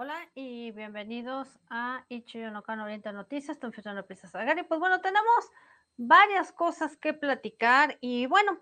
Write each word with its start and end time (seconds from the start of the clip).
Hola 0.00 0.28
y 0.36 0.70
bienvenidos 0.70 1.58
a 1.70 2.04
Ichiyo 2.08 2.52
Oriente 2.56 3.12
Noticias, 3.12 3.58
estoy 3.60 3.72
de 3.72 4.02
Princesa 4.04 4.44
Gary. 4.44 4.62
Pues 4.62 4.78
bueno, 4.78 5.00
tenemos 5.00 5.50
varias 5.96 6.52
cosas 6.52 6.96
que 6.96 7.14
platicar 7.14 7.98
y 8.00 8.26
bueno, 8.26 8.60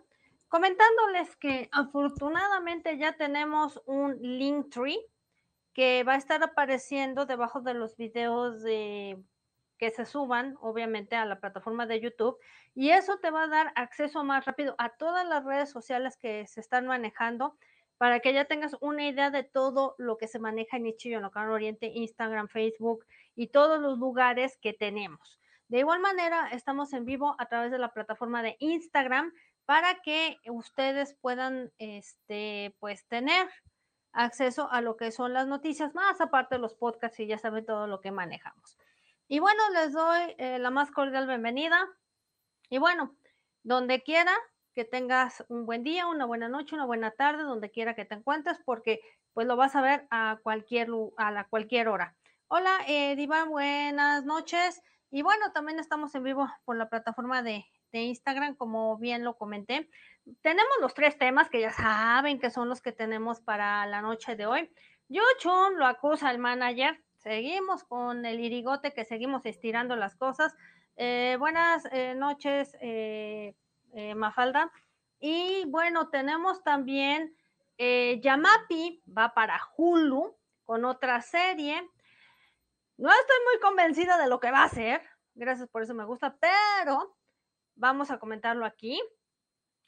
comentándoles 0.49 1.36
que 1.36 1.68
afortunadamente 1.72 2.96
ya 2.96 3.18
tenemos 3.18 3.82
un 3.85 4.17
link 4.22 4.71
tree 4.71 4.99
que 5.75 6.04
va 6.04 6.14
a 6.14 6.17
estar 6.17 6.43
apareciendo 6.43 7.27
debajo 7.27 7.61
de 7.61 7.75
los 7.75 7.99
videos 7.99 8.63
de 8.63 9.22
que 9.77 9.91
se 9.91 10.07
suban, 10.07 10.57
obviamente, 10.63 11.16
a 11.16 11.27
la 11.27 11.39
plataforma 11.39 11.85
de 11.85 12.00
YouTube. 12.00 12.39
Y 12.75 12.89
eso 12.93 13.18
te 13.18 13.30
va 13.30 13.43
a 13.43 13.49
dar 13.49 13.72
acceso 13.75 14.25
más 14.25 14.46
rápido 14.46 14.75
a 14.79 14.96
todas 14.96 15.29
las 15.29 15.44
redes 15.44 15.68
sociales 15.68 16.16
que 16.16 16.46
se 16.46 16.61
están 16.61 16.86
manejando 16.86 17.58
para 17.99 18.21
que 18.21 18.32
ya 18.32 18.45
tengas 18.45 18.77
una 18.81 19.07
idea 19.07 19.31
de 19.31 19.43
todo 19.43 19.95
lo 19.99 20.18
que 20.18 20.29
se 20.29 20.39
maneja 20.39 20.77
en 20.77 20.86
Ichiyo 20.86 21.21
no 21.21 21.31
Oriente, 21.35 21.86
Instagram, 21.86 22.49
Facebook 22.49 23.07
y 23.35 23.49
todos 23.49 23.81
los 23.81 23.99
lugares 23.99 24.59
que 24.59 24.72
tenemos. 24.72 25.39
De 25.69 25.79
igual 25.79 26.00
manera, 26.00 26.49
estamos 26.53 26.93
en 26.93 27.05
vivo 27.05 27.35
a 27.39 27.46
través 27.46 27.71
de 27.71 27.79
la 27.79 27.93
plataforma 27.93 28.43
de 28.43 28.57
Instagram 28.61 29.32
para 29.64 30.00
que 30.03 30.39
ustedes 30.46 31.14
puedan, 31.21 31.72
este, 31.79 32.77
pues, 32.78 33.05
tener 33.06 33.48
acceso 34.12 34.70
a 34.70 34.81
lo 34.81 34.97
que 34.97 35.10
son 35.10 35.33
las 35.33 35.47
noticias, 35.47 35.94
más 35.94 36.20
aparte 36.20 36.55
de 36.55 36.60
los 36.60 36.75
podcasts 36.75 37.20
y 37.20 37.27
ya 37.27 37.38
saben 37.38 37.66
todo 37.66 37.86
lo 37.86 38.00
que 38.00 38.12
manejamos. 38.12 38.78
Y 39.28 39.41
bueno, 39.41 39.62
les 39.75 39.92
doy 39.92 40.34
eh, 40.38 40.58
la 40.58 40.70
más 40.70 40.91
cordial 40.91 41.27
bienvenida. 41.27 41.86
Y 42.70 42.78
bueno, 42.78 43.16
donde 43.64 44.03
quiera, 44.03 44.33
que 44.77 44.84
tengas 44.84 45.42
un 45.48 45.64
buen 45.64 45.82
día, 45.82 46.06
una 46.06 46.27
buena 46.27 46.50
noche, 46.50 46.74
una 46.74 46.84
buena 46.84 47.10
tarde, 47.10 47.44
donde 47.44 47.70
quiera 47.70 47.94
que 47.94 48.05
te 48.05 48.14
encuentres, 48.14 48.60
porque 48.62 49.00
pues 49.32 49.46
lo 49.46 49.56
vas 49.56 49.74
a 49.74 49.80
ver 49.80 50.06
a 50.10 50.38
cualquier, 50.42 50.88
a 51.16 51.44
cualquier 51.48 51.88
hora. 51.88 52.14
Hola, 52.48 52.80
eh, 52.86 53.16
Diva, 53.16 53.44
buenas 53.44 54.27
noches. 54.27 54.82
Y 55.10 55.22
bueno, 55.22 55.50
también 55.52 55.78
estamos 55.78 56.14
en 56.14 56.24
vivo 56.24 56.47
por 56.66 56.77
la 56.77 56.91
plataforma 56.91 57.42
de, 57.42 57.64
de 57.91 58.02
Instagram, 58.02 58.54
como 58.54 58.98
bien 58.98 59.24
lo 59.24 59.38
comenté. 59.38 59.88
Tenemos 60.42 60.74
los 60.82 60.92
tres 60.92 61.16
temas 61.16 61.48
que 61.48 61.62
ya 61.62 61.72
saben 61.72 62.38
que 62.38 62.50
son 62.50 62.69
los 62.69 62.82
que 62.82 62.92
tenemos 62.92 63.41
para 63.41 63.86
la 63.86 64.02
noche 64.02 64.36
de 64.36 64.44
hoy. 64.44 64.70
Yuchun 65.08 65.78
lo 65.78 65.86
acusa 65.86 66.28
al 66.28 66.38
manager. 66.38 67.02
Seguimos 67.14 67.82
con 67.84 68.27
el 68.27 68.41
irigote 68.41 68.92
que 68.92 69.06
seguimos 69.06 69.47
estirando 69.47 69.97
las 69.97 70.16
cosas. 70.16 70.54
Eh, 70.97 71.36
buenas 71.38 71.88
eh, 71.92 72.14
noches, 72.14 72.77
eh, 72.80 73.54
eh, 73.97 74.14
Mafalda. 74.14 74.70
Y 75.19 75.64
bueno, 75.69 76.11
tenemos 76.11 76.62
también 76.62 77.34
eh, 77.78 78.20
Yamapi, 78.22 79.03
va 79.06 79.33
para 79.33 79.58
Hulu 79.77 80.36
con 80.64 80.84
otra 80.84 81.22
serie. 81.22 81.80
No 82.98 83.11
estoy 83.11 83.36
muy 83.50 83.61
convencida 83.61 84.19
de 84.19 84.28
lo 84.28 84.38
que 84.38 84.50
va 84.50 84.64
a 84.64 84.69
ser, 84.69 85.03
gracias 85.34 85.69
por 85.69 85.83
eso 85.83 85.94
me 85.94 86.05
gusta, 86.05 86.36
pero 86.38 87.16
vamos 87.75 88.11
a 88.11 88.19
comentarlo 88.19 88.66
aquí. 88.66 89.00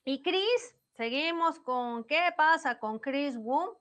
Y 0.05 0.23
Chris, 0.23 0.77
seguimos 0.95 1.59
con 1.61 2.05
qué 2.05 2.33
pasa 2.35 2.79
con 2.79 2.99
Chris 2.99 3.37
Wu, 3.37 3.79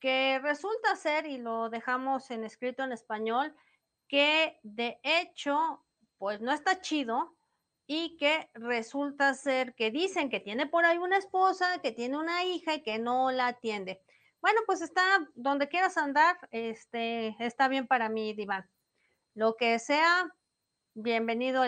que 0.00 0.38
resulta 0.40 0.96
ser, 0.96 1.26
y 1.26 1.38
lo 1.38 1.70
dejamos 1.70 2.30
en 2.30 2.44
escrito 2.44 2.82
en 2.82 2.92
español, 2.92 3.54
que 4.06 4.58
de 4.62 5.00
hecho, 5.02 5.82
pues 6.18 6.42
no 6.42 6.52
está 6.52 6.80
chido, 6.80 7.34
y 7.86 8.16
que 8.16 8.48
resulta 8.54 9.34
ser 9.34 9.74
que 9.74 9.90
dicen 9.90 10.30
que 10.30 10.40
tiene 10.40 10.66
por 10.66 10.84
ahí 10.84 10.98
una 10.98 11.18
esposa, 11.18 11.80
que 11.82 11.92
tiene 11.92 12.16
una 12.16 12.44
hija 12.44 12.74
y 12.74 12.82
que 12.82 12.98
no 12.98 13.30
la 13.30 13.48
atiende. 13.48 14.00
Bueno, 14.40 14.60
pues 14.66 14.82
está 14.82 15.02
donde 15.34 15.68
quieras 15.68 15.96
andar, 15.96 16.36
este, 16.50 17.36
está 17.38 17.68
bien 17.68 17.86
para 17.86 18.08
mí, 18.08 18.34
Diván. 18.34 18.68
Lo 19.34 19.56
que 19.56 19.78
sea, 19.78 20.34
bienvenido 20.94 21.62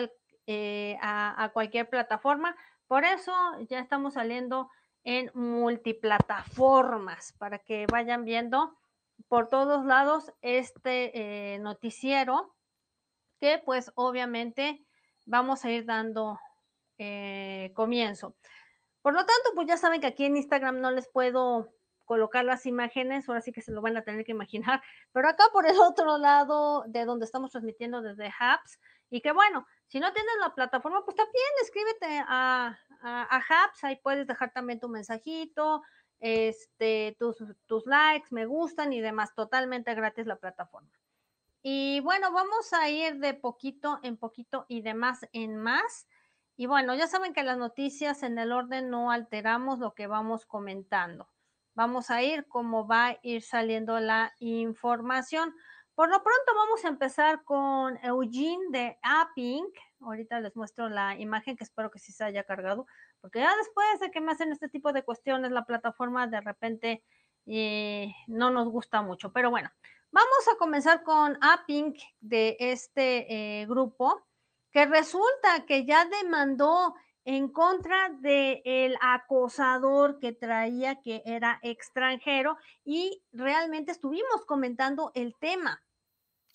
eh, 0.47 0.97
a, 1.01 1.43
a 1.43 1.49
cualquier 1.49 1.89
plataforma. 1.89 2.55
Por 2.87 3.05
eso 3.05 3.33
ya 3.69 3.79
estamos 3.79 4.15
saliendo 4.15 4.69
en 5.03 5.31
multiplataformas 5.33 7.33
para 7.33 7.59
que 7.59 7.85
vayan 7.91 8.25
viendo 8.25 8.75
por 9.27 9.47
todos 9.47 9.85
lados 9.85 10.31
este 10.41 11.53
eh, 11.53 11.59
noticiero 11.59 12.55
que 13.39 13.61
pues 13.63 13.91
obviamente 13.95 14.84
vamos 15.25 15.65
a 15.65 15.71
ir 15.71 15.85
dando 15.85 16.39
eh, 16.97 17.71
comienzo. 17.75 18.35
Por 19.01 19.13
lo 19.13 19.19
tanto, 19.19 19.51
pues 19.53 19.67
ya 19.67 19.77
saben 19.77 20.01
que 20.01 20.07
aquí 20.07 20.25
en 20.25 20.37
Instagram 20.37 20.81
no 20.81 20.91
les 20.91 21.07
puedo 21.07 21.69
colocar 22.05 22.45
las 22.45 22.65
imágenes, 22.65 23.27
ahora 23.27 23.41
sí 23.41 23.51
que 23.51 23.61
se 23.61 23.71
lo 23.71 23.81
van 23.81 23.97
a 23.97 24.03
tener 24.03 24.23
que 24.23 24.31
imaginar, 24.31 24.81
pero 25.11 25.27
acá 25.27 25.45
por 25.51 25.67
el 25.67 25.77
otro 25.79 26.17
lado 26.17 26.85
de 26.87 27.05
donde 27.05 27.25
estamos 27.25 27.51
transmitiendo 27.51 28.01
desde 28.01 28.27
Hubs, 28.27 28.79
y 29.09 29.21
que 29.21 29.31
bueno, 29.31 29.67
si 29.87 29.99
no 29.99 30.11
tienes 30.13 30.33
la 30.39 30.53
plataforma, 30.53 31.03
pues 31.03 31.15
también 31.17 31.45
escríbete 31.61 32.23
a, 32.27 32.77
a, 33.01 33.37
Hubs, 33.37 33.83
ahí 33.83 33.97
puedes 33.97 34.25
dejar 34.27 34.51
también 34.51 34.79
tu 34.79 34.89
mensajito, 34.89 35.83
este, 36.19 37.15
tus, 37.19 37.37
tus 37.65 37.85
likes, 37.85 38.27
me 38.31 38.45
gustan 38.45 38.93
y 38.93 39.01
demás, 39.01 39.35
totalmente 39.35 39.93
gratis 39.93 40.25
la 40.25 40.37
plataforma. 40.37 40.89
Y 41.67 41.99
bueno, 42.01 42.31
vamos 42.31 42.73
a 42.73 42.91
ir 42.91 43.17
de 43.17 43.33
poquito 43.33 43.99
en 44.03 44.17
poquito 44.17 44.67
y 44.69 44.83
de 44.83 44.93
más 44.93 45.27
en 45.33 45.57
más. 45.57 46.07
Y 46.55 46.67
bueno, 46.67 46.93
ya 46.93 47.07
saben 47.07 47.33
que 47.33 47.41
las 47.41 47.57
noticias 47.57 48.21
en 48.21 48.37
el 48.37 48.51
orden 48.51 48.91
no 48.91 49.09
alteramos 49.09 49.79
lo 49.79 49.95
que 49.95 50.05
vamos 50.05 50.45
comentando. 50.45 51.27
Vamos 51.73 52.11
a 52.11 52.21
ir 52.21 52.47
como 52.47 52.85
va 52.85 53.07
a 53.07 53.19
ir 53.23 53.41
saliendo 53.41 53.99
la 53.99 54.31
información. 54.37 55.55
Por 55.95 56.09
lo 56.09 56.21
pronto 56.21 56.53
vamos 56.55 56.85
a 56.85 56.89
empezar 56.89 57.43
con 57.43 57.97
Eugene 58.03 58.65
de 58.69 58.99
Apping. 59.01 59.65
Ahorita 60.01 60.39
les 60.41 60.55
muestro 60.55 60.87
la 60.87 61.17
imagen 61.17 61.57
que 61.57 61.63
espero 61.63 61.89
que 61.89 61.97
sí 61.97 62.11
se 62.11 62.25
haya 62.25 62.43
cargado, 62.43 62.85
porque 63.21 63.39
ya 63.39 63.57
después 63.57 63.99
de 64.01 64.11
que 64.11 64.21
me 64.21 64.33
hacen 64.33 64.51
este 64.51 64.69
tipo 64.69 64.93
de 64.93 65.03
cuestiones, 65.03 65.49
la 65.49 65.65
plataforma 65.65 66.27
de 66.27 66.41
repente 66.41 67.03
eh, 67.47 68.13
no 68.27 68.51
nos 68.51 68.69
gusta 68.69 69.01
mucho. 69.01 69.33
Pero 69.33 69.49
bueno, 69.49 69.71
Vamos 70.11 70.47
a 70.51 70.57
comenzar 70.57 71.03
con 71.03 71.37
Apping 71.41 71.93
de 72.21 72.55
este 72.59 73.61
eh, 73.61 73.65
grupo, 73.65 74.25
que 74.71 74.85
resulta 74.85 75.65
que 75.65 75.85
ya 75.85 76.05
demandó 76.05 76.95
en 77.25 77.49
contra 77.51 78.09
del 78.09 78.97
acosador 79.01 80.19
que 80.19 80.31
traía, 80.31 81.01
que 81.01 81.23
era 81.25 81.59
extranjero, 81.63 82.57
y 82.83 83.23
realmente 83.31 83.91
estuvimos 83.91 84.45
comentando 84.45 85.11
el 85.15 85.35
tema. 85.39 85.83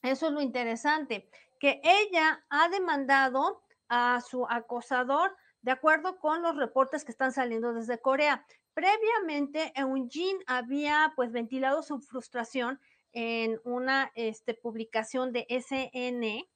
Eso 0.02 0.28
es 0.28 0.32
lo 0.32 0.40
interesante, 0.40 1.28
que 1.58 1.80
ella 1.82 2.44
ha 2.48 2.68
demandado 2.68 3.62
a 3.88 4.20
su 4.20 4.46
acosador 4.48 5.36
de 5.62 5.72
acuerdo 5.72 6.18
con 6.18 6.42
los 6.42 6.56
reportes 6.56 7.04
que 7.04 7.12
están 7.12 7.32
saliendo 7.32 7.74
desde 7.74 8.00
Corea. 8.00 8.46
Previamente, 8.72 9.72
Eugene 9.74 10.42
había 10.46 11.12
pues 11.16 11.32
ventilado 11.32 11.82
su 11.82 12.00
frustración 12.00 12.80
en 13.12 13.60
una 13.65 14.12
este, 14.15 14.54
publicación 14.54 15.32
de 15.32 15.47
SN, 15.48 16.48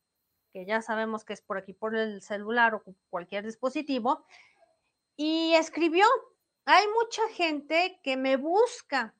que 0.52 0.64
ya 0.66 0.82
sabemos 0.82 1.24
que 1.24 1.32
es 1.32 1.42
por 1.42 1.58
aquí 1.58 1.72
por 1.72 1.96
el 1.96 2.22
celular 2.22 2.74
o 2.74 2.84
cualquier 3.10 3.44
dispositivo, 3.44 4.24
y 5.16 5.54
escribió, 5.54 6.06
hay 6.64 6.86
mucha 6.88 7.28
gente 7.34 8.00
que 8.02 8.16
me 8.16 8.36
busca 8.36 9.14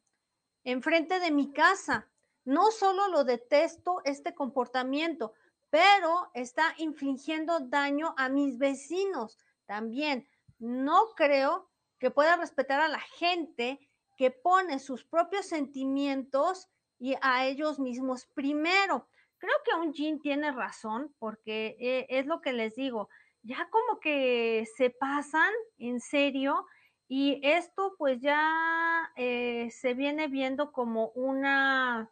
enfrente 0.65 1.21
de 1.21 1.31
mi 1.31 1.53
casa. 1.53 2.09
No 2.45 2.71
solo 2.71 3.09
lo 3.09 3.25
detesto 3.25 4.01
este 4.05 4.35
comportamiento, 4.35 5.35
pero 5.71 6.31
está 6.35 6.75
infligiendo 6.79 7.61
daño 7.61 8.15
a 8.17 8.29
mis 8.29 8.59
vecinos 8.59 9.39
también. 9.67 10.29
No 10.59 11.15
creo 11.17 11.71
que 11.99 12.11
pueda 12.11 12.37
respetar 12.37 12.81
a 12.81 12.89
la 12.89 13.01
gente 13.01 13.81
que 14.17 14.31
pone 14.31 14.79
sus 14.79 15.05
propios 15.05 15.47
sentimientos 15.47 16.69
y 16.99 17.17
a 17.21 17.47
ellos 17.47 17.79
mismos 17.79 18.27
primero. 18.35 19.09
Creo 19.39 19.55
que 19.65 19.75
un 19.75 19.93
Jin 19.93 20.21
tiene 20.21 20.53
razón 20.53 21.15
porque 21.19 21.77
eh, 21.79 22.07
es 22.09 22.27
lo 22.27 22.41
que 22.41 22.53
les 22.53 22.75
digo, 22.77 23.09
ya 23.43 23.69
como 23.71 24.01
que 24.01 24.67
se 24.77 24.91
pasan 24.91 25.53
en 25.79 26.01
serio 26.01 26.67
y 27.09 27.41
esto 27.43 27.95
pues 27.99 28.21
ya 28.21 29.13
eh, 29.17 29.69
se 29.71 29.95
viene 29.95 30.29
viendo 30.29 30.73
como 30.73 31.09
una, 31.11 32.11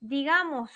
digamos, 0.00 0.70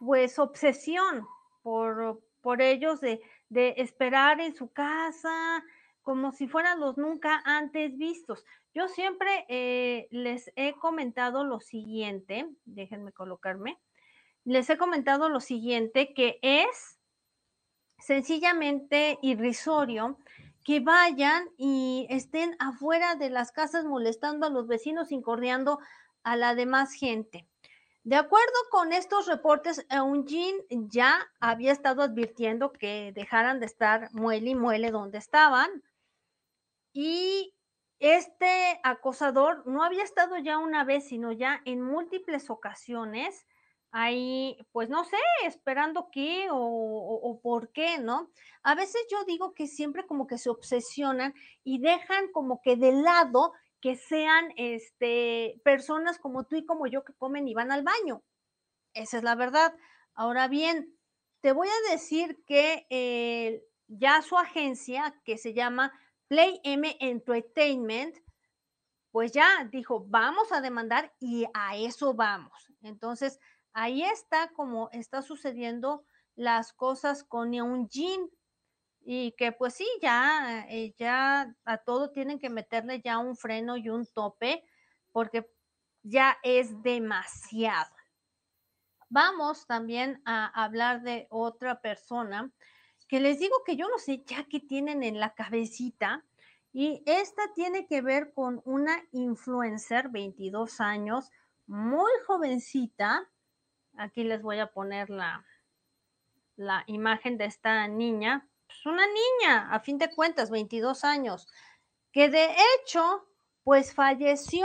pues 0.00 0.38
obsesión 0.40 1.26
por, 1.62 2.20
por 2.40 2.60
ellos 2.60 3.00
de, 3.00 3.22
de 3.48 3.74
esperar 3.76 4.40
en 4.40 4.54
su 4.56 4.72
casa, 4.72 5.64
como 6.02 6.32
si 6.32 6.48
fueran 6.48 6.80
los 6.80 6.98
nunca 6.98 7.42
antes 7.44 7.96
vistos. 7.96 8.44
Yo 8.74 8.88
siempre 8.88 9.44
eh, 9.48 10.08
les 10.10 10.50
he 10.56 10.74
comentado 10.74 11.44
lo 11.44 11.60
siguiente, 11.60 12.48
déjenme 12.64 13.12
colocarme, 13.12 13.78
les 14.44 14.68
he 14.70 14.76
comentado 14.76 15.28
lo 15.28 15.40
siguiente, 15.40 16.12
que 16.14 16.38
es 16.42 16.98
sencillamente 17.98 19.18
irrisorio 19.22 20.18
que 20.64 20.80
vayan 20.80 21.48
y 21.56 22.06
estén 22.10 22.56
afuera 22.58 23.14
de 23.16 23.30
las 23.30 23.52
casas 23.52 23.84
molestando 23.84 24.46
a 24.46 24.50
los 24.50 24.66
vecinos, 24.66 25.12
incordiando 25.12 25.78
a 26.22 26.36
la 26.36 26.54
demás 26.54 26.92
gente. 26.92 27.46
De 28.04 28.16
acuerdo 28.16 28.52
con 28.70 28.92
estos 28.92 29.26
reportes, 29.26 29.86
Eugene 29.88 30.58
ya 30.70 31.30
había 31.38 31.70
estado 31.70 32.02
advirtiendo 32.02 32.72
que 32.72 33.12
dejaran 33.14 33.60
de 33.60 33.66
estar 33.66 34.08
muele 34.12 34.50
y 34.50 34.54
muele 34.56 34.90
donde 34.90 35.18
estaban. 35.18 35.70
Y 36.92 37.54
este 37.98 38.80
acosador 38.82 39.66
no 39.66 39.82
había 39.84 40.02
estado 40.02 40.36
ya 40.38 40.58
una 40.58 40.84
vez, 40.84 41.08
sino 41.08 41.32
ya 41.32 41.62
en 41.64 41.80
múltiples 41.80 42.50
ocasiones 42.50 43.46
ahí, 43.92 44.56
pues 44.72 44.88
no 44.88 45.04
sé, 45.04 45.18
esperando 45.44 46.08
qué 46.10 46.48
o, 46.50 47.38
por 47.42 47.70
qué, 47.72 47.98
¿no? 47.98 48.30
A 48.62 48.74
veces 48.74 49.06
yo 49.10 49.22
digo 49.24 49.52
que 49.54 49.66
siempre 49.66 50.06
como 50.06 50.26
que 50.26 50.38
se 50.38 50.50
obsesionan 50.50 51.34
y 51.62 51.78
dejan 51.78 52.32
como 52.32 52.60
que 52.62 52.76
de 52.76 52.92
lado 52.92 53.52
que 53.80 53.96
sean 53.96 54.52
este, 54.56 55.60
personas 55.64 56.18
como 56.18 56.44
tú 56.44 56.56
y 56.56 56.64
como 56.64 56.86
yo 56.86 57.04
que 57.04 57.12
comen 57.14 57.48
y 57.48 57.54
van 57.54 57.70
al 57.70 57.82
baño. 57.82 58.22
Esa 58.94 59.18
es 59.18 59.22
la 59.22 59.34
verdad. 59.34 59.74
Ahora 60.14 60.48
bien, 60.48 60.96
te 61.40 61.52
voy 61.52 61.68
a 61.68 61.92
decir 61.92 62.42
que 62.46 62.86
eh, 62.90 63.62
ya 63.88 64.22
su 64.22 64.38
agencia, 64.38 65.20
que 65.24 65.36
se 65.36 65.52
llama 65.52 65.92
Play 66.32 66.62
M 66.64 66.96
Entertainment, 66.98 68.16
pues 69.10 69.32
ya 69.32 69.68
dijo, 69.70 70.06
vamos 70.08 70.50
a 70.50 70.62
demandar 70.62 71.12
y 71.20 71.44
a 71.52 71.76
eso 71.76 72.14
vamos. 72.14 72.72
Entonces, 72.80 73.38
ahí 73.74 74.02
está 74.02 74.48
como 74.54 74.88
está 74.92 75.20
sucediendo 75.20 76.06
las 76.34 76.72
cosas 76.72 77.22
con 77.22 77.52
Jean 77.52 78.30
y 79.02 79.32
que 79.32 79.52
pues 79.52 79.74
sí, 79.74 79.86
ya, 80.00 80.64
eh, 80.70 80.94
ya 80.96 81.54
a 81.66 81.76
todo 81.76 82.12
tienen 82.12 82.38
que 82.38 82.48
meterle 82.48 83.02
ya 83.04 83.18
un 83.18 83.36
freno 83.36 83.76
y 83.76 83.90
un 83.90 84.06
tope 84.06 84.64
porque 85.10 85.52
ya 86.02 86.38
es 86.42 86.82
demasiado. 86.82 87.94
Vamos 89.10 89.66
también 89.66 90.22
a 90.24 90.46
hablar 90.64 91.02
de 91.02 91.26
otra 91.28 91.82
persona 91.82 92.50
que 93.12 93.20
les 93.20 93.38
digo 93.38 93.62
que 93.66 93.76
yo 93.76 93.90
no 93.90 93.98
sé 93.98 94.24
ya 94.24 94.46
qué 94.48 94.58
tienen 94.58 95.02
en 95.02 95.20
la 95.20 95.34
cabecita 95.34 96.24
y 96.72 97.02
esta 97.04 97.42
tiene 97.54 97.86
que 97.86 98.00
ver 98.00 98.32
con 98.32 98.62
una 98.64 99.04
influencer, 99.10 100.08
22 100.08 100.80
años, 100.80 101.30
muy 101.66 102.10
jovencita. 102.26 103.28
Aquí 103.98 104.24
les 104.24 104.40
voy 104.40 104.60
a 104.60 104.72
poner 104.72 105.10
la, 105.10 105.44
la 106.56 106.84
imagen 106.86 107.36
de 107.36 107.44
esta 107.44 107.86
niña 107.86 108.48
pues, 108.66 108.86
una 108.86 109.04
niña, 109.06 109.68
a 109.70 109.80
fin 109.80 109.98
de 109.98 110.08
cuentas, 110.14 110.48
22 110.48 111.04
años, 111.04 111.46
que 112.12 112.30
de 112.30 112.46
hecho, 112.46 113.28
pues 113.62 113.92
falleció 113.92 114.64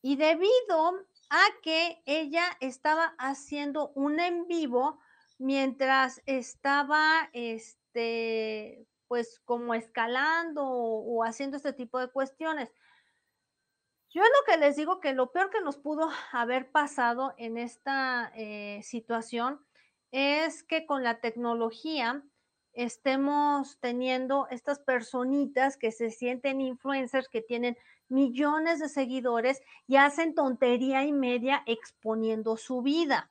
y 0.00 0.16
debido 0.16 0.94
a 1.28 1.42
que 1.62 2.02
ella 2.06 2.56
estaba 2.60 3.14
haciendo 3.18 3.90
un 3.94 4.18
en 4.18 4.48
vivo 4.48 4.98
mientras 5.40 6.20
estaba, 6.26 7.30
este, 7.32 8.86
pues 9.08 9.40
como 9.46 9.74
escalando 9.74 10.64
o, 10.64 11.24
haciendo 11.24 11.56
este 11.56 11.72
tipo 11.72 11.98
de 11.98 12.08
cuestiones. 12.08 12.70
Yo 14.10 14.22
lo 14.22 14.44
que 14.46 14.58
les 14.58 14.76
digo 14.76 15.00
que 15.00 15.14
lo 15.14 15.32
peor 15.32 15.50
que 15.50 15.62
nos 15.62 15.78
pudo 15.78 16.10
haber 16.32 16.70
pasado 16.70 17.34
en 17.38 17.56
esta 17.56 18.30
eh, 18.36 18.82
situación 18.82 19.64
es 20.12 20.62
que 20.62 20.84
con 20.84 21.02
la 21.02 21.20
tecnología 21.20 22.22
estemos 22.74 23.78
teniendo 23.80 24.46
estas 24.50 24.78
personitas 24.78 25.78
que 25.78 25.90
se 25.90 26.10
sienten 26.10 26.60
influencers, 26.60 27.28
que 27.28 27.40
tienen 27.40 27.78
millones 28.08 28.78
de 28.78 28.90
seguidores 28.90 29.62
y 29.86 29.96
hacen 29.96 30.34
tontería 30.34 31.04
y 31.04 31.12
media 31.12 31.62
exponiendo 31.66 32.58
su 32.58 32.82
vida. 32.82 33.30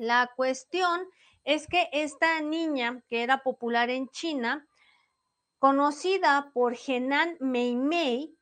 La 0.00 0.32
cuestión 0.34 1.06
es 1.44 1.66
que 1.66 1.90
esta 1.92 2.40
niña 2.40 3.02
que 3.06 3.22
era 3.22 3.42
popular 3.42 3.90
en 3.90 4.08
China, 4.08 4.66
conocida 5.58 6.52
por 6.54 6.74
Henan 6.74 7.36
Mei 7.38 7.76
Mei, 7.76 8.34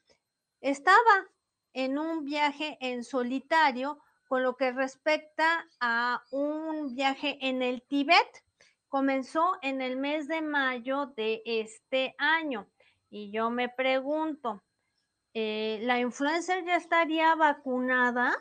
estaba 0.61 1.27
en 1.73 1.99
un 1.99 2.25
viaje 2.25 2.79
en 2.81 3.03
solitario 3.03 3.99
con 4.29 4.45
lo 4.45 4.55
que 4.55 4.71
respecta 4.71 5.67
a 5.81 6.23
un 6.31 6.95
viaje 6.95 7.39
en 7.41 7.63
el 7.63 7.83
Tíbet 7.83 8.45
comenzó 8.89 9.59
en 9.61 9.83
el 9.83 9.97
mes 9.97 10.29
de 10.29 10.41
mayo 10.41 11.07
de 11.07 11.43
este 11.45 12.15
año. 12.19 12.69
Y 13.11 13.33
yo 13.33 13.51
me 13.51 13.69
pregunto, 13.69 14.63
eh, 15.35 15.81
¿la 15.83 15.99
influencer 15.99 16.65
ya 16.65 16.77
estaría 16.77 17.35
vacunada 17.35 18.33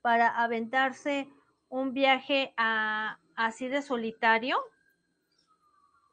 para 0.00 0.42
aventarse 0.42 1.28
un 1.68 1.92
viaje 1.92 2.54
así 2.56 3.68
de 3.68 3.82
solitario? 3.82 4.58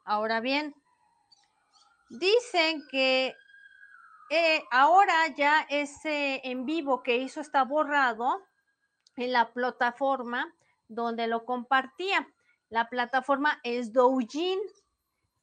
Ahora 0.04 0.40
bien, 0.40 0.74
dicen 2.10 2.82
que 2.90 3.34
eh, 4.30 4.64
ahora 4.70 5.28
ya 5.36 5.66
ese 5.68 6.40
en 6.44 6.66
vivo 6.66 7.02
que 7.02 7.16
hizo 7.16 7.40
está 7.40 7.64
borrado 7.64 8.42
en 9.16 9.32
la 9.32 9.52
plataforma 9.52 10.54
donde 10.88 11.26
lo 11.26 11.44
compartía. 11.44 12.28
La 12.68 12.88
plataforma 12.88 13.60
es 13.62 13.92
Douyin 13.92 14.58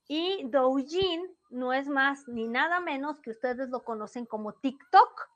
y 0.07 0.43
Douyin 0.49 1.25
no 1.49 1.73
es 1.73 1.87
más 1.87 2.27
ni 2.27 2.47
nada 2.47 2.79
menos 2.79 3.19
que 3.19 3.31
ustedes 3.31 3.69
lo 3.69 3.83
conocen 3.83 4.25
como 4.25 4.53
TikTok. 4.53 5.29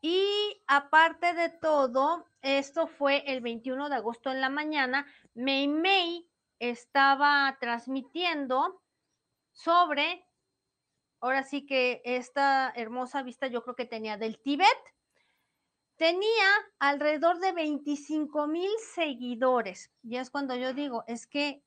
Y 0.00 0.62
aparte 0.66 1.34
de 1.34 1.50
todo, 1.50 2.26
esto 2.42 2.86
fue 2.86 3.22
el 3.26 3.40
21 3.40 3.88
de 3.88 3.96
agosto 3.96 4.30
en 4.30 4.40
la 4.40 4.48
mañana, 4.48 5.06
Mei 5.34 5.68
Mei 5.68 6.26
estaba 6.58 7.56
transmitiendo 7.60 8.82
sobre, 9.52 10.24
ahora 11.20 11.42
sí 11.42 11.66
que 11.66 12.00
esta 12.04 12.72
hermosa 12.74 13.22
vista 13.22 13.46
yo 13.48 13.62
creo 13.62 13.76
que 13.76 13.84
tenía 13.84 14.16
del 14.16 14.40
Tíbet, 14.40 14.68
tenía 15.96 16.46
alrededor 16.78 17.40
de 17.40 17.52
25 17.52 18.46
mil 18.46 18.70
seguidores. 18.94 19.90
Y 20.02 20.16
es 20.16 20.30
cuando 20.30 20.54
yo 20.54 20.72
digo, 20.72 21.04
es 21.06 21.26
que 21.26 21.62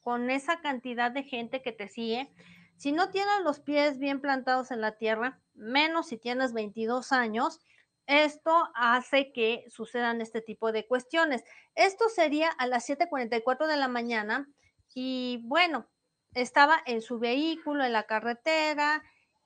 con 0.00 0.30
esa 0.30 0.60
cantidad 0.62 1.10
de 1.10 1.22
gente 1.22 1.60
que 1.60 1.72
te 1.72 1.88
sigue, 1.88 2.32
si 2.76 2.92
no 2.92 3.10
tienes 3.10 3.40
los 3.44 3.60
pies 3.60 3.98
bien 3.98 4.20
plantados 4.20 4.70
en 4.70 4.80
la 4.80 4.96
tierra, 4.96 5.40
menos 5.52 6.08
si 6.08 6.16
tienes 6.16 6.52
22 6.52 7.12
años, 7.12 7.60
esto 8.06 8.68
hace 8.74 9.32
que 9.32 9.64
sucedan 9.68 10.20
este 10.20 10.40
tipo 10.42 10.72
de 10.72 10.86
cuestiones. 10.86 11.42
Esto 11.74 12.08
sería 12.08 12.50
a 12.50 12.66
las 12.66 12.84
7:44 12.84 13.66
de 13.66 13.76
la 13.76 13.88
mañana 13.88 14.48
y 14.94 15.40
bueno, 15.44 15.88
estaba 16.34 16.80
en 16.86 17.02
su 17.02 17.18
vehículo 17.18 17.84
en 17.84 17.92
la 17.92 18.04
carretera 18.04 19.02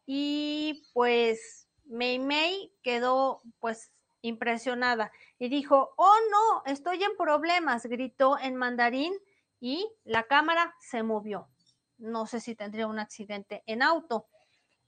y 0.06 0.84
pues 0.94 1.68
Mei 1.84 2.18
Mei 2.18 2.72
quedó 2.82 3.40
pues 3.60 3.92
impresionada 4.22 5.12
y 5.38 5.48
dijo, 5.48 5.94
oh 5.96 6.16
no, 6.30 6.62
estoy 6.72 7.02
en 7.02 7.16
problemas, 7.16 7.86
gritó 7.86 8.38
en 8.38 8.56
mandarín 8.56 9.14
y 9.60 9.88
la 10.04 10.24
cámara 10.24 10.74
se 10.80 11.02
movió. 11.02 11.48
No 11.98 12.26
sé 12.26 12.40
si 12.40 12.54
tendría 12.54 12.86
un 12.86 12.98
accidente 12.98 13.62
en 13.66 13.82
auto. 13.82 14.28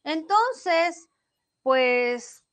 Entonces, 0.05 1.09
pues 1.63 2.45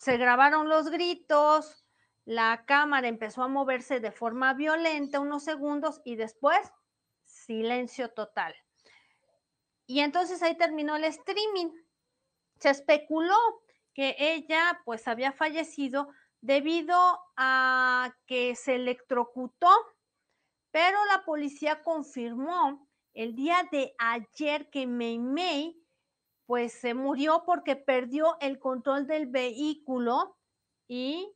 se 0.00 0.16
grabaron 0.16 0.70
los 0.70 0.88
gritos, 0.88 1.84
la 2.24 2.64
cámara 2.64 3.06
empezó 3.06 3.42
a 3.42 3.48
moverse 3.48 4.00
de 4.00 4.10
forma 4.10 4.54
violenta 4.54 5.20
unos 5.20 5.44
segundos 5.44 6.00
y 6.06 6.16
después 6.16 6.58
silencio 7.26 8.10
total. 8.10 8.54
Y 9.86 10.00
entonces 10.00 10.42
ahí 10.42 10.56
terminó 10.56 10.96
el 10.96 11.04
streaming. 11.04 11.70
Se 12.58 12.70
especuló 12.70 13.36
que 13.92 14.16
ella 14.18 14.80
pues 14.86 15.06
había 15.06 15.32
fallecido 15.32 16.08
debido 16.40 16.96
a 17.36 18.16
que 18.26 18.56
se 18.56 18.76
electrocutó, 18.76 19.70
pero 20.70 20.96
la 21.12 21.26
policía 21.26 21.82
confirmó 21.82 22.88
el 23.12 23.34
día 23.34 23.68
de 23.70 23.94
ayer 23.98 24.70
que 24.70 24.86
Mei 24.86 25.79
pues 26.50 26.72
se 26.72 26.94
murió 26.94 27.44
porque 27.46 27.76
perdió 27.76 28.36
el 28.40 28.58
control 28.58 29.06
del 29.06 29.28
vehículo 29.28 30.36
y 30.88 31.32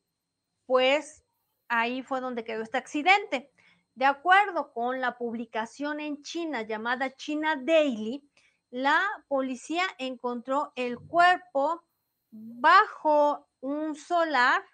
pues 0.66 1.22
ahí 1.68 2.02
fue 2.02 2.20
donde 2.20 2.42
quedó 2.42 2.64
este 2.64 2.78
accidente. 2.78 3.52
De 3.94 4.06
acuerdo 4.06 4.72
con 4.72 5.00
la 5.00 5.16
publicación 5.16 6.00
en 6.00 6.20
China 6.24 6.62
llamada 6.62 7.14
China 7.14 7.54
Daily, 7.54 8.28
la 8.70 9.00
policía 9.28 9.84
encontró 9.98 10.72
el 10.74 10.98
cuerpo 10.98 11.84
bajo 12.32 13.46
un 13.60 13.94
solar 13.94 14.64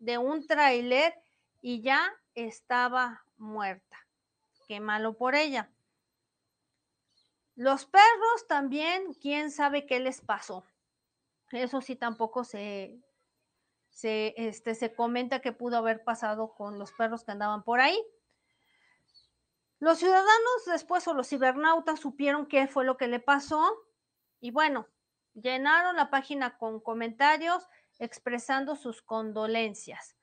de 0.00 0.18
un 0.18 0.44
tráiler 0.44 1.14
y 1.60 1.82
ya 1.82 2.12
estaba 2.34 3.22
muerta. 3.36 3.96
Qué 4.66 4.80
malo 4.80 5.16
por 5.16 5.36
ella. 5.36 5.70
Los 7.58 7.86
perros 7.86 8.46
también, 8.46 9.14
quién 9.14 9.50
sabe 9.50 9.84
qué 9.84 9.98
les 9.98 10.20
pasó. 10.20 10.64
Eso 11.50 11.80
sí 11.80 11.96
tampoco 11.96 12.44
se, 12.44 13.02
se, 13.90 14.32
este, 14.36 14.76
se 14.76 14.94
comenta 14.94 15.40
que 15.40 15.50
pudo 15.50 15.76
haber 15.76 16.04
pasado 16.04 16.54
con 16.54 16.78
los 16.78 16.92
perros 16.92 17.24
que 17.24 17.32
andaban 17.32 17.64
por 17.64 17.80
ahí. 17.80 18.00
Los 19.80 19.98
ciudadanos 19.98 20.66
después 20.66 21.08
o 21.08 21.14
los 21.14 21.28
cibernautas 21.28 21.98
supieron 21.98 22.46
qué 22.46 22.68
fue 22.68 22.84
lo 22.84 22.96
que 22.96 23.08
le 23.08 23.18
pasó 23.18 23.68
y 24.38 24.52
bueno, 24.52 24.86
llenaron 25.34 25.96
la 25.96 26.10
página 26.10 26.58
con 26.58 26.78
comentarios 26.78 27.66
expresando 27.98 28.76
sus 28.76 29.02
condolencias. 29.02 30.14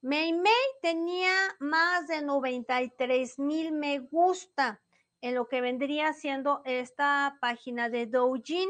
Mei 0.00 0.32
Mei 0.32 0.52
tenía 0.82 1.30
más 1.60 2.08
de 2.08 2.20
93 2.20 3.38
mil 3.38 3.70
me 3.70 4.00
gusta 4.00 4.80
en 5.20 5.34
lo 5.34 5.48
que 5.48 5.60
vendría 5.60 6.12
siendo 6.12 6.62
esta 6.64 7.38
página 7.40 7.88
de 7.88 8.06
Doujin. 8.06 8.68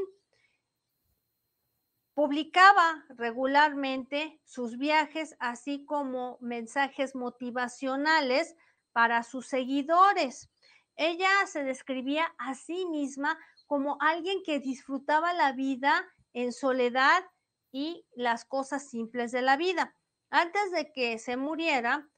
Publicaba 2.14 3.04
regularmente 3.10 4.40
sus 4.44 4.76
viajes, 4.76 5.36
así 5.38 5.84
como 5.84 6.38
mensajes 6.40 7.14
motivacionales 7.14 8.56
para 8.92 9.22
sus 9.22 9.46
seguidores. 9.46 10.50
Ella 10.96 11.30
se 11.46 11.64
describía 11.64 12.34
a 12.36 12.54
sí 12.54 12.84
misma 12.86 13.38
como 13.66 13.96
alguien 14.00 14.42
que 14.44 14.58
disfrutaba 14.58 15.32
la 15.32 15.52
vida 15.52 16.04
en 16.32 16.52
soledad 16.52 17.24
y 17.72 18.04
las 18.14 18.44
cosas 18.44 18.90
simples 18.90 19.32
de 19.32 19.42
la 19.42 19.56
vida. 19.56 19.94
Antes 20.30 20.70
de 20.72 20.92
que 20.92 21.18
se 21.18 21.36
muriera, 21.36 22.08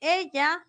ella 0.00 0.66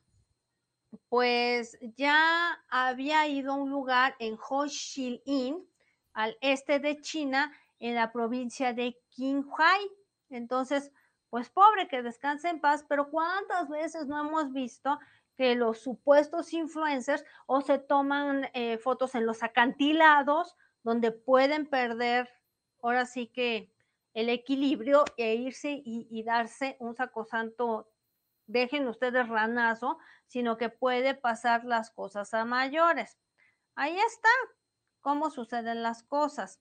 pues 1.10 1.78
ya 1.96 2.60
había 2.70 3.28
ido 3.28 3.54
a 3.54 3.56
un 3.56 3.70
lugar 3.70 4.16
en 4.20 4.38
Ho-Chi-Minh, 4.38 5.68
al 6.14 6.38
este 6.42 6.80
de 6.80 7.00
China, 7.02 7.52
en 7.80 7.96
la 7.96 8.12
provincia 8.12 8.74
de 8.74 8.98
Qinghai. 9.10 9.90
Entonces, 10.30 10.92
pues 11.30 11.50
pobre 11.50 11.88
que 11.88 12.02
descanse 12.02 12.50
en 12.50 12.60
paz, 12.60 12.86
pero 12.88 13.10
¿cuántas 13.10 13.70
veces 13.70 14.08
no 14.08 14.20
hemos 14.20 14.52
visto 14.54 14.98
que 15.36 15.56
los 15.56 15.80
supuestos 15.80 16.52
influencers 16.54 17.24
o 17.46 17.62
se 17.62 17.78
toman 17.78 18.50
eh, 18.54 18.78
fotos 18.80 19.14
en 19.14 19.26
los 19.26 19.44
acantilados 19.44 20.56
donde 20.84 21.12
pueden 21.12 21.68
perder, 21.68 22.30
ahora 22.82 23.06
sí 23.06 23.28
que 23.28 23.72
el 24.14 24.30
equilibrio 24.30 25.06
e 25.16 25.36
irse 25.36 25.82
y, 25.86 26.24
darse 26.24 26.76
un 26.80 26.96
sacosanto, 26.96 27.92
dejen 28.48 28.88
ustedes 28.88 29.28
ranazo, 29.28 30.00
sino 30.26 30.58
que 30.58 30.70
puede 30.70 31.14
pasar 31.14 31.64
las 31.66 31.92
cosas 31.92 32.34
a 32.34 32.46
mayores. 32.46 33.18
Ahí 33.76 33.98
está 33.98 34.30
cómo 35.02 35.30
suceden 35.30 35.84
las 35.84 36.04
cosas. 36.04 36.60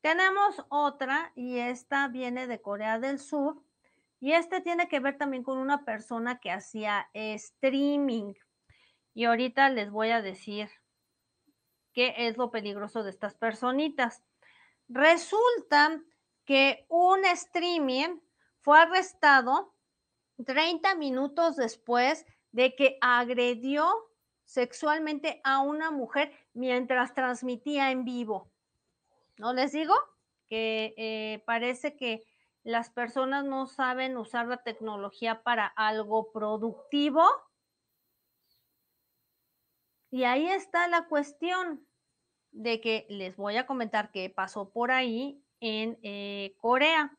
Tenemos 0.00 0.64
otra 0.68 1.32
y 1.34 1.58
esta 1.58 2.08
viene 2.08 2.46
de 2.46 2.62
Corea 2.62 2.98
del 2.98 3.18
Sur 3.18 3.62
y 4.20 4.32
este 4.32 4.60
tiene 4.60 4.88
que 4.88 5.00
ver 5.00 5.18
también 5.18 5.42
con 5.42 5.58
una 5.58 5.84
persona 5.84 6.38
que 6.40 6.50
hacía 6.50 7.10
streaming. 7.12 8.34
Y 9.14 9.24
ahorita 9.24 9.68
les 9.70 9.90
voy 9.90 10.10
a 10.10 10.22
decir 10.22 10.70
qué 11.92 12.14
es 12.16 12.36
lo 12.36 12.50
peligroso 12.50 13.02
de 13.02 13.10
estas 13.10 13.34
personitas. 13.34 14.22
Resulta 14.88 16.00
que 16.44 16.86
un 16.88 17.24
streaming 17.24 18.20
fue 18.60 18.80
arrestado 18.80 19.75
30 20.44 20.94
minutos 20.96 21.56
después 21.56 22.26
de 22.52 22.74
que 22.74 22.98
agredió 23.00 23.92
sexualmente 24.44 25.40
a 25.44 25.60
una 25.60 25.90
mujer 25.90 26.32
mientras 26.54 27.14
transmitía 27.14 27.90
en 27.90 28.04
vivo. 28.04 28.50
¿No 29.38 29.52
les 29.52 29.72
digo? 29.72 29.94
Que 30.46 30.94
eh, 30.96 31.42
parece 31.44 31.96
que 31.96 32.24
las 32.62 32.90
personas 32.90 33.44
no 33.44 33.66
saben 33.66 34.16
usar 34.16 34.46
la 34.46 34.62
tecnología 34.62 35.42
para 35.42 35.66
algo 35.66 36.32
productivo. 36.32 37.24
Y 40.10 40.24
ahí 40.24 40.46
está 40.48 40.88
la 40.88 41.06
cuestión 41.06 41.86
de 42.52 42.80
que 42.80 43.06
les 43.10 43.36
voy 43.36 43.56
a 43.56 43.66
comentar 43.66 44.10
qué 44.10 44.30
pasó 44.30 44.70
por 44.70 44.90
ahí 44.90 45.44
en 45.60 45.98
eh, 46.02 46.56
Corea. 46.58 47.16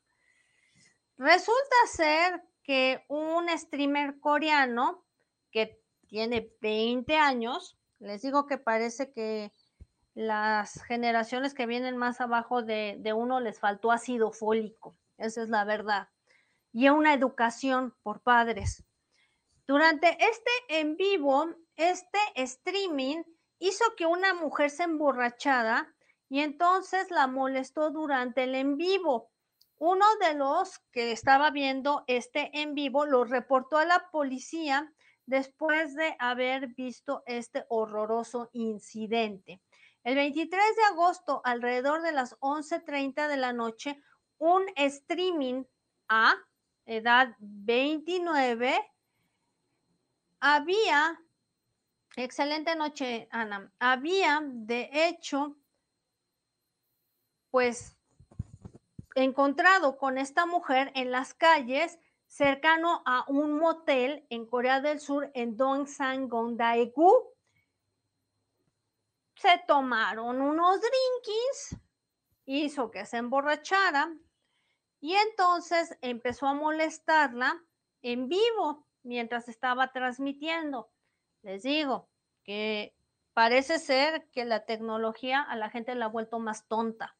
Resulta 1.18 1.76
ser 1.92 2.44
que 2.68 3.04
un 3.08 3.50
streamer 3.58 4.20
coreano 4.20 5.04
que 5.52 5.82
tiene 6.08 6.52
20 6.62 7.16
años, 7.16 7.80
les 7.98 8.22
digo 8.22 8.46
que 8.46 8.60
parece 8.60 9.12
que 9.12 9.52
las 10.14 10.84
generaciones 10.84 11.54
que 11.54 11.66
vienen 11.66 11.98
más 11.98 12.22
abajo 12.22 12.62
de, 12.62 13.02
uno 13.16 13.40
les 13.40 13.60
faltó 13.60 13.92
ácido 13.92 14.32
fólico 14.32 14.98
esa 15.18 15.42
es 15.42 15.50
la 15.50 15.64
verdad, 15.66 16.10
y 16.72 16.90
una 16.90 17.14
educación 17.14 17.96
por 18.04 18.22
padres. 18.22 18.84
Durante 19.66 20.16
este 20.24 20.52
en 20.80 20.96
vivo, 20.96 21.48
este 21.76 22.20
streaming 22.36 23.24
hizo 23.60 23.84
que 23.98 24.06
una 24.06 24.34
mujer 24.36 24.70
se 24.70 24.84
emborrachara 24.84 25.94
y 26.30 26.42
entonces 26.42 27.10
la 27.10 27.28
molestó 27.28 27.90
durante 27.90 28.44
el 28.44 28.56
en 28.56 28.78
vivo. 28.78 29.32
Uno 29.80 30.06
de 30.22 30.34
los 30.34 30.80
que 30.92 31.12
estaba 31.12 31.52
viendo 31.52 32.04
este 32.08 32.50
en 32.62 32.74
vivo 32.74 33.06
lo 33.06 33.24
reportó 33.26 33.78
a 33.78 33.86
la 33.86 34.10
policía 34.12 34.92
después 35.28 35.94
de 35.96 36.16
haber 36.20 36.70
visto 36.70 37.22
este 37.28 37.66
horroroso 37.70 38.50
incidente. 38.54 39.62
El 40.04 40.16
23 40.16 40.76
de 40.76 40.84
agosto, 40.84 41.42
alrededor 41.44 42.02
de 42.02 42.12
las 42.12 42.40
11.30 42.40 43.28
de 43.28 43.38
la 43.38 43.54
noche, 43.54 44.02
un 44.38 44.64
streaming 44.76 45.64
a 46.08 46.34
edad 46.86 47.36
29 47.40 48.80
había, 50.40 51.20
excelente 52.16 52.76
noche 52.76 53.28
Ana, 53.32 53.72
había 53.80 54.42
de 54.44 54.90
hecho 54.94 55.58
pues 57.52 57.97
encontrado 59.24 59.98
con 59.98 60.18
esta 60.18 60.46
mujer 60.46 60.92
en 60.96 61.12
las 61.12 61.34
calles 61.34 62.00
cercano 62.28 63.02
a 63.06 63.26
un 63.28 63.58
motel 63.58 64.26
en 64.30 64.46
Corea 64.46 64.82
del 64.82 65.00
Sur 65.00 65.32
en 65.34 65.58
Dongsan 65.58 66.30
Daegu. 66.58 67.34
Se 69.36 69.64
tomaron 69.68 70.42
unos 70.42 70.80
drinkies, 70.82 71.78
hizo 72.46 72.92
que 72.92 73.06
se 73.06 73.18
emborrachara, 73.18 74.12
y 75.00 75.16
entonces 75.16 75.98
empezó 76.02 76.48
a 76.48 76.54
molestarla 76.54 77.64
en 78.02 78.28
vivo 78.30 78.88
mientras 79.04 79.48
estaba 79.48 79.92
transmitiendo. 79.92 80.90
Les 81.44 81.64
digo 81.64 82.10
que 82.44 82.96
parece 83.34 83.80
ser 83.80 84.30
que 84.32 84.46
la 84.46 84.66
tecnología 84.66 85.42
a 85.42 85.56
la 85.56 85.70
gente 85.70 85.94
la 85.96 86.06
ha 86.06 86.10
vuelto 86.10 86.40
más 86.40 86.68
tonta. 86.68 87.17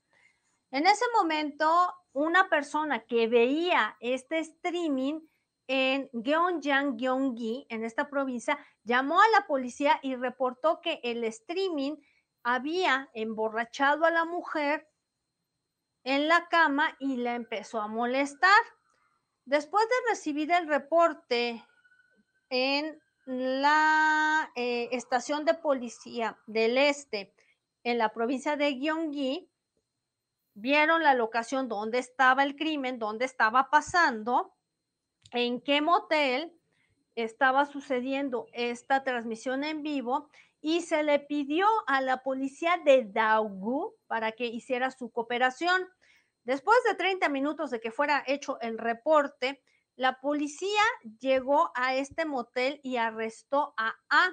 En 0.72 0.86
ese 0.86 1.06
momento, 1.16 1.94
una 2.14 2.50
persona 2.50 3.06
que 3.06 3.28
veía 3.28 3.96
este 4.00 4.40
streaming 4.40 5.22
en 5.68 6.10
Gyeongjang, 6.14 6.98
Gyeonggi, 6.98 7.68
en 7.70 7.84
esta 7.84 8.10
provincia, 8.10 8.58
llamó 8.84 9.22
a 9.22 9.30
la 9.30 9.48
policía 9.48 10.00
y 10.02 10.16
reportó 10.16 10.82
que 10.82 11.00
el 11.04 11.24
streaming 11.26 11.96
había 12.44 13.10
emborrachado 13.14 14.06
a 14.06 14.12
la 14.12 14.26
mujer 14.26 14.90
en 16.04 16.30
la 16.30 16.48
cama 16.48 16.96
y 17.00 17.18
la 17.18 17.36
empezó 17.36 17.82
a 17.82 17.88
molestar. 17.88 18.62
Después 19.46 19.86
de 19.88 20.10
recibir 20.12 20.52
el 20.52 20.68
reporte 20.68 21.66
en 22.50 23.02
la 23.26 24.50
eh, 24.56 24.88
estación 24.94 25.44
de 25.44 25.54
policía 25.54 26.38
del 26.48 26.78
este 26.78 27.34
en 27.84 27.98
la 27.98 28.14
provincia 28.14 28.56
de 28.56 28.76
Gyeonggi, 28.76 29.50
vieron 30.60 31.04
la 31.04 31.14
locación 31.14 31.70
donde 31.70 32.00
estaba 32.00 32.42
el 32.44 32.56
crimen, 32.56 32.98
dónde 32.98 33.26
estaba 33.26 33.70
pasando, 33.70 34.56
en 35.32 35.62
qué 35.62 35.82
motel 35.82 36.52
estaba 37.14 37.68
sucediendo 37.68 38.48
esta 38.54 39.04
transmisión 39.04 39.64
en 39.64 39.84
vivo 39.84 40.30
y 40.60 40.82
se 40.82 41.04
le 41.04 41.20
pidió 41.20 41.68
a 41.86 42.02
la 42.02 42.24
policía 42.24 42.82
de 42.84 43.04
Daegu 43.06 43.94
para 44.08 44.32
que 44.32 44.48
hiciera 44.48 44.90
su 44.90 45.12
cooperación. 45.12 45.88
Después 46.44 46.78
de 46.88 46.96
30 46.96 47.30
minutos 47.30 47.70
de 47.70 47.80
que 47.80 47.92
fuera 47.92 48.24
hecho 48.26 48.60
el 48.60 48.80
reporte, 48.80 49.62
la 49.96 50.20
policía 50.20 50.82
llegó 51.20 51.72
a 51.76 51.94
este 51.94 52.26
motel 52.26 52.80
y 52.84 52.98
arrestó 52.98 53.76
a 53.78 53.96
A, 54.10 54.32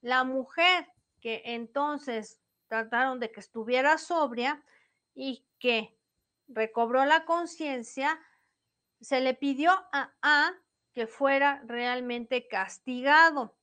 la 0.00 0.22
mujer 0.22 0.86
que 1.20 1.42
entonces 1.44 2.40
trataron 2.68 3.18
de 3.18 3.32
que 3.32 3.40
estuviera 3.40 3.98
sobria 3.98 4.62
y 5.12 5.45
que 5.58 5.98
recobró 6.48 7.04
la 7.04 7.24
conciencia, 7.24 8.18
se 9.00 9.20
le 9.20 9.34
pidió 9.34 9.72
a 9.92 10.14
A 10.22 10.52
que 10.92 11.06
fuera 11.06 11.62
realmente 11.66 12.48
castigado. 12.48 13.56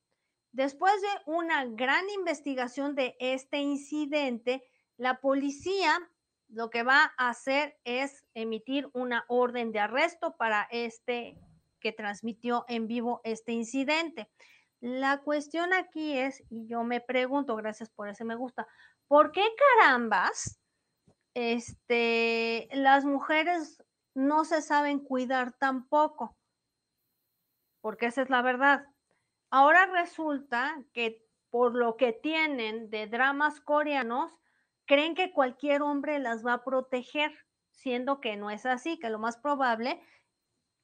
Después 0.52 0.94
de 1.02 1.08
una 1.26 1.66
gran 1.66 2.08
investigación 2.12 2.94
de 2.94 3.16
este 3.20 3.58
incidente, 3.58 4.64
la 4.98 5.20
policía 5.20 6.00
lo 6.48 6.70
que 6.70 6.84
va 6.84 7.14
a 7.18 7.30
hacer 7.30 7.80
es 7.84 8.24
emitir 8.36 8.88
una 8.94 9.26
orden 9.28 9.72
de 9.72 9.80
arresto 9.80 10.38
para 10.38 10.68
este 10.70 11.40
que 11.80 11.92
transmitió 11.92 12.66
en 12.68 12.88
vivo 12.88 13.20
este 13.24 13.52
incidente. 13.52 14.30
La 14.80 15.22
cuestión 15.22 15.74
aquí 15.74 16.18
es, 16.18 16.44
y 16.50 16.68
yo 16.68 16.84
me 16.84 17.02
pregunto, 17.02 17.56
gracias 17.56 17.90
por 17.90 18.08
ese 18.08 18.24
me 18.24 18.36
gusta, 18.36 18.68
¿por 19.08 19.32
qué 19.32 19.44
carambas 19.80 20.60
este, 21.34 22.70
las 22.72 23.06
mujeres 23.06 23.84
no 24.14 24.46
se 24.46 24.62
saben 24.62 25.00
cuidar 25.00 25.54
tampoco? 25.54 26.36
Porque 27.82 28.08
esa 28.08 28.22
es 28.22 28.30
la 28.30 28.42
verdad. 28.42 28.86
Ahora 29.50 29.86
resulta 29.88 30.84
que 30.94 31.24
por 31.50 31.76
lo 31.76 31.98
que 31.98 32.14
tienen 32.14 32.90
de 32.90 33.06
dramas 33.06 33.62
coreanos, 33.62 34.40
creen 34.86 35.14
que 35.14 35.32
cualquier 35.32 35.84
hombre 35.84 36.18
las 36.18 36.44
va 36.44 36.54
a 36.54 36.64
proteger, 36.64 37.32
siendo 37.70 38.20
que 38.20 38.36
no 38.36 38.50
es 38.50 38.66
así, 38.66 38.98
que 38.98 39.10
lo 39.10 39.20
más 39.20 39.38
probable 39.38 40.02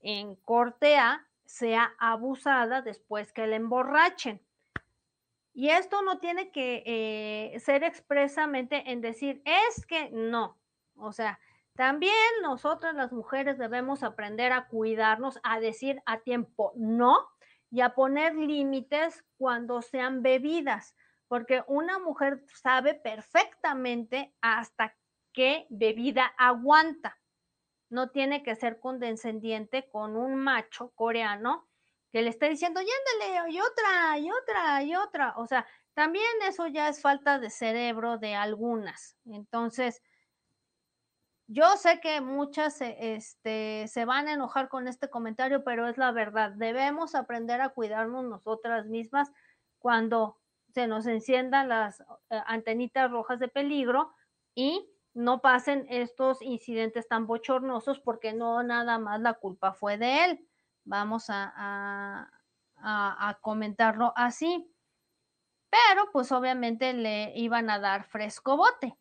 en 0.02 0.36
corte 0.36 0.98
sea 1.46 1.96
abusada 1.98 2.84
después 2.84 3.34
que 3.34 3.48
la 3.48 3.56
emborrachen. 3.56 4.42
Y 5.54 5.70
esto 5.70 6.02
no 6.02 6.20
tiene 6.20 6.52
que 6.52 6.84
eh, 6.86 7.60
ser 7.60 7.84
expresamente 7.84 8.92
en 8.92 9.02
decir, 9.02 9.42
es 9.46 9.86
que 9.86 10.10
no. 10.12 10.58
O 10.96 11.12
sea, 11.12 11.40
también 11.76 12.14
nosotras 12.42 12.96
las 12.96 13.12
mujeres 13.12 13.58
debemos 13.58 14.04
aprender 14.04 14.52
a 14.52 14.68
cuidarnos, 14.68 15.40
a 15.44 15.60
decir 15.60 16.02
a 16.06 16.20
tiempo 16.20 16.74
no 16.76 17.28
y 17.72 17.82
a 17.82 17.96
poner 17.96 18.36
límites 18.36 19.24
cuando 19.38 19.82
sean 19.82 20.22
bebidas 20.22 20.96
porque 21.30 21.64
una 21.68 22.00
mujer 22.00 22.44
sabe 22.48 22.96
perfectamente 22.96 24.34
hasta 24.42 24.98
qué 25.32 25.68
bebida 25.70 26.26
aguanta. 26.38 27.18
No 27.90 28.10
tiene 28.10 28.44
que 28.44 28.56
ser 28.56 28.80
condescendiente 28.80 29.88
con 29.90 30.18
un 30.18 30.36
macho 30.36 30.92
coreano 30.96 31.69
que 32.12 32.22
le 32.22 32.30
esté 32.30 32.50
diciendo, 32.50 32.82
yéndale, 32.82 33.52
y 33.52 33.60
otra, 33.60 34.18
y 34.18 34.32
otra, 34.32 34.84
y 34.84 34.96
otra. 34.96 35.34
O 35.38 35.46
sea, 35.46 35.66
también 35.94 36.26
eso 36.48 36.68
ya 36.68 36.90
es 36.90 37.02
falta 37.02 37.40
de 37.40 37.50
cerebro 37.50 38.18
de 38.18 38.36
algunas. 38.36 39.18
Entonces, 39.26 40.02
yo 41.48 41.78
sé 41.78 42.00
que 42.00 42.22
muchas 42.22 42.78
este, 42.82 43.88
se 43.88 44.06
van 44.06 44.28
a 44.28 44.34
enojar 44.34 44.70
con 44.70 44.88
este 44.88 45.10
comentario, 45.10 45.64
pero 45.64 45.88
es 45.88 45.98
la 45.98 46.12
verdad. 46.12 46.52
Debemos 46.52 47.16
aprender 47.16 47.60
a 47.62 47.70
cuidarnos 47.70 48.24
nosotras 48.24 48.86
mismas 48.86 49.32
cuando 49.80 50.38
se 50.74 50.86
nos 50.88 51.08
enciendan 51.08 51.70
las 51.70 52.02
eh, 52.02 52.06
antenitas 52.46 53.10
rojas 53.10 53.40
de 53.40 53.48
peligro 53.48 54.14
y 54.54 54.88
no 55.14 55.42
pasen 55.42 55.88
estos 55.90 56.42
incidentes 56.42 57.08
tan 57.08 57.26
bochornosos 57.26 58.00
porque 58.00 58.34
no 58.34 58.62
nada 58.62 59.00
más 59.00 59.20
la 59.20 59.34
culpa 59.34 59.74
fue 59.74 59.98
de 59.98 60.26
él. 60.26 60.49
Vamos 60.84 61.30
a, 61.30 62.32
a, 62.78 63.38
comentarlo 63.42 64.14
así. 64.16 64.74
Pero 65.70 66.10
pues 66.12 66.32
obviamente 66.32 66.94
le 66.94 67.38
iban 67.38 67.70
a 67.70 67.80
dar 67.80 68.04
fresco 68.04 68.58
bote 68.58 68.98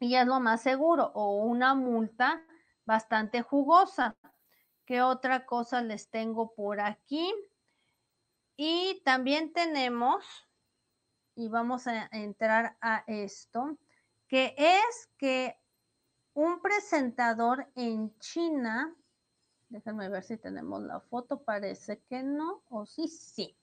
y 0.00 0.14
es 0.16 0.26
lo 0.26 0.40
más 0.40 0.62
seguro 0.62 1.10
o 1.14 1.36
una 1.44 1.74
multa 1.74 2.42
bastante 2.86 3.42
jugosa. 3.42 4.16
¿Qué 4.86 5.02
otra 5.02 5.46
cosa 5.46 5.82
les 5.82 6.10
tengo 6.10 6.54
por 6.54 6.80
aquí? 6.80 7.32
Y 8.56 9.02
también 9.04 9.52
tenemos 9.52 10.24
y 11.34 11.48
vamos 11.48 11.86
a 11.86 12.08
entrar 12.12 12.76
a 12.80 13.04
esto, 13.06 13.78
que 14.28 14.54
es 14.56 15.10
que 15.18 15.58
un 16.34 16.60
presentador 16.60 17.70
en 17.74 18.16
China, 18.18 18.94
déjenme 19.68 20.08
ver 20.08 20.22
si 20.22 20.36
tenemos 20.36 20.82
la 20.82 21.00
foto, 21.00 21.42
parece 21.42 22.00
que 22.08 22.22
no, 22.22 22.62
o 22.70 22.86
sí, 22.86 23.08
sí. 23.08 23.56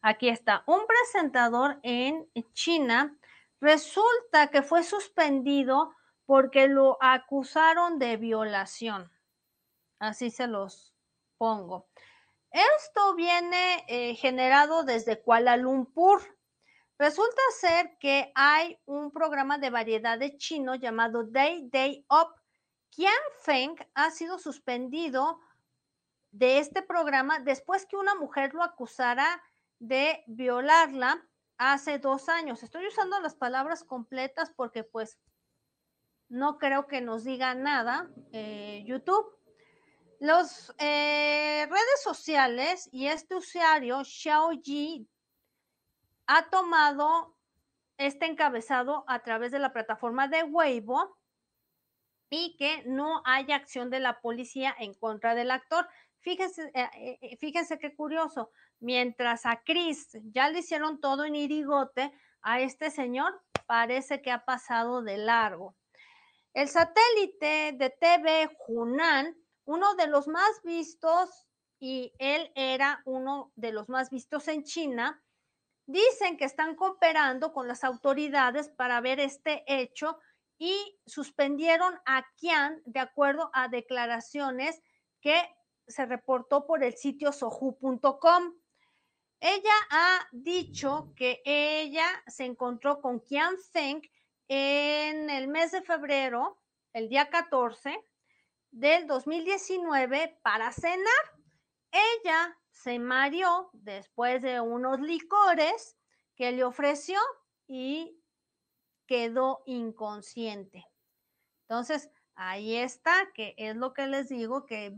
Aquí 0.00 0.28
está, 0.28 0.62
un 0.66 0.86
presentador 0.86 1.80
en 1.82 2.28
China 2.52 3.16
resulta 3.60 4.48
que 4.48 4.62
fue 4.62 4.82
suspendido 4.84 5.94
porque 6.26 6.68
lo 6.68 6.98
acusaron 7.00 7.98
de 7.98 8.16
violación. 8.16 9.10
Así 9.98 10.30
se 10.30 10.46
los 10.46 10.94
pongo. 11.36 11.88
Esto 12.50 13.14
viene 13.14 13.84
eh, 13.88 14.14
generado 14.14 14.84
desde 14.84 15.20
Kuala 15.20 15.56
Lumpur, 15.56 16.22
Resulta 16.98 17.40
ser 17.60 17.96
que 18.00 18.32
hay 18.34 18.76
un 18.84 19.12
programa 19.12 19.58
de 19.58 19.70
variedad 19.70 20.18
de 20.18 20.36
chino 20.36 20.74
llamado 20.74 21.22
Day 21.22 21.68
Day 21.70 22.04
Up. 22.10 22.34
Qian 22.90 23.12
Feng 23.42 23.76
ha 23.94 24.10
sido 24.10 24.36
suspendido 24.36 25.38
de 26.30 26.58
este 26.58 26.82
programa 26.82 27.40
después 27.40 27.86
que 27.86 27.96
una 27.96 28.14
mujer 28.14 28.54
lo 28.54 28.62
acusara 28.62 29.42
de 29.78 30.22
violarla 30.26 31.22
hace 31.56 31.98
dos 31.98 32.28
años. 32.28 32.62
Estoy 32.62 32.86
usando 32.86 33.20
las 33.20 33.34
palabras 33.34 33.84
completas 33.84 34.52
porque 34.54 34.84
pues 34.84 35.18
no 36.28 36.58
creo 36.58 36.86
que 36.86 37.00
nos 37.00 37.24
diga 37.24 37.54
nada 37.54 38.10
eh, 38.32 38.84
YouTube. 38.86 39.26
Las 40.20 40.74
eh, 40.78 41.66
redes 41.68 42.02
sociales 42.02 42.88
y 42.92 43.06
este 43.06 43.36
usuario, 43.36 44.02
Xiaoji 44.04 45.08
ha 46.26 46.50
tomado 46.50 47.36
este 47.98 48.26
encabezado 48.26 49.04
a 49.08 49.20
través 49.20 49.52
de 49.52 49.58
la 49.58 49.72
plataforma 49.72 50.28
de 50.28 50.42
Weibo 50.42 51.16
y 52.30 52.56
que 52.56 52.82
no 52.86 53.22
haya 53.24 53.56
acción 53.56 53.90
de 53.90 54.00
la 54.00 54.20
policía 54.20 54.74
en 54.78 54.94
contra 54.94 55.34
del 55.34 55.50
actor. 55.50 55.88
Fíjense, 56.20 56.70
eh, 56.74 57.18
eh, 57.20 57.36
fíjense 57.38 57.78
qué 57.78 57.94
curioso. 57.94 58.50
Mientras 58.80 59.46
a 59.46 59.62
Chris 59.64 60.10
ya 60.32 60.50
le 60.50 60.60
hicieron 60.60 61.00
todo 61.00 61.24
en 61.24 61.36
irigote, 61.36 62.12
a 62.42 62.60
este 62.60 62.90
señor 62.90 63.40
parece 63.66 64.22
que 64.22 64.30
ha 64.30 64.44
pasado 64.44 65.02
de 65.02 65.18
largo. 65.18 65.76
El 66.54 66.68
satélite 66.68 67.72
de 67.76 67.90
TV 67.90 68.50
Hunan, 68.66 69.36
uno 69.64 69.94
de 69.94 70.06
los 70.06 70.28
más 70.28 70.62
vistos, 70.64 71.46
y 71.80 72.12
él 72.18 72.50
era 72.54 73.02
uno 73.04 73.52
de 73.54 73.72
los 73.72 73.88
más 73.88 74.10
vistos 74.10 74.48
en 74.48 74.64
China, 74.64 75.22
Dicen 75.88 76.36
que 76.36 76.44
están 76.44 76.76
cooperando 76.76 77.54
con 77.54 77.66
las 77.66 77.82
autoridades 77.82 78.68
para 78.68 79.00
ver 79.00 79.20
este 79.20 79.64
hecho 79.66 80.18
y 80.58 81.00
suspendieron 81.06 81.98
a 82.04 82.26
Kian 82.36 82.82
de 82.84 83.00
acuerdo 83.00 83.50
a 83.54 83.68
declaraciones 83.68 84.82
que 85.22 85.48
se 85.88 86.06
reportó 86.06 86.66
por 86.66 86.84
el 86.84 86.94
sitio 86.94 87.32
sohu.com. 87.32 88.54
Ella 89.40 89.74
ha 89.90 90.28
dicho 90.32 91.12
que 91.16 91.40
ella 91.44 92.06
se 92.26 92.44
encontró 92.44 93.00
con 93.00 93.20
Kian 93.20 93.56
Feng 93.72 94.02
en 94.48 95.30
el 95.30 95.48
mes 95.48 95.72
de 95.72 95.82
febrero, 95.82 96.58
el 96.92 97.08
día 97.08 97.30
14 97.30 98.04
del 98.70 99.06
2019, 99.06 100.40
para 100.42 100.72
cenar. 100.72 101.38
Ella 101.92 102.58
se 102.70 102.98
mareó 102.98 103.70
después 103.72 104.42
de 104.42 104.60
unos 104.60 105.00
licores 105.00 105.96
que 106.34 106.52
le 106.52 106.64
ofreció 106.64 107.18
y 107.66 108.20
quedó 109.06 109.62
inconsciente. 109.66 110.86
Entonces, 111.62 112.10
ahí 112.34 112.76
está, 112.76 113.28
que 113.34 113.54
es 113.56 113.76
lo 113.76 113.92
que 113.92 114.06
les 114.06 114.28
digo, 114.28 114.64
que 114.66 114.96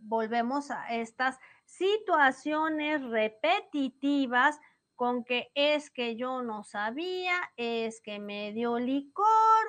volvemos 0.00 0.70
a 0.70 0.94
estas 0.94 1.38
situaciones 1.64 3.02
repetitivas 3.02 4.58
con 4.94 5.22
que 5.22 5.50
es 5.54 5.90
que 5.90 6.16
yo 6.16 6.42
no 6.42 6.64
sabía, 6.64 7.36
es 7.56 8.00
que 8.00 8.18
me 8.18 8.52
dio 8.52 8.78
licor, 8.78 9.26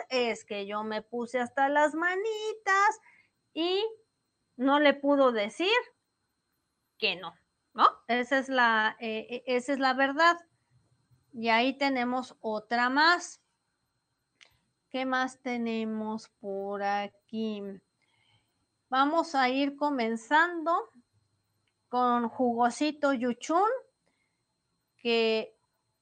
es 0.10 0.44
que 0.44 0.65
yo 0.65 0.84
me 0.84 1.02
puse 1.04 1.39
hasta 1.39 1.70
las 1.70 1.94
manitas 1.94 3.00
y 3.54 3.86
no 4.58 4.80
le 4.80 4.94
pudo 4.94 5.32
decir 5.32 5.78
que 6.98 7.15
no. 7.15 7.36
¿no? 7.74 7.88
Esa 8.08 8.39
es 8.39 8.50
la, 8.50 8.98
eh, 9.00 9.28
eh, 9.30 9.44
esa 9.46 9.74
es 9.74 9.80
la 9.80 9.94
verdad. 9.94 10.38
Y 11.34 11.50
ahí 11.50 11.78
tenemos 11.78 12.36
otra 12.42 12.89
más. 12.89 13.42
¿Qué 14.89 15.06
más 15.06 15.39
tenemos 15.42 16.30
por 16.39 16.82
aquí? 16.82 17.62
Vamos 18.89 19.36
a 19.36 19.49
ir 19.49 19.75
comenzando 19.75 20.89
con 21.89 22.28
jugosito 22.28 23.13
yuchun, 23.13 23.69
que 24.97 25.56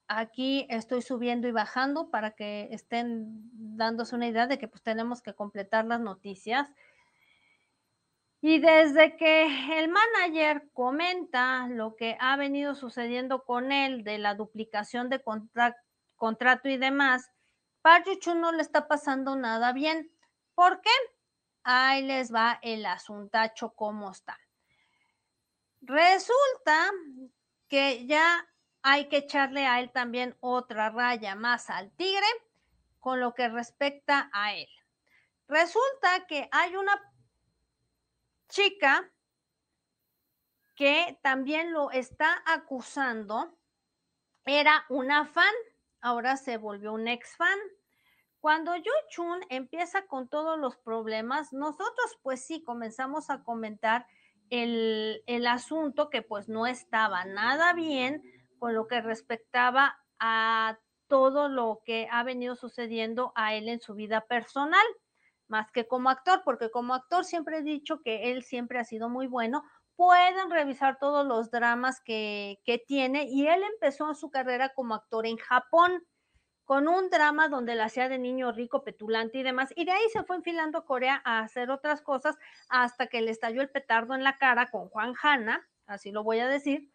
aquí 0.06 0.66
estoy 0.70 1.02
subiendo 1.02 1.46
y 1.46 1.52
bajando 1.52 2.10
para 2.10 2.30
que 2.30 2.68
estén 2.72 3.50
dándose 3.76 4.14
una 4.14 4.28
idea 4.28 4.46
de 4.46 4.58
que 4.58 4.68
pues 4.68 4.82
tenemos 4.82 5.20
que 5.20 5.34
completar 5.34 5.84
las 5.84 6.00
noticias. 6.00 6.66
Y 8.40 8.58
desde 8.58 9.16
que 9.16 9.78
el 9.78 9.90
manager 9.90 10.70
comenta 10.72 11.66
lo 11.68 11.94
que 11.94 12.16
ha 12.20 12.36
venido 12.36 12.74
sucediendo 12.74 13.44
con 13.44 13.70
él 13.70 14.02
de 14.02 14.16
la 14.16 14.34
duplicación 14.34 15.10
de 15.10 15.22
contrato 15.22 16.68
y 16.68 16.78
demás, 16.78 17.30
Park 17.82 18.06
no 18.34 18.52
le 18.52 18.62
está 18.62 18.88
pasando 18.88 19.36
nada 19.36 19.72
bien, 19.72 20.10
¿Por 20.54 20.80
qué? 20.80 20.90
Ahí 21.70 22.02
les 22.02 22.32
va 22.32 22.58
el 22.62 22.86
asuntacho 22.86 23.74
cómo 23.74 24.10
está. 24.10 24.38
Resulta 25.82 26.90
que 27.68 28.06
ya 28.06 28.48
hay 28.80 29.10
que 29.10 29.18
echarle 29.18 29.66
a 29.66 29.78
él 29.78 29.92
también 29.92 30.34
otra 30.40 30.88
raya 30.88 31.34
más 31.34 31.68
al 31.68 31.90
tigre 31.90 32.26
con 33.00 33.20
lo 33.20 33.34
que 33.34 33.50
respecta 33.50 34.30
a 34.32 34.54
él. 34.54 34.70
Resulta 35.46 36.26
que 36.26 36.48
hay 36.52 36.74
una 36.74 36.98
chica 38.48 39.12
que 40.74 41.18
también 41.22 41.74
lo 41.74 41.90
está 41.90 42.42
acusando, 42.46 43.58
era 44.46 44.86
una 44.88 45.26
fan, 45.26 45.52
ahora 46.00 46.38
se 46.38 46.56
volvió 46.56 46.94
un 46.94 47.08
ex 47.08 47.36
fan. 47.36 47.58
Cuando 48.40 48.76
Yu 48.76 48.92
Chun 49.10 49.40
empieza 49.48 50.06
con 50.06 50.28
todos 50.28 50.58
los 50.58 50.76
problemas, 50.76 51.52
nosotros 51.52 52.18
pues 52.22 52.44
sí 52.44 52.62
comenzamos 52.62 53.30
a 53.30 53.42
comentar 53.42 54.06
el, 54.50 55.22
el 55.26 55.46
asunto 55.46 56.08
que 56.08 56.22
pues 56.22 56.48
no 56.48 56.66
estaba 56.66 57.24
nada 57.24 57.72
bien 57.72 58.22
con 58.58 58.74
lo 58.74 58.86
que 58.86 59.00
respectaba 59.00 59.98
a 60.20 60.78
todo 61.08 61.48
lo 61.48 61.82
que 61.84 62.06
ha 62.10 62.22
venido 62.22 62.54
sucediendo 62.54 63.32
a 63.34 63.54
él 63.54 63.68
en 63.68 63.80
su 63.80 63.94
vida 63.94 64.26
personal, 64.26 64.84
más 65.48 65.70
que 65.72 65.88
como 65.88 66.10
actor, 66.10 66.42
porque 66.44 66.70
como 66.70 66.94
actor 66.94 67.24
siempre 67.24 67.58
he 67.58 67.62
dicho 67.62 68.02
que 68.02 68.30
él 68.30 68.42
siempre 68.42 68.78
ha 68.78 68.84
sido 68.84 69.08
muy 69.08 69.26
bueno. 69.26 69.64
Pueden 69.96 70.50
revisar 70.50 70.98
todos 71.00 71.26
los 71.26 71.50
dramas 71.50 72.00
que, 72.04 72.60
que 72.64 72.78
tiene 72.78 73.24
y 73.24 73.48
él 73.48 73.62
empezó 73.72 74.14
su 74.14 74.30
carrera 74.30 74.72
como 74.74 74.94
actor 74.94 75.26
en 75.26 75.38
Japón 75.38 76.04
con 76.68 76.86
un 76.86 77.08
drama 77.08 77.48
donde 77.48 77.74
la 77.74 77.86
hacía 77.86 78.10
de 78.10 78.18
niño 78.18 78.52
rico, 78.52 78.84
petulante 78.84 79.38
y 79.38 79.42
demás, 79.42 79.72
y 79.74 79.86
de 79.86 79.92
ahí 79.92 80.02
se 80.12 80.22
fue 80.22 80.36
enfilando 80.36 80.76
a 80.76 80.84
Corea 80.84 81.22
a 81.24 81.38
hacer 81.38 81.70
otras 81.70 82.02
cosas 82.02 82.36
hasta 82.68 83.06
que 83.06 83.22
le 83.22 83.30
estalló 83.30 83.62
el 83.62 83.70
petardo 83.70 84.14
en 84.14 84.22
la 84.22 84.36
cara 84.36 84.70
con 84.70 84.90
Juan 84.90 85.14
Hanna, 85.22 85.66
así 85.86 86.12
lo 86.12 86.24
voy 86.24 86.40
a 86.40 86.46
decir, 86.46 86.90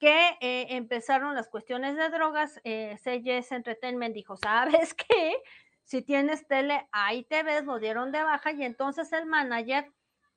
que 0.00 0.36
eh, 0.40 0.66
empezaron 0.70 1.36
las 1.36 1.46
cuestiones 1.46 1.94
de 1.94 2.08
drogas, 2.08 2.60
eh, 2.64 2.98
CJS 3.04 3.52
Entertainment 3.52 4.12
dijo, 4.12 4.36
¿sabes 4.36 4.92
qué? 5.08 5.36
Si 5.84 6.02
tienes 6.02 6.48
tele, 6.48 6.88
ahí 6.90 7.22
te 7.22 7.44
ves, 7.44 7.64
lo 7.64 7.78
dieron 7.78 8.10
de 8.10 8.24
baja 8.24 8.50
y 8.50 8.64
entonces 8.64 9.12
el 9.12 9.26
manager 9.26 9.88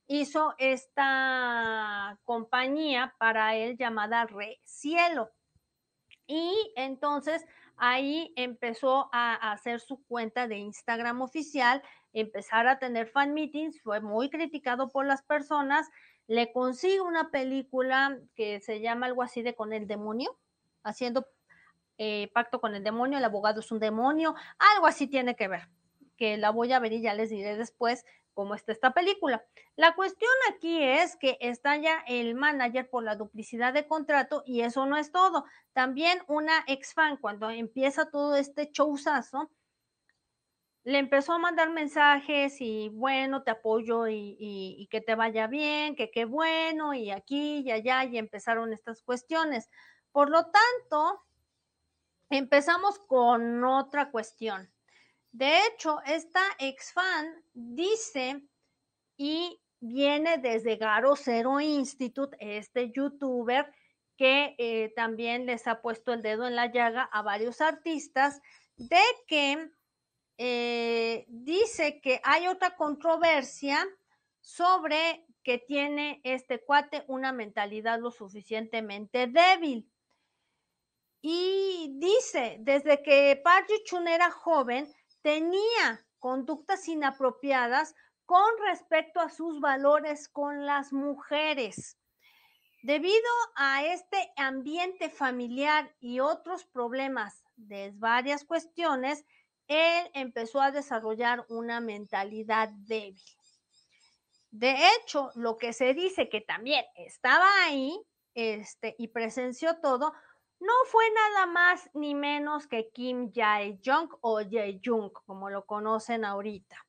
hizo 0.06 0.54
esta 0.58 2.20
compañía 2.22 3.16
para 3.18 3.56
él 3.56 3.76
llamada 3.76 4.26
Re 4.26 4.60
Cielo. 4.62 5.32
Y 6.28 6.72
entonces 6.76 7.44
ahí 7.76 8.32
empezó 8.36 9.08
a, 9.12 9.34
hacer 9.52 9.80
su 9.80 10.02
cuenta 10.04 10.48
de 10.48 10.56
Instagram 10.58 11.22
oficial, 11.22 11.82
empezar 12.12 12.66
a 12.66 12.78
tener 12.78 13.08
fan 13.08 13.34
meetings, 13.34 13.80
fue 13.82 14.00
muy 14.00 14.30
criticado 14.30 14.88
por 14.88 15.06
las 15.06 15.22
personas, 15.22 15.88
le 16.26 16.52
consigue 16.52 17.00
una 17.00 17.30
película 17.30 18.18
que 18.34 18.60
se 18.60 18.80
llama 18.80 19.06
algo 19.06 19.22
así 19.22 19.42
de 19.42 19.54
con 19.54 19.72
el 19.72 19.86
demonio, 19.86 20.36
haciendo 20.82 21.26
eh, 21.98 22.30
pacto 22.32 22.60
con 22.60 22.74
el 22.74 22.82
demonio, 22.82 23.18
el 23.18 23.24
abogado 23.24 23.60
es 23.60 23.70
un 23.70 23.78
demonio, 23.78 24.34
algo 24.58 24.86
así 24.86 25.06
tiene 25.06 25.36
que 25.36 25.48
ver, 25.48 25.68
que 26.16 26.36
la 26.36 26.50
voy 26.50 26.72
a 26.72 26.78
ver 26.78 26.92
y 26.92 27.00
ya 27.00 27.14
les 27.14 27.30
diré 27.30 27.56
después 27.56 28.04
cómo 28.36 28.54
está 28.54 28.70
esta 28.70 28.92
película. 28.92 29.42
La 29.76 29.94
cuestión 29.94 30.30
aquí 30.54 30.82
es 30.82 31.16
que 31.16 31.38
está 31.40 31.76
ya 31.78 32.04
el 32.06 32.34
manager 32.34 32.88
por 32.88 33.02
la 33.02 33.16
duplicidad 33.16 33.72
de 33.72 33.86
contrato 33.88 34.42
y 34.44 34.60
eso 34.60 34.84
no 34.84 34.98
es 34.98 35.10
todo. 35.10 35.46
También 35.72 36.20
una 36.28 36.62
ex 36.66 36.92
fan, 36.92 37.16
cuando 37.16 37.48
empieza 37.48 38.10
todo 38.10 38.36
este 38.36 38.70
showzazo, 38.72 39.50
le 40.84 40.98
empezó 40.98 41.32
a 41.32 41.38
mandar 41.38 41.70
mensajes 41.70 42.60
y 42.60 42.90
bueno, 42.90 43.42
te 43.42 43.50
apoyo 43.50 44.06
y, 44.06 44.36
y, 44.38 44.86
que 44.88 45.00
te 45.00 45.14
vaya 45.14 45.46
bien, 45.46 45.96
que 45.96 46.10
qué 46.10 46.26
bueno, 46.26 46.92
y 46.94 47.10
aquí 47.10 47.60
y 47.60 47.70
allá, 47.72 48.04
y 48.04 48.18
empezaron 48.18 48.72
estas 48.72 49.02
cuestiones. 49.02 49.68
Por 50.12 50.28
lo 50.30 50.44
tanto, 50.44 51.24
empezamos 52.28 52.98
con 52.98 53.64
otra 53.64 54.10
cuestión. 54.10 54.70
De 55.32 55.58
hecho, 55.66 56.00
esta 56.06 56.42
ex 56.58 56.92
fan 56.92 57.44
dice 57.52 58.42
y 59.16 59.60
viene 59.80 60.38
desde 60.38 60.76
Garo 60.76 61.16
Zero 61.16 61.60
Institute, 61.60 62.36
este 62.40 62.90
youtuber 62.92 63.72
que 64.16 64.54
eh, 64.58 64.92
también 64.96 65.46
les 65.46 65.66
ha 65.66 65.82
puesto 65.82 66.12
el 66.12 66.22
dedo 66.22 66.46
en 66.46 66.56
la 66.56 66.72
llaga 66.72 67.02
a 67.02 67.22
varios 67.22 67.60
artistas, 67.60 68.40
de 68.76 69.02
que 69.26 69.70
eh, 70.38 71.24
dice 71.28 72.00
que 72.00 72.20
hay 72.24 72.46
otra 72.48 72.76
controversia 72.76 73.86
sobre 74.40 75.26
que 75.42 75.58
tiene 75.58 76.20
este 76.24 76.62
cuate 76.64 77.04
una 77.08 77.32
mentalidad 77.32 78.00
lo 78.00 78.10
suficientemente 78.10 79.26
débil. 79.26 79.90
Y 81.20 81.96
dice, 81.98 82.58
desde 82.60 83.02
que 83.02 83.40
Park 83.42 83.68
Chun 83.84 84.08
era 84.08 84.30
joven, 84.30 84.92
tenía 85.26 86.06
conductas 86.20 86.86
inapropiadas 86.86 87.96
con 88.26 88.48
respecto 88.64 89.18
a 89.18 89.28
sus 89.28 89.58
valores 89.58 90.28
con 90.28 90.64
las 90.66 90.92
mujeres. 90.92 91.98
Debido 92.84 93.32
a 93.56 93.84
este 93.84 94.32
ambiente 94.36 95.10
familiar 95.10 95.92
y 95.98 96.20
otros 96.20 96.64
problemas 96.66 97.42
de 97.56 97.90
varias 97.96 98.44
cuestiones, 98.44 99.24
él 99.66 100.08
empezó 100.14 100.60
a 100.60 100.70
desarrollar 100.70 101.44
una 101.48 101.80
mentalidad 101.80 102.68
débil. 102.86 103.20
De 104.52 104.76
hecho, 104.90 105.32
lo 105.34 105.56
que 105.56 105.72
se 105.72 105.92
dice 105.92 106.28
que 106.28 106.40
también 106.40 106.84
estaba 106.94 107.48
ahí 107.64 108.00
este, 108.34 108.94
y 108.96 109.08
presenció 109.08 109.80
todo 109.80 110.12
no 110.58 110.72
fue 110.86 111.04
nada 111.10 111.46
más 111.46 111.90
ni 111.94 112.14
menos 112.14 112.66
que 112.66 112.90
Kim 112.90 113.32
Jae-jung 113.32 114.10
o 114.20 114.40
Jae-jung, 114.40 115.12
como 115.26 115.50
lo 115.50 115.66
conocen 115.66 116.24
ahorita. 116.24 116.86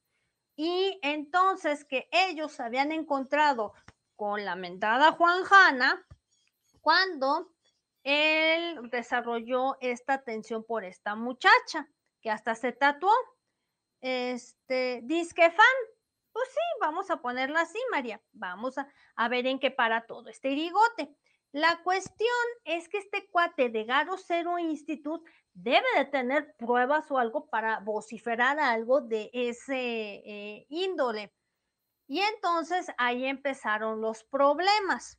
Y 0.55 0.99
entonces 1.03 1.85
que 1.85 2.09
ellos 2.11 2.59
habían 2.59 2.91
encontrado 2.91 3.73
con 4.15 4.43
la 4.43 4.55
mentada 4.55 5.11
Juan 5.11 5.43
Hanna 5.49 6.05
cuando 6.81 7.51
él 8.03 8.89
desarrolló 8.89 9.77
esta 9.81 10.13
atención 10.13 10.63
por 10.63 10.85
esta 10.85 11.15
muchacha, 11.15 11.89
que 12.21 12.31
hasta 12.31 12.55
se 12.55 12.71
tatuó. 12.71 13.13
Este, 13.99 15.01
disque 15.03 15.51
fan. 15.51 15.65
Pues 16.31 16.47
sí, 16.49 16.59
vamos 16.79 17.09
a 17.11 17.21
ponerla 17.21 17.61
así, 17.61 17.79
María. 17.91 18.21
Vamos 18.31 18.77
a, 18.77 18.87
a 19.15 19.27
ver 19.27 19.45
en 19.47 19.59
qué 19.59 19.71
para 19.71 20.05
todo 20.05 20.29
este 20.29 20.51
irigote. 20.51 21.15
La 21.57 21.81
cuestión 21.81 22.29
es 22.65 22.87
que 22.87 22.99
este 22.99 23.27
cuate 23.31 23.69
de 23.69 23.83
Garo 23.83 24.15
Zero 24.15 24.59
Institute 24.59 25.27
debe 25.55 25.87
de 25.97 26.05
tener 26.05 26.55
pruebas 26.55 27.09
o 27.09 27.17
algo 27.17 27.49
para 27.49 27.79
vociferar 27.79 28.59
algo 28.59 29.01
de 29.01 29.31
ese 29.33 29.73
eh, 29.75 30.67
índole. 30.69 31.33
Y 32.05 32.19
entonces 32.19 32.91
ahí 32.99 33.25
empezaron 33.25 34.01
los 34.01 34.23
problemas. 34.25 35.17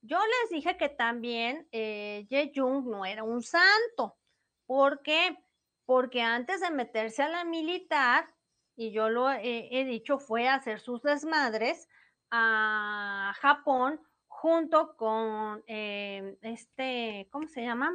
Yo 0.00 0.18
les 0.18 0.50
dije 0.50 0.76
que 0.76 0.88
también 0.88 1.68
eh, 1.70 2.26
Ye 2.28 2.50
Jung 2.52 2.84
no 2.88 3.06
era 3.06 3.22
un 3.22 3.44
santo. 3.44 4.18
¿Por 4.66 5.00
qué? 5.02 5.36
Porque 5.84 6.22
antes 6.22 6.60
de 6.60 6.72
meterse 6.72 7.22
a 7.22 7.28
la 7.28 7.44
militar, 7.44 8.26
y 8.74 8.90
yo 8.90 9.10
lo 9.10 9.30
he 9.30 9.84
dicho, 9.84 10.18
fue 10.18 10.48
a 10.48 10.54
hacer 10.54 10.80
sus 10.80 11.02
desmadres 11.02 11.88
a 12.32 13.32
Japón 13.36 14.00
junto 14.40 14.94
con 14.96 15.64
eh, 15.66 16.38
este, 16.42 17.28
¿cómo 17.32 17.48
se 17.48 17.62
llama? 17.62 17.90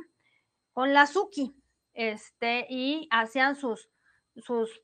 Con 0.73 0.93
la 0.93 1.07
Suki, 1.07 1.55
este, 1.93 2.67
y 2.69 3.07
hacían 3.11 3.55
sus, 3.55 3.89
sus 4.35 4.81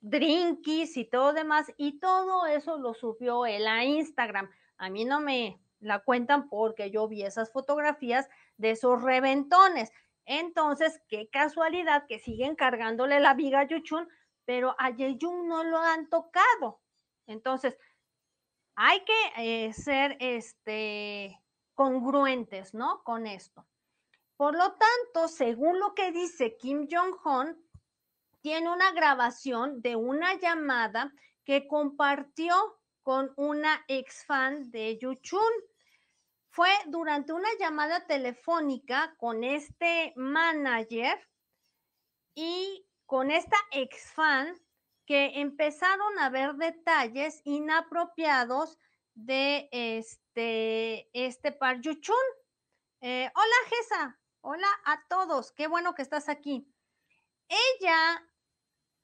drinkies 0.00 0.96
y 0.96 1.04
todo 1.04 1.34
demás, 1.34 1.70
y 1.76 1.98
todo 1.98 2.46
eso 2.46 2.78
lo 2.78 2.94
subió 2.94 3.44
él 3.44 3.66
a 3.66 3.84
Instagram. 3.84 4.48
A 4.78 4.88
mí 4.88 5.04
no 5.04 5.20
me 5.20 5.60
la 5.78 5.98
cuentan 5.98 6.48
porque 6.48 6.90
yo 6.90 7.06
vi 7.06 7.22
esas 7.22 7.52
fotografías 7.52 8.30
de 8.56 8.70
esos 8.70 9.02
reventones. 9.02 9.92
Entonces, 10.24 11.02
qué 11.08 11.28
casualidad 11.28 12.06
que 12.06 12.18
siguen 12.18 12.56
cargándole 12.56 13.20
la 13.20 13.34
viga 13.34 13.60
a 13.60 13.68
Yuchun, 13.68 14.08
pero 14.46 14.74
a 14.78 14.88
Yeyun 14.88 15.48
no 15.48 15.64
lo 15.64 15.76
han 15.76 16.08
tocado. 16.08 16.80
Entonces, 17.26 17.76
hay 18.76 19.04
que 19.04 19.66
eh, 19.66 19.72
ser 19.72 20.16
este, 20.20 21.40
congruentes, 21.74 22.74
¿no? 22.74 23.02
Con 23.04 23.26
esto. 23.26 23.66
Por 24.36 24.56
lo 24.56 24.74
tanto, 24.74 25.28
según 25.28 25.78
lo 25.78 25.94
que 25.94 26.10
dice 26.10 26.56
Kim 26.56 26.88
Jong-un, 26.90 27.62
tiene 28.40 28.70
una 28.70 28.92
grabación 28.92 29.80
de 29.80 29.96
una 29.96 30.34
llamada 30.34 31.12
que 31.44 31.66
compartió 31.66 32.54
con 33.02 33.32
una 33.36 33.84
ex 33.88 34.24
fan 34.26 34.70
de 34.70 34.98
Yuchun. 34.98 35.40
Fue 36.50 36.70
durante 36.86 37.32
una 37.32 37.48
llamada 37.58 38.06
telefónica 38.06 39.14
con 39.18 39.44
este 39.44 40.12
manager 40.16 41.18
y 42.34 42.86
con 43.06 43.30
esta 43.30 43.56
ex 43.70 44.12
fan 44.12 44.54
que 45.06 45.40
empezaron 45.40 46.18
a 46.18 46.30
ver 46.30 46.54
detalles 46.54 47.40
inapropiados 47.44 48.78
de 49.14 49.68
este, 49.70 51.08
este 51.12 51.52
Par 51.52 51.80
Yuchun. 51.80 52.16
Eh, 53.00 53.30
hola, 53.34 53.56
Gesa. 53.68 54.18
Hola 54.40 54.68
a 54.84 55.06
todos. 55.08 55.52
Qué 55.52 55.66
bueno 55.66 55.94
que 55.94 56.02
estás 56.02 56.28
aquí. 56.28 56.66
Ella 57.48 58.22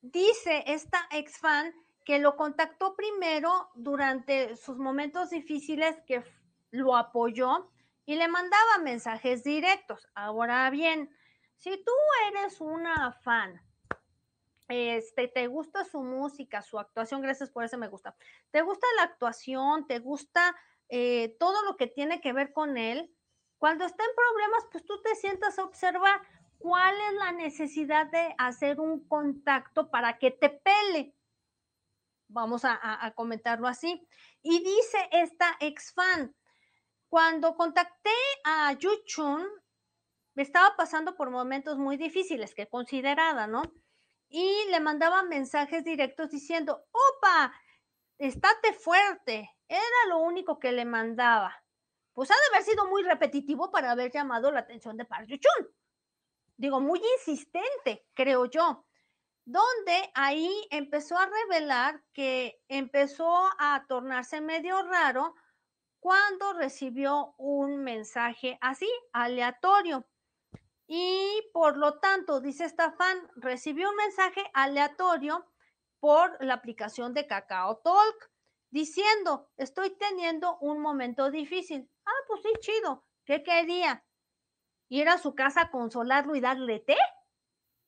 dice, 0.00 0.64
esta 0.66 1.06
ex 1.10 1.38
fan, 1.38 1.74
que 2.04 2.18
lo 2.18 2.36
contactó 2.36 2.96
primero 2.96 3.70
durante 3.74 4.56
sus 4.56 4.78
momentos 4.78 5.30
difíciles, 5.30 5.96
que 6.06 6.24
lo 6.70 6.96
apoyó 6.96 7.70
y 8.06 8.16
le 8.16 8.28
mandaba 8.28 8.78
mensajes 8.82 9.44
directos. 9.44 10.08
Ahora 10.14 10.68
bien, 10.70 11.14
si 11.56 11.76
tú 11.84 11.92
eres 12.28 12.60
una 12.60 13.12
fan, 13.12 13.60
este, 14.70 15.28
te 15.28 15.46
gusta 15.48 15.84
su 15.84 16.00
música, 16.02 16.62
su 16.62 16.78
actuación, 16.78 17.20
gracias 17.20 17.50
por 17.50 17.64
eso 17.64 17.76
me 17.76 17.88
gusta. 17.88 18.16
Te 18.50 18.62
gusta 18.62 18.86
la 18.96 19.02
actuación, 19.02 19.86
te 19.86 19.98
gusta 19.98 20.56
eh, 20.88 21.36
todo 21.38 21.62
lo 21.64 21.76
que 21.76 21.86
tiene 21.86 22.20
que 22.20 22.32
ver 22.32 22.52
con 22.52 22.78
él. 22.78 23.14
Cuando 23.58 23.84
está 23.84 24.04
en 24.04 24.14
problemas, 24.14 24.66
pues 24.72 24.84
tú 24.84 25.02
te 25.02 25.14
sientas 25.16 25.58
a 25.58 25.64
observar 25.64 26.22
cuál 26.58 26.94
es 27.08 27.14
la 27.14 27.32
necesidad 27.32 28.06
de 28.06 28.34
hacer 28.38 28.80
un 28.80 29.06
contacto 29.06 29.90
para 29.90 30.18
que 30.18 30.30
te 30.30 30.48
pele. 30.50 31.14
Vamos 32.28 32.64
a, 32.64 32.78
a 33.04 33.10
comentarlo 33.14 33.66
así. 33.66 34.06
Y 34.40 34.62
dice 34.62 35.08
esta 35.10 35.56
ex 35.60 35.92
fan, 35.92 36.34
cuando 37.08 37.56
contacté 37.56 38.10
a 38.44 38.72
Yuchun, 38.72 39.46
me 40.34 40.42
estaba 40.44 40.76
pasando 40.76 41.16
por 41.16 41.30
momentos 41.30 41.76
muy 41.76 41.96
difíciles, 41.96 42.54
que 42.54 42.68
considerada, 42.68 43.48
¿no? 43.48 43.62
Y 44.30 44.68
le 44.70 44.78
mandaba 44.78 45.24
mensajes 45.24 45.84
directos 45.84 46.30
diciendo, 46.30 46.84
opa, 46.92 47.52
estate 48.16 48.72
fuerte. 48.72 49.50
Era 49.68 50.08
lo 50.08 50.18
único 50.18 50.60
que 50.60 50.70
le 50.70 50.84
mandaba. 50.84 51.62
Pues 52.12 52.30
ha 52.30 52.34
de 52.34 52.54
haber 52.54 52.62
sido 52.62 52.86
muy 52.86 53.02
repetitivo 53.02 53.72
para 53.72 53.90
haber 53.90 54.12
llamado 54.12 54.52
la 54.52 54.60
atención 54.60 54.96
de 54.96 55.04
Park 55.04 55.26
Yuchun. 55.26 55.74
Digo, 56.56 56.80
muy 56.80 57.00
insistente, 57.18 58.06
creo 58.14 58.44
yo. 58.44 58.86
Donde 59.44 60.10
ahí 60.14 60.66
empezó 60.70 61.18
a 61.18 61.26
revelar 61.26 62.02
que 62.12 62.62
empezó 62.68 63.34
a 63.58 63.84
tornarse 63.88 64.40
medio 64.40 64.80
raro 64.82 65.34
cuando 65.98 66.52
recibió 66.52 67.34
un 67.36 67.82
mensaje 67.82 68.58
así, 68.60 68.88
aleatorio. 69.12 70.06
Y 70.92 71.48
por 71.52 71.76
lo 71.76 72.00
tanto, 72.00 72.40
dice 72.40 72.64
esta 72.64 72.90
fan, 72.90 73.30
recibió 73.36 73.90
un 73.90 73.94
mensaje 73.94 74.42
aleatorio 74.54 75.46
por 76.00 76.36
la 76.44 76.54
aplicación 76.54 77.14
de 77.14 77.28
Kakao 77.28 77.76
Talk 77.76 78.32
diciendo, 78.72 79.52
estoy 79.56 79.90
teniendo 79.90 80.58
un 80.58 80.80
momento 80.80 81.30
difícil. 81.30 81.88
Ah, 82.04 82.24
pues 82.26 82.42
sí, 82.42 82.48
chido. 82.58 83.04
¿Qué 83.24 83.44
quería? 83.44 84.04
¿Ir 84.88 85.08
a 85.08 85.18
su 85.18 85.36
casa 85.36 85.60
a 85.60 85.70
consolarlo 85.70 86.34
y 86.34 86.40
darle 86.40 86.80
té? 86.80 86.98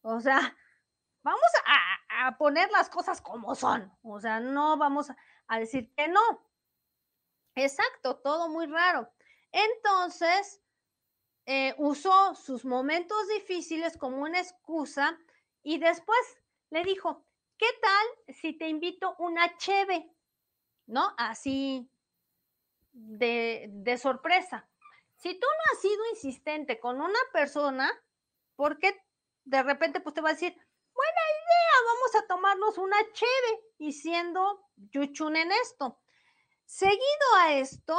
O 0.02 0.20
sea, 0.20 0.38
vamos 1.24 1.50
a, 1.66 2.28
a 2.28 2.38
poner 2.38 2.70
las 2.70 2.88
cosas 2.88 3.20
como 3.20 3.56
son. 3.56 3.92
O 4.02 4.20
sea, 4.20 4.38
no 4.38 4.76
vamos 4.76 5.08
a 5.48 5.58
decir 5.58 5.92
que 5.96 6.06
no. 6.06 6.20
Exacto, 7.56 8.20
todo 8.20 8.48
muy 8.48 8.66
raro. 8.66 9.12
Entonces, 9.50 10.61
eh, 11.46 11.74
usó 11.78 12.34
sus 12.34 12.64
momentos 12.64 13.28
difíciles 13.28 13.96
como 13.96 14.22
una 14.22 14.40
excusa 14.40 15.18
y 15.62 15.78
después 15.78 16.20
le 16.70 16.84
dijo, 16.84 17.24
¿qué 17.58 17.66
tal 17.80 18.34
si 18.34 18.52
te 18.52 18.68
invito 18.68 19.16
una 19.18 19.56
cheve? 19.56 20.10
¿No? 20.86 21.14
Así 21.16 21.88
de, 22.92 23.68
de 23.70 23.98
sorpresa. 23.98 24.68
Si 25.16 25.34
tú 25.34 25.46
no 25.46 25.72
has 25.72 25.80
sido 25.80 26.04
insistente 26.10 26.80
con 26.80 27.00
una 27.00 27.18
persona, 27.32 27.90
¿por 28.56 28.78
qué 28.78 29.00
de 29.44 29.62
repente 29.62 30.00
pues 30.00 30.14
te 30.14 30.20
va 30.20 30.30
a 30.30 30.32
decir, 30.32 30.52
buena 30.52 31.22
idea, 31.30 31.86
vamos 31.86 32.14
a 32.16 32.26
tomarnos 32.26 32.78
una 32.78 32.96
cheve 33.12 33.60
y 33.78 33.92
siendo 33.92 34.64
yuchun 34.76 35.36
en 35.36 35.52
esto? 35.52 36.00
Seguido 36.64 37.36
a 37.38 37.54
esto, 37.54 37.98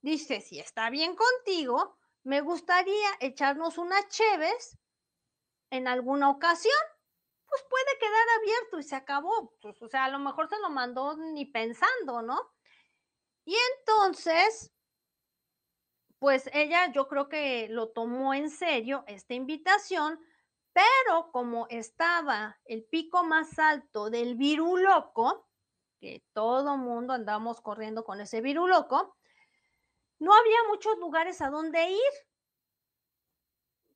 dice, 0.00 0.40
si 0.40 0.58
está 0.58 0.90
bien 0.90 1.14
contigo, 1.14 1.98
me 2.24 2.40
gustaría 2.40 3.08
echarnos 3.20 3.78
unas 3.78 4.08
cheves 4.08 4.78
en 5.70 5.86
alguna 5.86 6.30
ocasión. 6.30 6.74
Pues 7.46 7.62
puede 7.68 7.98
quedar 8.00 8.26
abierto 8.38 8.78
y 8.78 8.82
se 8.82 8.96
acabó. 8.96 9.54
Pues, 9.60 9.80
o 9.82 9.88
sea, 9.88 10.06
a 10.06 10.08
lo 10.08 10.18
mejor 10.18 10.48
se 10.48 10.58
lo 10.58 10.70
mandó 10.70 11.16
ni 11.16 11.44
pensando, 11.44 12.22
¿no? 12.22 12.50
Y 13.44 13.54
entonces, 13.78 14.72
pues 16.18 16.48
ella 16.54 16.90
yo 16.92 17.06
creo 17.06 17.28
que 17.28 17.68
lo 17.68 17.90
tomó 17.90 18.32
en 18.32 18.48
serio 18.50 19.04
esta 19.06 19.34
invitación, 19.34 20.18
pero 20.72 21.30
como 21.30 21.66
estaba 21.68 22.58
el 22.64 22.84
pico 22.84 23.22
más 23.22 23.58
alto 23.58 24.08
del 24.08 24.34
virus 24.34 24.80
loco, 24.80 25.46
que 26.00 26.24
todo 26.32 26.78
mundo 26.78 27.12
andamos 27.12 27.60
corriendo 27.60 28.04
con 28.04 28.20
ese 28.20 28.40
virus 28.40 28.68
loco, 28.68 29.16
no 30.18 30.34
había 30.34 30.58
muchos 30.68 30.98
lugares 30.98 31.40
a 31.40 31.50
donde 31.50 31.90
ir. 31.90 32.12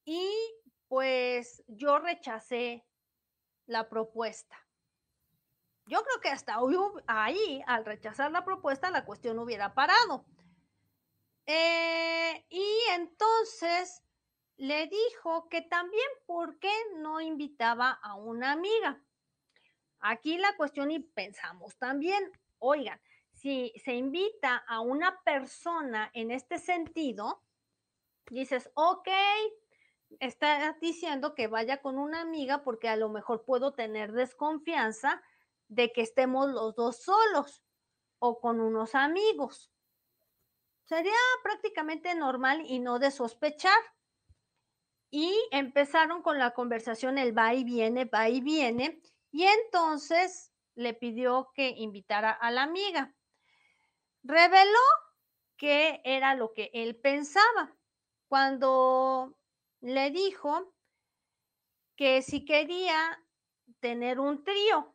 Y 0.05 0.31
pues 0.89 1.63
yo 1.69 1.99
rechacé 1.99 2.85
la 3.67 3.89
propuesta. 3.89 4.57
Yo 5.87 6.03
creo 6.03 6.21
que 6.21 6.29
hasta 6.29 6.59
ahí, 7.07 7.63
al 7.67 7.85
rechazar 7.85 8.31
la 8.31 8.45
propuesta, 8.45 8.91
la 8.91 9.05
cuestión 9.05 9.39
hubiera 9.39 9.75
parado. 9.75 10.27
Eh, 11.47 12.45
y 12.51 12.77
entonces 12.91 14.03
le 14.59 14.87
dijo 14.87 15.49
que 15.49 15.63
también, 15.63 16.07
¿por 16.27 16.59
qué 16.59 16.73
no 16.97 17.21
invitaba 17.21 17.91
a 18.03 18.17
una 18.17 18.53
amiga? 18.53 19.03
Aquí 20.01 20.37
la 20.37 20.55
cuestión 20.57 20.91
y 20.91 21.01
pensamos 21.01 21.77
también, 21.79 22.33
oigan, 22.59 23.01
si 23.39 23.73
se 23.85 23.95
invita 23.95 24.57
a 24.67 24.81
una 24.81 25.23
persona 25.23 26.11
en 26.13 26.33
este 26.33 26.59
sentido, 26.59 27.45
dices, 28.31 28.69
ok, 28.75 29.09
está 30.19 30.77
diciendo 30.81 31.35
que 31.35 31.47
vaya 31.47 31.81
con 31.81 31.99
una 31.99 32.21
amiga 32.21 32.65
porque 32.65 32.89
a 32.89 32.97
lo 32.97 33.09
mejor 33.09 33.45
puedo 33.45 33.73
tener 33.75 34.13
desconfianza 34.13 35.23
de 35.69 35.93
que 35.93 36.03
estemos 36.03 36.51
los 36.51 36.75
dos 36.75 37.03
solos 37.05 37.63
o 38.19 38.41
con 38.41 38.61
unos 38.61 38.97
amigos. 38.97 39.71
Sería 40.87 41.13
prácticamente 41.45 42.15
normal 42.17 42.65
y 42.67 42.81
no 42.81 42.99
de 42.99 43.13
sospechar. 43.13 43.79
Y 45.11 45.33
empezaron 45.53 46.23
con 46.23 46.39
la 46.39 46.55
conversación, 46.55 47.19
el 47.19 47.37
va 47.37 47.55
y 47.55 47.63
viene, 47.63 48.05
va 48.05 48.29
y 48.29 48.41
viene, 48.41 49.01
y 49.31 49.45
entonces 49.45 50.53
le 50.75 50.93
pidió 50.93 51.51
que 51.55 51.71
invitara 51.71 52.31
a 52.31 52.51
la 52.51 52.65
amiga. 52.65 53.15
Reveló 54.29 54.87
que 55.57 56.03
era 56.05 56.35
lo 56.35 56.53
que 56.53 56.71
él 56.75 56.95
pensaba 56.97 57.75
cuando 58.29 59.35
le 59.81 60.11
dijo 60.11 60.75
que 61.97 62.21
si 62.21 62.45
quería 62.45 63.25
tener 63.81 64.21
un 64.21 64.45
trío. 64.45 64.95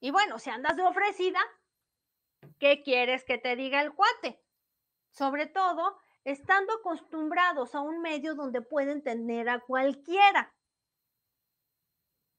Y 0.00 0.12
bueno, 0.12 0.38
si 0.38 0.48
andas 0.48 0.76
de 0.78 0.82
ofrecida, 0.82 1.40
¿qué 2.58 2.82
quieres 2.82 3.22
que 3.24 3.36
te 3.36 3.54
diga 3.54 3.82
el 3.82 3.92
cuate? 3.92 4.42
Sobre 5.10 5.46
todo, 5.46 5.98
estando 6.24 6.72
acostumbrados 6.72 7.74
a 7.74 7.80
un 7.80 8.00
medio 8.00 8.34
donde 8.34 8.62
pueden 8.62 9.02
tener 9.02 9.50
a 9.50 9.60
cualquiera. 9.60 10.54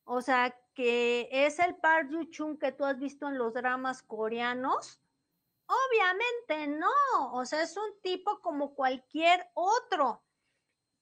O 0.06 0.22
sea, 0.22 0.60
que 0.74 1.30
es 1.32 1.60
el 1.60 1.76
Park 1.76 2.10
Yu-chung 2.10 2.58
que 2.58 2.72
tú 2.72 2.84
has 2.84 2.98
visto 2.98 3.28
en 3.28 3.38
los 3.38 3.54
dramas 3.54 4.02
coreanos. 4.02 5.03
Obviamente 5.68 6.68
no, 6.68 7.34
o 7.34 7.46
sea, 7.46 7.62
es 7.62 7.76
un 7.78 8.02
tipo 8.02 8.40
como 8.42 8.76
cualquier 8.76 9.50
otro. 9.54 10.24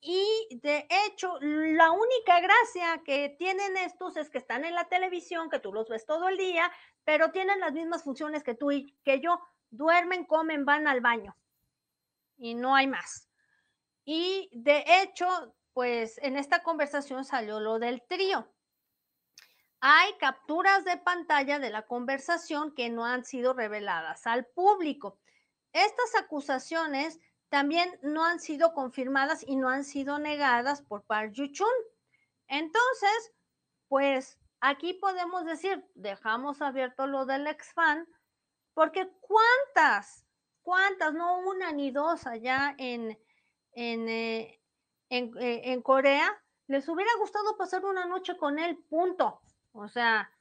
Y 0.01 0.59
de 0.61 0.87
hecho, 1.05 1.37
la 1.41 1.91
única 1.91 2.39
gracia 2.39 3.01
que 3.05 3.29
tienen 3.37 3.77
estos 3.77 4.17
es 4.17 4.29
que 4.31 4.39
están 4.39 4.65
en 4.65 4.73
la 4.73 4.89
televisión, 4.89 5.49
que 5.49 5.59
tú 5.59 5.71
los 5.71 5.89
ves 5.89 6.07
todo 6.07 6.27
el 6.27 6.37
día, 6.37 6.71
pero 7.03 7.31
tienen 7.31 7.59
las 7.59 7.73
mismas 7.73 8.03
funciones 8.03 8.43
que 8.43 8.55
tú 8.55 8.71
y 8.71 8.97
que 9.03 9.21
yo. 9.21 9.39
Duermen, 9.69 10.25
comen, 10.25 10.65
van 10.65 10.87
al 10.87 11.01
baño. 11.01 11.35
Y 12.37 12.55
no 12.55 12.75
hay 12.75 12.87
más. 12.87 13.29
Y 14.03 14.49
de 14.53 14.83
hecho, 14.87 15.55
pues 15.73 16.17
en 16.23 16.35
esta 16.35 16.63
conversación 16.63 17.23
salió 17.23 17.59
lo 17.59 17.77
del 17.77 18.01
trío. 18.07 18.50
Hay 19.83 20.13
capturas 20.19 20.85
de 20.85 20.97
pantalla 20.97 21.57
de 21.57 21.71
la 21.71 21.87
conversación 21.87 22.75
que 22.75 22.89
no 22.91 23.03
han 23.03 23.25
sido 23.25 23.53
reveladas 23.53 24.27
al 24.27 24.45
público. 24.45 25.17
Estas 25.73 26.13
acusaciones 26.15 27.19
también 27.49 27.99
no 28.03 28.23
han 28.23 28.39
sido 28.39 28.75
confirmadas 28.75 29.43
y 29.45 29.55
no 29.55 29.69
han 29.69 29.83
sido 29.83 30.19
negadas 30.19 30.83
por 30.83 31.03
Park 31.03 31.31
Yuchun. 31.33 31.67
Entonces, 32.47 33.33
pues 33.87 34.37
aquí 34.59 34.93
podemos 34.93 35.45
decir, 35.45 35.83
dejamos 35.95 36.61
abierto 36.61 37.07
lo 37.07 37.25
del 37.25 37.47
ex-fan, 37.47 38.07
porque 38.75 39.09
cuántas, 39.19 40.27
cuántas, 40.61 41.11
no 41.15 41.39
una 41.39 41.71
ni 41.71 41.89
dos 41.89 42.27
allá 42.27 42.75
en, 42.77 43.17
en, 43.71 44.07
eh, 44.07 44.61
eh, 45.09 45.29
en 45.39 45.81
Corea, 45.81 46.39
les 46.67 46.87
hubiera 46.87 47.11
gustado 47.17 47.57
pasar 47.57 47.83
una 47.83 48.05
noche 48.05 48.37
con 48.37 48.59
él, 48.59 48.77
punto. 48.87 49.41
O 49.73 49.87
sea, 49.87 50.31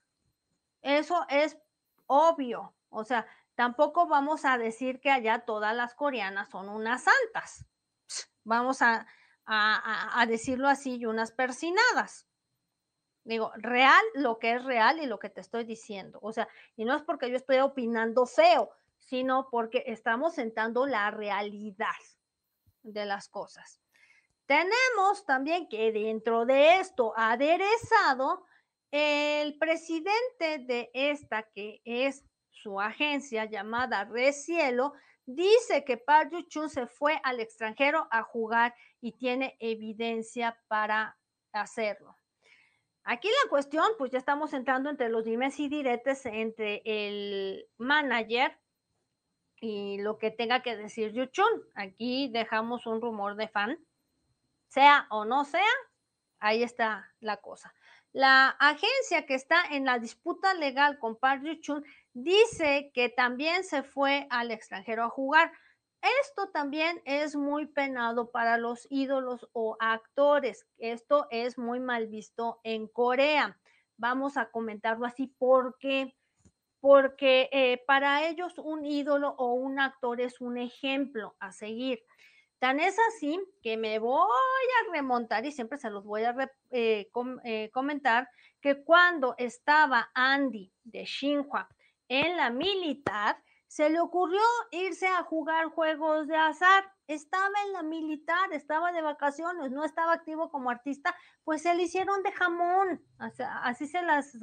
eso 0.82 1.24
es 1.28 1.58
obvio. 2.06 2.74
O 2.90 3.04
sea, 3.04 3.26
tampoco 3.54 4.06
vamos 4.06 4.44
a 4.44 4.58
decir 4.58 5.00
que 5.00 5.10
allá 5.10 5.40
todas 5.40 5.74
las 5.74 5.94
coreanas 5.94 6.48
son 6.50 6.68
unas 6.68 7.04
santas. 7.04 7.64
Vamos 8.44 8.82
a, 8.82 9.06
a, 9.46 10.26
decirlo 10.26 10.68
así 10.68 10.96
y 10.96 11.06
unas 11.06 11.32
persinadas. 11.32 12.26
Digo, 13.24 13.52
real 13.56 14.02
lo 14.14 14.38
que 14.38 14.54
es 14.54 14.64
real 14.64 14.98
y 15.00 15.06
lo 15.06 15.18
que 15.18 15.28
te 15.28 15.40
estoy 15.40 15.64
diciendo. 15.64 16.18
O 16.22 16.32
sea, 16.32 16.48
y 16.76 16.84
no 16.84 16.96
es 16.96 17.02
porque 17.02 17.30
yo 17.30 17.36
estoy 17.36 17.58
opinando 17.58 18.26
feo, 18.26 18.70
sino 18.98 19.48
porque 19.50 19.84
estamos 19.86 20.34
sentando 20.34 20.86
la 20.86 21.10
realidad 21.10 21.88
de 22.82 23.04
las 23.04 23.28
cosas. 23.28 23.80
Tenemos 24.46 25.24
también 25.26 25.68
que 25.68 25.92
dentro 25.92 26.44
de 26.44 26.80
esto 26.80 27.12
aderezado, 27.16 28.46
el 28.90 29.56
presidente 29.58 30.58
de 30.58 30.90
esta, 30.94 31.42
que 31.42 31.80
es 31.84 32.24
su 32.50 32.80
agencia 32.80 33.44
llamada 33.44 34.04
Recielo, 34.04 34.92
dice 35.26 35.84
que 35.84 35.96
Park 35.96 36.32
Chun 36.48 36.68
se 36.68 36.86
fue 36.86 37.20
al 37.22 37.40
extranjero 37.40 38.08
a 38.10 38.22
jugar 38.22 38.74
y 39.00 39.12
tiene 39.12 39.56
evidencia 39.60 40.58
para 40.68 41.18
hacerlo. 41.52 42.16
Aquí 43.04 43.28
la 43.28 43.48
cuestión, 43.48 43.86
pues 43.98 44.10
ya 44.10 44.18
estamos 44.18 44.52
entrando 44.52 44.90
entre 44.90 45.08
los 45.08 45.24
dimes 45.24 45.58
y 45.58 45.68
diretes 45.68 46.26
entre 46.26 46.82
el 46.84 47.66
manager 47.78 48.58
y 49.60 49.98
lo 50.00 50.18
que 50.18 50.30
tenga 50.30 50.62
que 50.62 50.76
decir 50.76 51.12
Yuchun. 51.12 51.64
Aquí 51.74 52.28
dejamos 52.32 52.86
un 52.86 53.00
rumor 53.00 53.36
de 53.36 53.48
fan 53.48 53.78
sea 54.70 55.06
o 55.10 55.24
no 55.24 55.44
sea, 55.44 55.72
ahí 56.38 56.62
está 56.62 57.12
la 57.20 57.38
cosa. 57.38 57.74
La 58.12 58.48
agencia 58.48 59.24
que 59.24 59.34
está 59.34 59.62
en 59.70 59.84
la 59.84 59.98
disputa 59.98 60.54
legal 60.54 60.98
con 60.98 61.16
Park 61.16 61.44
Chun 61.60 61.84
dice 62.12 62.90
que 62.92 63.08
también 63.08 63.62
se 63.62 63.84
fue 63.84 64.26
al 64.30 64.50
extranjero 64.50 65.04
a 65.04 65.10
jugar. 65.10 65.52
Esto 66.22 66.48
también 66.50 67.00
es 67.04 67.36
muy 67.36 67.66
penado 67.66 68.30
para 68.30 68.56
los 68.56 68.86
ídolos 68.90 69.48
o 69.52 69.76
actores. 69.78 70.66
Esto 70.78 71.28
es 71.30 71.56
muy 71.56 71.78
mal 71.78 72.08
visto 72.08 72.60
en 72.64 72.88
Corea. 72.88 73.60
Vamos 73.96 74.36
a 74.36 74.50
comentarlo 74.50 75.06
así 75.06 75.28
porque 75.38 76.14
porque 76.80 77.50
eh, 77.52 77.82
para 77.86 78.26
ellos 78.26 78.58
un 78.58 78.86
ídolo 78.86 79.34
o 79.36 79.52
un 79.52 79.78
actor 79.78 80.20
es 80.20 80.40
un 80.40 80.56
ejemplo 80.56 81.36
a 81.38 81.52
seguir. 81.52 82.02
Tan 82.60 82.78
es 82.78 82.94
así 83.08 83.40
que 83.62 83.78
me 83.78 83.98
voy 83.98 84.20
a 84.20 84.92
remontar 84.92 85.46
y 85.46 85.50
siempre 85.50 85.78
se 85.78 85.88
los 85.88 86.04
voy 86.04 86.24
a 86.24 86.36
eh, 86.70 87.10
eh, 87.42 87.70
comentar 87.72 88.28
que 88.60 88.84
cuando 88.84 89.34
estaba 89.38 90.10
Andy 90.14 90.70
de 90.84 91.06
Xinhua 91.06 91.70
en 92.06 92.36
la 92.36 92.50
militar, 92.50 93.42
se 93.66 93.88
le 93.88 93.98
ocurrió 93.98 94.42
irse 94.72 95.06
a 95.06 95.22
jugar 95.22 95.68
juegos 95.68 96.28
de 96.28 96.36
azar. 96.36 96.92
Estaba 97.06 97.54
en 97.64 97.72
la 97.72 97.82
militar, 97.82 98.52
estaba 98.52 98.92
de 98.92 99.00
vacaciones, 99.00 99.70
no 99.70 99.84
estaba 99.86 100.12
activo 100.12 100.50
como 100.50 100.68
artista, 100.68 101.16
pues 101.44 101.62
se 101.62 101.74
le 101.74 101.84
hicieron 101.84 102.22
de 102.22 102.32
jamón. 102.32 103.02
así 103.62 103.86
se 103.86 104.02
las 104.02 104.36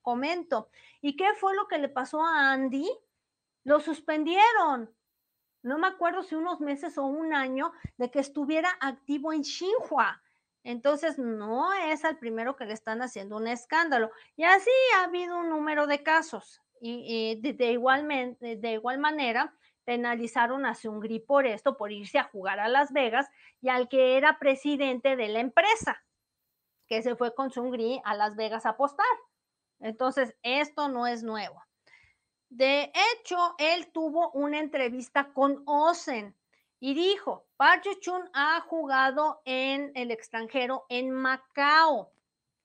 comento. 0.00 0.70
¿Y 1.02 1.16
qué 1.16 1.34
fue 1.34 1.54
lo 1.54 1.68
que 1.68 1.76
le 1.76 1.90
pasó 1.90 2.24
a 2.24 2.50
Andy? 2.52 2.88
Lo 3.64 3.80
suspendieron 3.80 4.96
no 5.68 5.78
me 5.78 5.86
acuerdo 5.86 6.22
si 6.22 6.34
unos 6.34 6.60
meses 6.60 6.98
o 6.98 7.04
un 7.04 7.34
año 7.34 7.72
de 7.96 8.10
que 8.10 8.18
estuviera 8.18 8.70
activo 8.80 9.32
en 9.32 9.44
Xinhua. 9.44 10.22
Entonces, 10.64 11.18
no 11.18 11.72
es 11.72 12.04
al 12.04 12.18
primero 12.18 12.56
que 12.56 12.64
le 12.64 12.72
están 12.72 13.02
haciendo 13.02 13.36
un 13.36 13.46
escándalo. 13.46 14.10
Y 14.36 14.44
así 14.44 14.70
ha 14.96 15.04
habido 15.04 15.38
un 15.38 15.48
número 15.48 15.86
de 15.86 16.02
casos. 16.02 16.60
Y, 16.80 17.40
de, 17.40 17.72
igualmente, 17.72 18.56
de 18.56 18.72
igual 18.72 18.98
manera, 18.98 19.54
penalizaron 19.84 20.66
a 20.66 20.74
Seungri 20.74 21.20
por 21.20 21.46
esto, 21.46 21.76
por 21.76 21.92
irse 21.92 22.18
a 22.18 22.24
jugar 22.24 22.60
a 22.60 22.68
Las 22.68 22.92
Vegas 22.92 23.28
y 23.60 23.68
al 23.68 23.88
que 23.88 24.16
era 24.16 24.38
presidente 24.38 25.16
de 25.16 25.28
la 25.28 25.40
empresa, 25.40 26.04
que 26.86 27.02
se 27.02 27.16
fue 27.16 27.34
con 27.34 27.50
Seungri 27.50 28.00
a 28.04 28.14
Las 28.14 28.36
Vegas 28.36 28.66
a 28.66 28.70
apostar. 28.70 29.06
Entonces, 29.80 30.36
esto 30.42 30.88
no 30.88 31.06
es 31.06 31.22
nuevo. 31.22 31.62
De 32.50 32.92
hecho, 33.12 33.54
él 33.58 33.88
tuvo 33.92 34.30
una 34.30 34.58
entrevista 34.58 35.32
con 35.32 35.62
Osen 35.66 36.34
y 36.80 36.94
dijo, 36.94 37.46
Park 37.56 37.84
Chun 38.00 38.28
ha 38.32 38.60
jugado 38.62 39.42
en 39.44 39.92
el 39.94 40.10
extranjero 40.10 40.86
en 40.88 41.10
Macao 41.10 42.10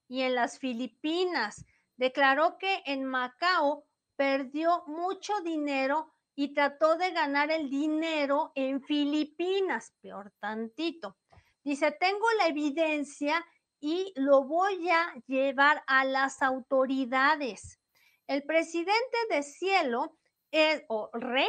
y 0.07 0.21
en 0.21 0.35
las 0.35 0.57
Filipinas. 0.57 1.65
Declaró 1.97 2.57
que 2.57 2.81
en 2.85 3.03
Macao 3.03 3.85
perdió 4.15 4.83
mucho 4.87 5.33
dinero 5.41 6.13
y 6.35 6.53
trató 6.53 6.95
de 6.95 7.11
ganar 7.11 7.51
el 7.51 7.69
dinero 7.69 8.51
en 8.55 8.81
Filipinas, 8.81 9.93
peor 10.01 10.31
tantito. 10.39 11.17
Dice, 11.63 11.91
tengo 11.91 12.25
la 12.37 12.47
evidencia 12.47 13.45
y 13.79 14.13
lo 14.15 14.43
voy 14.43 14.89
a 14.89 15.13
llevar 15.27 15.83
a 15.87 16.05
las 16.05 16.41
autoridades. 16.41 17.79
El 18.27 18.43
presidente 18.43 19.17
de 19.29 19.43
Cielo, 19.43 20.17
es, 20.51 20.83
o 20.87 21.09
Re, 21.13 21.47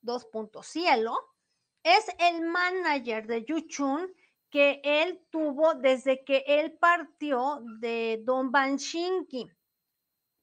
dos 0.00 0.26
puntos 0.26 0.66
Cielo, 0.66 1.16
es 1.82 2.06
el 2.18 2.42
manager 2.42 3.26
de 3.26 3.44
Yuchun 3.44 4.12
que 4.50 4.80
él 4.84 5.26
tuvo 5.30 5.74
desde 5.74 6.24
que 6.24 6.44
él 6.46 6.78
partió 6.78 7.60
de 7.80 8.20
Don 8.24 8.52
Banshinki. 8.52 9.50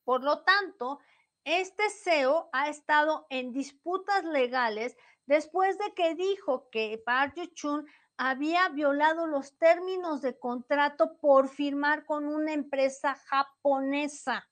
Por 0.03 0.23
lo 0.23 0.43
tanto, 0.43 0.99
este 1.43 1.89
CEO 1.89 2.49
ha 2.51 2.69
estado 2.69 3.25
en 3.29 3.51
disputas 3.51 4.23
legales 4.25 4.97
después 5.25 5.77
de 5.77 5.93
que 5.93 6.15
dijo 6.15 6.69
que 6.71 7.01
Park 7.05 7.35
Yuchun 7.37 7.87
había 8.17 8.69
violado 8.69 9.25
los 9.25 9.57
términos 9.57 10.21
de 10.21 10.37
contrato 10.37 11.17
por 11.17 11.49
firmar 11.49 12.05
con 12.05 12.27
una 12.27 12.53
empresa 12.53 13.15
japonesa. 13.15 14.50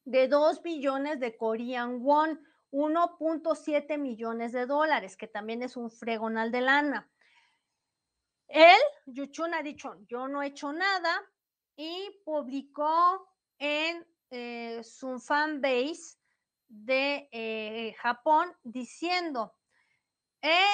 de 0.04 0.28
2 0.28 0.62
billones 0.62 1.20
de 1.20 1.36
Korean 1.36 2.00
won, 2.00 2.40
1.7 2.70 3.98
millones 3.98 4.52
de 4.52 4.66
dólares, 4.66 5.16
que 5.16 5.26
también 5.26 5.62
es 5.62 5.76
un 5.76 5.90
fregonal 5.90 6.52
de 6.52 6.60
lana. 6.60 7.10
Él, 8.46 8.80
Yuchun, 9.06 9.54
ha 9.54 9.62
dicho, 9.62 9.96
yo 10.08 10.28
no 10.28 10.42
he 10.42 10.48
hecho 10.48 10.72
nada 10.72 11.22
y 11.76 12.10
publicó 12.24 13.28
en 13.58 14.06
eh, 14.30 14.82
su 14.84 15.18
fanbase 15.18 16.18
de 16.68 17.28
eh, 17.32 17.94
Japón 17.98 18.52
diciendo, 18.62 19.54
he 20.42 20.64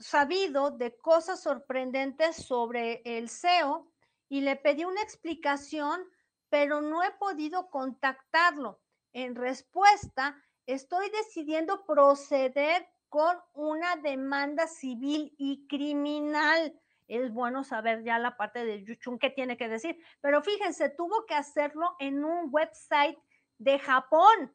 sabido 0.00 0.70
de 0.70 0.96
cosas 0.96 1.42
sorprendentes 1.42 2.36
sobre 2.36 3.02
el 3.04 3.28
SEO 3.28 3.86
y 4.28 4.40
le 4.40 4.56
pedí 4.56 4.84
una 4.84 5.02
explicación, 5.02 6.00
pero 6.48 6.80
no 6.80 7.02
he 7.02 7.10
podido 7.12 7.70
contactarlo. 7.70 8.80
En 9.12 9.34
respuesta, 9.34 10.36
estoy 10.66 11.10
decidiendo 11.10 11.84
proceder 11.84 12.88
con 13.08 13.36
una 13.54 13.96
demanda 13.96 14.66
civil 14.66 15.34
y 15.36 15.66
criminal. 15.66 16.80
Es 17.08 17.32
bueno 17.32 17.64
saber 17.64 18.04
ya 18.04 18.18
la 18.18 18.36
parte 18.36 18.64
de 18.64 18.84
Yuchun 18.84 19.18
qué 19.18 19.30
tiene 19.30 19.56
que 19.56 19.68
decir, 19.68 19.98
pero 20.20 20.42
fíjense, 20.42 20.90
tuvo 20.90 21.26
que 21.26 21.34
hacerlo 21.34 21.96
en 21.98 22.24
un 22.24 22.48
website 22.50 23.18
de 23.58 23.78
Japón. 23.80 24.54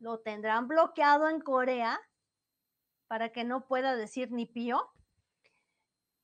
¿Lo 0.00 0.18
tendrán 0.18 0.66
bloqueado 0.66 1.28
en 1.28 1.40
Corea? 1.40 2.00
Para 3.06 3.30
que 3.30 3.44
no 3.44 3.66
pueda 3.66 3.96
decir 3.96 4.30
ni 4.32 4.46
pío. 4.46 4.90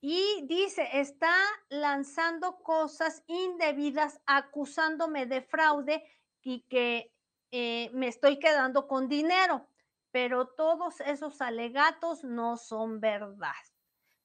y 0.03 0.45
dice, 0.47 0.87
está 0.93 1.35
lanzando 1.69 2.57
cosas 2.63 3.23
indebidas, 3.27 4.19
acusándome 4.25 5.27
de 5.27 5.43
fraude 5.43 6.03
y 6.41 6.61
que 6.61 7.13
eh, 7.51 7.91
me 7.93 8.07
estoy 8.07 8.39
quedando 8.39 8.87
con 8.87 9.07
dinero, 9.07 9.67
pero 10.11 10.47
todos 10.47 11.01
esos 11.01 11.39
alegatos 11.41 12.23
no 12.23 12.57
son 12.57 12.99
verdad. 12.99 13.51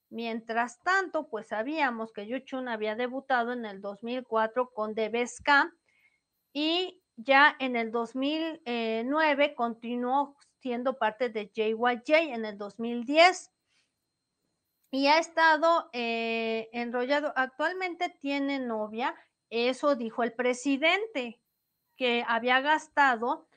Mientras 0.09 0.79
tanto, 0.83 1.27
pues 1.27 1.47
sabíamos 1.47 2.13
que 2.13 2.27
Yuchun 2.27 2.69
había 2.69 2.95
debutado 2.95 3.51
en 3.51 3.65
el 3.65 3.81
2004 3.81 4.69
con 4.69 4.95
DBSK 4.95 5.73
y 6.53 7.03
ya 7.17 7.55
en 7.59 7.75
el 7.75 7.91
2009 7.91 9.55
continuó 9.55 10.37
siendo 10.67 10.97
parte 10.97 11.29
de 11.29 11.49
JYJ 11.49 12.33
en 12.33 12.43
el 12.43 12.57
2010 12.57 13.53
y 14.91 15.07
ha 15.07 15.17
estado 15.17 15.89
eh, 15.93 16.67
enrollado. 16.73 17.31
Actualmente 17.37 18.09
tiene 18.19 18.59
novia, 18.59 19.15
eso 19.49 19.95
dijo 19.95 20.23
el 20.23 20.33
presidente, 20.33 21.39
que 21.95 22.25
había 22.27 22.59
gastado 22.59 23.47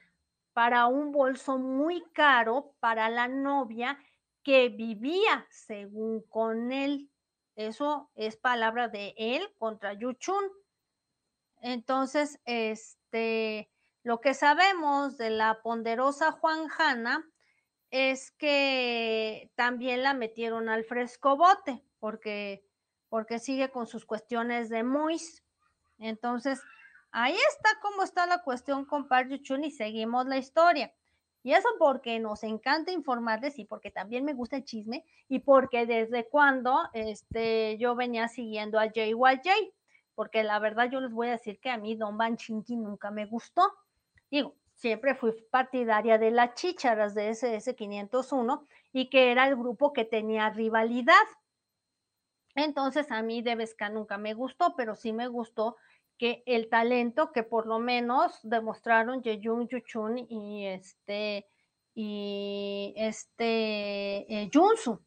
para 0.53 0.87
un 0.87 1.11
bolso 1.11 1.59
muy 1.59 2.01
caro 2.13 2.77
para 2.79 3.11
la 3.11 3.27
novia 3.27 3.99
que 4.45 4.69
vivía 4.69 5.49
según 5.51 6.23
con 6.29 6.71
él. 6.71 7.11
Eso 7.57 8.13
es 8.15 8.37
palabra 8.37 8.87
de 8.87 9.15
él 9.17 9.53
contra 9.59 9.95
Yuchun. 9.95 10.45
Entonces, 11.61 12.41
este, 12.45 13.70
lo 14.03 14.20
que 14.20 14.34
sabemos 14.34 15.18
de 15.18 15.30
la 15.30 15.61
ponderosa 15.62 16.32
Juan 16.32 16.68
Hanna 16.76 17.28
es 17.90 18.30
que 18.32 19.51
también 19.57 20.03
la 20.03 20.14
metieron 20.14 20.68
al 20.68 20.84
frescobote 20.84 21.82
porque, 21.98 22.64
porque 23.09 23.38
sigue 23.38 23.70
con 23.70 23.86
sus 23.86 24.07
cuestiones 24.07 24.68
de 24.68 24.84
Mois. 24.84 25.44
Entonces, 25.98 26.62
ahí 27.11 27.36
está 27.51 27.70
cómo 27.82 28.03
está 28.03 28.26
la 28.26 28.42
cuestión 28.42 28.84
con 28.86 29.07
Chun 29.42 29.64
y 29.64 29.70
seguimos 29.70 30.26
la 30.26 30.38
historia. 30.38 30.94
Y 31.42 31.53
eso 31.53 31.68
porque 31.78 32.18
nos 32.20 32.42
encanta 32.42 32.92
informarles 32.92 33.59
y 33.59 33.64
porque 33.64 33.90
también 33.90 34.24
me 34.24 34.34
gusta 34.34 34.57
el 34.57 34.64
chisme 34.64 35.05
y 35.26 35.40
porque 35.40 35.86
desde 35.86 36.28
cuando 36.28 36.82
este, 36.92 37.78
yo 37.78 37.94
venía 37.96 38.28
siguiendo 38.28 38.78
a 38.78 38.86
JYJ, 38.86 39.72
porque 40.14 40.42
la 40.42 40.59
verdad 40.59 40.90
yo 40.90 41.01
les 41.01 41.12
voy 41.12 41.28
a 41.28 41.32
decir 41.32 41.59
que 41.61 41.70
a 41.70 41.78
mí 41.78 41.96
Don 41.96 42.18
Van 42.18 42.36
Chinky 42.36 42.76
nunca 42.76 43.11
me 43.11 43.24
gustó. 43.24 43.62
Digo, 44.31 44.55
siempre 44.74 45.14
fui 45.14 45.33
partidaria 45.51 46.18
de 46.18 46.31
las 46.31 46.55
chícharas 46.55 47.14
de 47.14 47.31
SS 47.31 47.74
501 47.74 48.66
y 48.93 49.11
que 49.11 49.31
era 49.31 49.47
el 49.49 49.57
grupo 49.57 49.93
que 49.93 50.05
tenía 50.05 50.51
rivalidad. 50.51 51.14
Entonces 52.55 53.11
a 53.11 53.22
mí 53.22 53.43
Debesca 53.43 53.89
nunca 53.89 54.18
me 54.18 54.35
gustó, 54.35 54.74
pero 54.76 54.97
sí 54.97 55.12
me 55.12 55.28
gustó 55.28 55.76
que 56.18 56.43
el 56.47 56.68
talento 56.68 57.33
que 57.33 57.43
por 57.43 57.66
lo 57.66 57.78
menos 57.78 58.39
demostraron 58.43 59.22
Yejung 59.22 59.68
Yuchun 59.68 60.18
y 60.18 60.66
este 60.66 61.47
y 61.95 62.93
este 62.97 64.33
eh, 64.33 64.51
Junsu. 64.53 65.01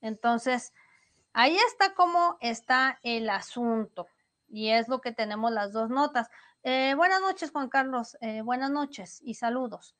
Entonces, 0.00 0.72
ahí 1.32 1.56
está 1.68 1.94
cómo 1.94 2.36
está 2.40 2.98
el 3.02 3.28
asunto. 3.30 4.06
Y 4.48 4.70
es 4.70 4.88
lo 4.88 5.00
que 5.00 5.12
tenemos 5.12 5.52
las 5.52 5.72
dos 5.72 5.90
notas. 5.90 6.28
Eh, 6.62 6.94
buenas 6.94 7.22
noches, 7.22 7.50
Juan 7.52 7.70
Carlos. 7.70 8.18
Eh, 8.20 8.42
buenas 8.42 8.70
noches 8.70 9.20
y 9.24 9.34
saludos. 9.34 9.96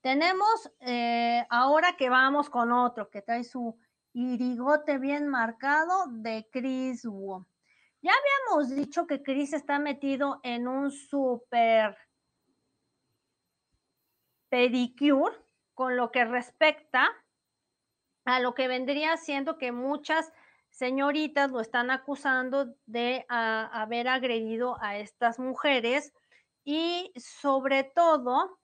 Tenemos 0.00 0.70
eh, 0.78 1.44
ahora 1.50 1.96
que 1.96 2.08
vamos 2.08 2.48
con 2.48 2.70
otro 2.70 3.10
que 3.10 3.22
trae 3.22 3.42
su 3.42 3.76
irigote 4.12 4.98
bien 4.98 5.26
marcado 5.26 6.06
de 6.08 6.48
Chris 6.52 7.04
Wu. 7.04 7.44
Ya 8.02 8.12
habíamos 8.12 8.76
dicho 8.76 9.08
que 9.08 9.20
Chris 9.20 9.52
está 9.52 9.80
metido 9.80 10.38
en 10.44 10.68
un 10.68 10.92
super 10.92 11.98
pedicure 14.48 15.36
con 15.74 15.96
lo 15.96 16.12
que 16.12 16.24
respecta 16.24 17.08
a 18.24 18.38
lo 18.38 18.54
que 18.54 18.68
vendría 18.68 19.16
siendo 19.16 19.58
que 19.58 19.72
muchas 19.72 20.32
señoritas 20.76 21.50
lo 21.50 21.60
están 21.60 21.90
acusando 21.90 22.74
de 22.84 23.24
haber 23.28 24.08
agredido 24.08 24.76
a 24.82 24.98
estas 24.98 25.38
mujeres 25.38 26.12
y 26.64 27.12
sobre 27.16 27.82
todo 27.82 28.58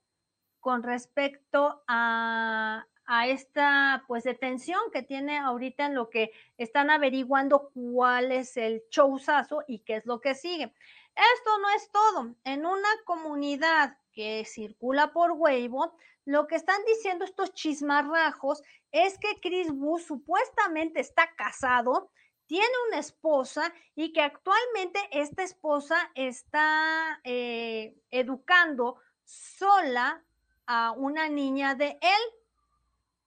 con 0.59 0.83
respecto 0.83 1.83
a, 1.87 2.85
esta 3.27 4.05
pues 4.07 4.23
detención 4.23 4.79
que 4.93 5.01
tiene 5.03 5.37
ahorita 5.37 5.87
en 5.87 5.95
lo 5.95 6.09
que 6.09 6.31
están 6.57 6.89
averiguando 6.89 7.69
cuál 7.73 8.31
es 8.31 8.55
el 8.55 8.81
showzazo 8.89 9.63
y 9.67 9.79
qué 9.79 9.97
es 9.97 10.05
lo 10.05 10.21
que 10.21 10.35
sigue. 10.35 10.73
Esto 11.15 11.59
no 11.59 11.69
es 11.75 11.91
todo. 11.91 12.35
En 12.45 12.65
una 12.65 12.87
comunidad 13.03 13.97
que 14.13 14.45
circula 14.45 15.11
por 15.11 15.33
Weibo, 15.33 15.97
lo 16.25 16.47
que 16.47 16.55
están 16.55 16.83
diciendo 16.85 17.25
estos 17.25 17.53
chismarrajos 17.53 18.61
es 18.91 19.17
que 19.17 19.39
Chris 19.41 19.69
Wu 19.71 19.99
supuestamente 19.99 20.99
está 20.99 21.33
casado, 21.35 22.11
tiene 22.45 22.73
una 22.87 22.99
esposa 22.99 23.73
y 23.95 24.13
que 24.13 24.21
actualmente 24.21 24.99
esta 25.11 25.43
esposa 25.43 26.11
está 26.15 27.19
eh, 27.23 27.95
educando 28.11 28.97
sola 29.23 30.23
a 30.65 30.91
una 30.91 31.27
niña 31.29 31.75
de 31.75 31.97
él. 32.01 32.21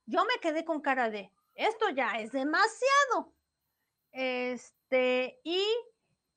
Yo 0.07 0.25
me 0.25 0.39
quedé 0.41 0.65
con 0.65 0.81
cara 0.81 1.11
de, 1.11 1.33
esto 1.55 1.89
ya 1.91 2.13
es 2.19 2.33
demasiado. 2.33 3.33
Este, 4.13 5.41
y 5.45 5.63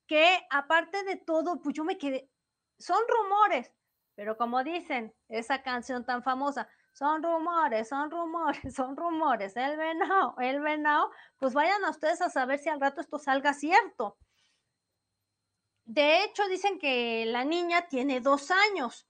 que 0.08 0.46
aparte 0.50 1.04
de 1.04 1.16
todo, 1.16 1.62
pues 1.62 1.76
yo 1.76 1.84
me 1.84 1.98
quedé, 1.98 2.30
son 2.78 3.00
rumores, 3.08 3.72
pero 4.20 4.36
como 4.36 4.66
dicen, 4.66 5.16
esa 5.30 5.64
canción 5.64 6.04
tan 6.04 6.24
famosa, 6.24 6.68
son 6.92 7.24
rumores, 7.24 7.88
son 7.88 8.12
rumores, 8.12 8.62
son 8.76 8.98
rumores, 8.98 9.56
el 9.56 9.78
venado, 9.78 10.36
el 10.40 10.60
venado, 10.60 11.10
pues 11.38 11.54
vayan 11.54 11.86
a 11.86 11.90
ustedes 11.90 12.20
a 12.22 12.30
saber 12.30 12.60
si 12.60 12.68
al 12.68 12.82
rato 12.82 13.00
esto 13.00 13.18
salga 13.18 13.54
cierto. 13.54 14.18
De 15.86 16.26
hecho, 16.26 16.50
dicen 16.50 16.80
que 16.80 17.28
la 17.28 17.46
niña 17.46 17.88
tiene 17.88 18.20
dos 18.20 18.52
años 18.52 19.08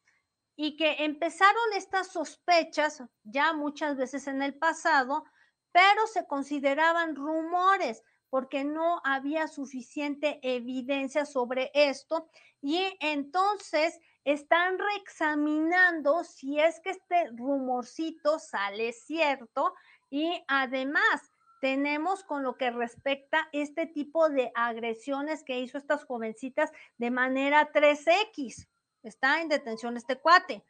y 0.55 0.78
que 0.78 1.03
empezaron 1.03 1.74
estas 1.76 2.12
sospechas 2.12 3.03
ya 3.24 3.53
muchas 3.53 3.97
veces 3.97 4.28
en 4.28 4.43
el 4.43 4.60
pasado, 4.60 5.24
pero 5.72 6.05
se 6.05 6.28
consideraban 6.28 7.16
rumores 7.16 8.03
porque 8.30 8.64
no 8.64 9.01
había 9.03 9.47
suficiente 9.47 10.39
evidencia 10.43 11.26
sobre 11.26 11.72
esto 11.74 12.30
y 12.62 12.95
entonces 12.99 13.99
están 14.32 14.77
reexaminando 14.77 16.23
si 16.23 16.59
es 16.59 16.80
que 16.82 16.91
este 16.91 17.30
rumorcito 17.36 18.38
sale 18.38 18.93
cierto 18.93 19.73
y 20.11 20.43
además 20.47 21.34
tenemos 21.61 22.23
con 22.23 22.43
lo 22.43 22.55
que 22.55 22.69
respecta 22.69 23.49
este 23.51 23.88
tipo 23.88 24.30
de 24.30 24.51
agresiones 24.53 25.43
que 25.43 25.59
hizo 25.59 25.80
estas 25.80 26.05
jovencitas 26.05 26.71
de 26.97 27.09
manera 27.09 27.71
3X. 27.71 28.67
Está 29.01 29.41
en 29.41 29.49
detención 29.49 29.97
este 29.97 30.19
cuate. 30.19 30.63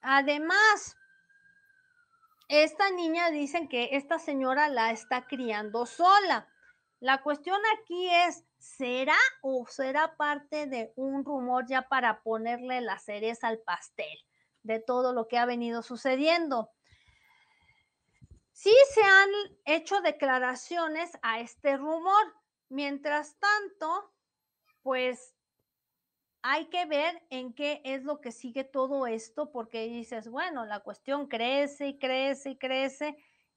Además, 0.00 0.96
esta 2.48 2.90
niña 2.90 3.30
dicen 3.30 3.68
que 3.68 3.90
esta 3.92 4.18
señora 4.18 4.68
la 4.68 4.92
está 4.92 5.26
criando 5.26 5.84
sola. 5.84 6.48
La 7.02 7.20
cuestión 7.20 7.60
aquí 7.80 8.08
es, 8.08 8.44
¿será 8.58 9.18
o 9.40 9.66
será 9.66 10.16
parte 10.16 10.68
de 10.68 10.92
un 10.94 11.24
rumor 11.24 11.66
ya 11.66 11.88
para 11.88 12.22
ponerle 12.22 12.80
la 12.80 12.96
cereza 13.00 13.48
al 13.48 13.58
pastel 13.58 14.16
de 14.62 14.78
todo 14.78 15.12
lo 15.12 15.26
que 15.26 15.36
ha 15.36 15.44
venido 15.44 15.82
sucediendo? 15.82 16.70
Sí 18.52 18.72
se 18.94 19.02
han 19.02 19.30
hecho 19.64 20.00
declaraciones 20.00 21.10
a 21.22 21.40
este 21.40 21.76
rumor. 21.76 22.36
Mientras 22.68 23.36
tanto, 23.40 24.14
pues 24.82 25.34
hay 26.42 26.66
que 26.66 26.86
ver 26.86 27.20
en 27.30 27.52
qué 27.52 27.82
es 27.84 28.04
lo 28.04 28.20
que 28.20 28.30
sigue 28.30 28.62
todo 28.62 29.08
esto, 29.08 29.50
porque 29.50 29.88
dices, 29.88 30.28
bueno, 30.28 30.66
la 30.66 30.78
cuestión 30.78 31.26
crece 31.26 31.88
y 31.88 31.98
crece 31.98 32.50
y 32.50 32.58
crece 32.58 33.16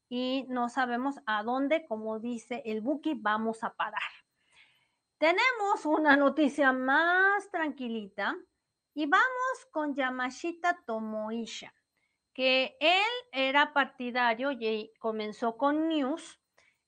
y 0.10 0.46
no 0.50 0.70
sabemos 0.70 1.20
a 1.26 1.44
dónde, 1.44 1.86
como 1.86 2.20
dice 2.20 2.62
el 2.66 2.82
Buki, 2.82 3.16
vamos 3.16 3.64
a 3.64 3.74
parar. 3.74 4.02
Tenemos 5.18 5.86
una 5.86 6.16
noticia 6.18 6.74
más 6.74 7.50
tranquilita 7.50 8.36
y 8.94 9.06
vamos 9.06 9.66
con 9.72 9.96
Yamashita 9.96 10.84
Tomoisha, 10.86 11.74
que 12.34 12.78
él 12.80 13.30
era 13.32 13.74
partidario 13.74 14.52
y 14.52 14.92
comenzó 15.00 15.58
con 15.58 15.88
News, 15.88 16.40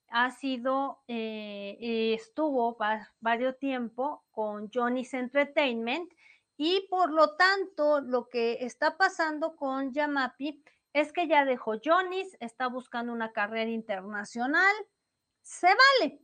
ha 0.09 0.31
sido, 0.31 1.03
eh, 1.07 2.13
estuvo 2.13 2.77
varios 3.19 3.57
tiempo 3.59 4.25
con 4.31 4.69
Johnny's 4.73 5.13
Entertainment 5.13 6.11
y 6.55 6.87
por 6.89 7.11
lo 7.11 7.35
tanto 7.35 8.01
lo 8.01 8.29
que 8.29 8.57
está 8.61 8.97
pasando 8.97 9.55
con 9.55 9.93
Yamapi 9.93 10.63
es 10.93 11.11
que 11.13 11.27
ya 11.27 11.45
dejó 11.45 11.75
Johnny's, 11.83 12.35
está 12.39 12.67
buscando 12.67 13.13
una 13.13 13.31
carrera 13.31 13.69
internacional, 13.69 14.73
se 15.41 15.67
vale. 15.67 16.21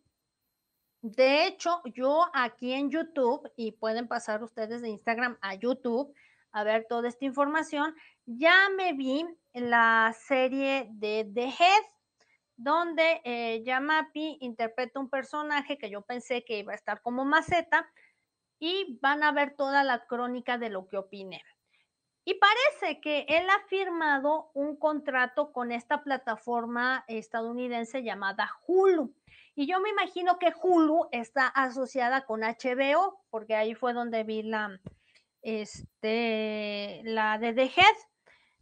De 1.02 1.46
hecho, 1.46 1.82
yo 1.94 2.28
aquí 2.34 2.74
en 2.74 2.90
YouTube, 2.90 3.52
y 3.56 3.74
pueden 3.74 4.08
pasar 4.08 4.42
ustedes 4.42 4.82
de 4.82 4.90
Instagram 4.90 5.38
a 5.42 5.56
YouTube 5.56 6.14
a 6.52 6.64
ver 6.64 6.86
toda 6.88 7.08
esta 7.08 7.26
información, 7.26 7.96
ya 8.26 8.70
me 8.78 8.94
vi 8.94 9.26
la 9.54 10.16
serie 10.28 10.88
de 10.92 11.30
The 11.34 11.46
Head, 11.46 11.84
donde 12.56 13.22
eh, 13.26 13.64
Yamapi 13.66 14.38
interpreta 14.42 15.00
un 15.00 15.10
personaje 15.10 15.78
que 15.78 15.90
yo 15.90 16.04
pensé 16.04 16.46
que 16.46 16.60
iba 16.60 16.72
a 16.72 16.76
estar 16.76 17.02
como 17.02 17.26
maceta, 17.26 17.90
y 18.60 18.98
van 19.02 19.24
a 19.24 19.34
ver 19.34 19.56
toda 19.58 19.84
la 19.84 20.06
crónica 20.06 20.58
de 20.58 20.70
lo 20.70 20.88
que 20.88 20.96
opiné. 20.96 21.44
Y 22.26 22.36
parece 22.36 23.02
que 23.02 23.26
él 23.28 23.50
ha 23.50 23.68
firmado 23.68 24.50
un 24.54 24.78
contrato 24.78 25.52
con 25.52 25.72
esta 25.72 26.04
plataforma 26.04 27.04
estadounidense 27.08 28.02
llamada 28.02 28.50
Hulu. 28.66 29.14
Y 29.56 29.68
yo 29.68 29.82
me 29.82 29.90
imagino 29.90 30.40
que 30.40 30.54
Hulu 30.62 31.10
está 31.12 31.48
asociada 31.48 32.26
con 32.26 32.42
HBO, 32.42 33.22
porque 33.30 33.56
ahí 33.56 33.76
fue 33.76 33.94
donde 33.94 34.24
vi 34.24 34.42
la, 34.42 34.80
este, 35.42 37.02
la 37.04 37.38
de 37.38 37.54
The 37.54 37.64
Head. 37.64 37.96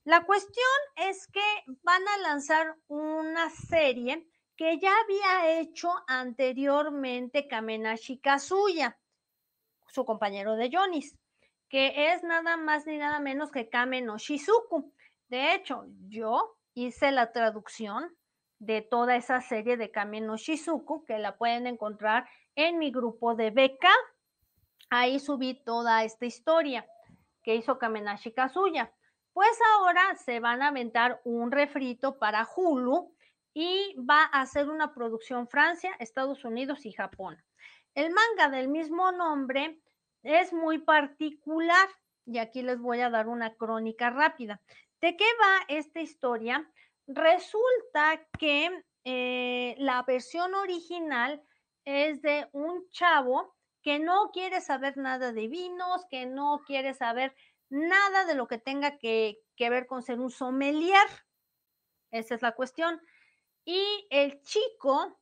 La 0.04 0.26
cuestión 0.26 0.66
es 0.96 1.28
que 1.28 1.40
van 1.84 2.02
a 2.08 2.18
lanzar 2.18 2.76
una 2.88 3.50
serie 3.52 4.28
que 4.58 4.80
ya 4.80 4.92
había 5.04 5.60
hecho 5.60 5.90
anteriormente 6.08 7.48
Kamenashi 7.48 8.18
Kazuya, 8.20 8.98
su 9.88 10.04
compañero 10.04 10.56
de 10.56 10.70
Jonis, 10.72 11.16
que 11.72 12.12
es 12.12 12.22
nada 12.22 12.58
más 12.58 12.86
ni 12.86 12.98
nada 12.98 13.22
menos 13.22 13.50
que 13.50 13.70
Kame 13.70 14.02
no 14.02 14.18
Shizuku. 14.18 14.94
De 15.30 15.56
hecho, 15.56 15.86
yo 16.10 16.58
hice 16.74 17.14
la 17.14 17.32
traducción 17.32 18.14
de 18.60 18.82
toda 18.82 19.16
esa 19.16 19.40
serie 19.40 19.78
de 19.78 19.90
Kame 19.90 20.20
no 20.20 20.36
Shizuku, 20.36 21.06
que 21.06 21.18
la 21.18 21.38
pueden 21.38 21.68
encontrar 21.68 22.28
en 22.56 22.78
mi 22.78 22.92
grupo 22.92 23.36
de 23.36 23.52
beca. 23.52 23.94
Ahí 24.90 25.18
subí 25.18 25.64
toda 25.64 26.04
esta 26.04 26.26
historia 26.26 26.86
que 27.42 27.56
hizo 27.56 27.80
Kamenashi 27.80 28.34
Kazuya. 28.34 28.92
Pues 29.32 29.58
ahora 29.74 30.18
se 30.18 30.42
van 30.42 30.62
a 30.62 30.68
aventar 30.68 31.22
un 31.24 31.52
refrito 31.52 32.20
para 32.20 32.46
Hulu 32.54 33.16
y 33.54 33.96
va 33.98 34.24
a 34.24 34.42
hacer 34.42 34.70
una 34.70 34.94
producción 34.94 35.48
Francia, 35.48 35.96
Estados 36.00 36.44
Unidos 36.44 36.86
y 36.86 36.92
Japón. 36.92 37.42
El 37.96 38.12
manga 38.12 38.50
del 38.50 38.68
mismo 38.68 39.14
nombre 39.14 39.81
es 40.24 40.54
muy 40.54 40.80
particular 40.80 41.88
y 42.26 42.38
aquí 42.38 42.62
les 42.62 42.80
voy 42.80 43.02
a 43.02 43.10
dar 43.10 43.28
una 43.28 43.56
crónica 43.56 44.10
rápida. 44.10 44.62
¿De 45.02 45.18
qué 45.18 45.26
va 45.42 45.66
esta 45.68 46.02
historia? 46.02 46.70
Resulta 47.08 48.28
que 48.38 48.70
eh, 49.04 49.76
la 49.80 50.04
versión 50.04 50.54
original 50.54 51.42
es 51.86 52.22
de 52.22 52.48
un 52.52 52.88
chavo 52.92 53.56
que 53.82 53.98
no 53.98 54.30
quiere 54.32 54.62
saber 54.62 54.96
nada 54.98 55.34
de 55.34 55.48
vinos, 55.48 56.06
que 56.10 56.28
no 56.28 56.62
quiere 56.68 56.94
saber 56.94 57.36
nada 57.70 58.26
de 58.26 58.36
lo 58.36 58.48
que 58.48 58.60
tenga 58.60 58.98
que, 59.00 59.40
que 59.56 59.70
ver 59.72 59.88
con 59.88 60.04
ser 60.04 60.20
un 60.20 60.30
sommelier. 60.30 61.08
Esa 62.12 62.36
es 62.36 62.42
la 62.44 62.52
cuestión. 62.52 63.02
Y 63.66 64.08
el 64.12 64.42
chico, 64.44 65.20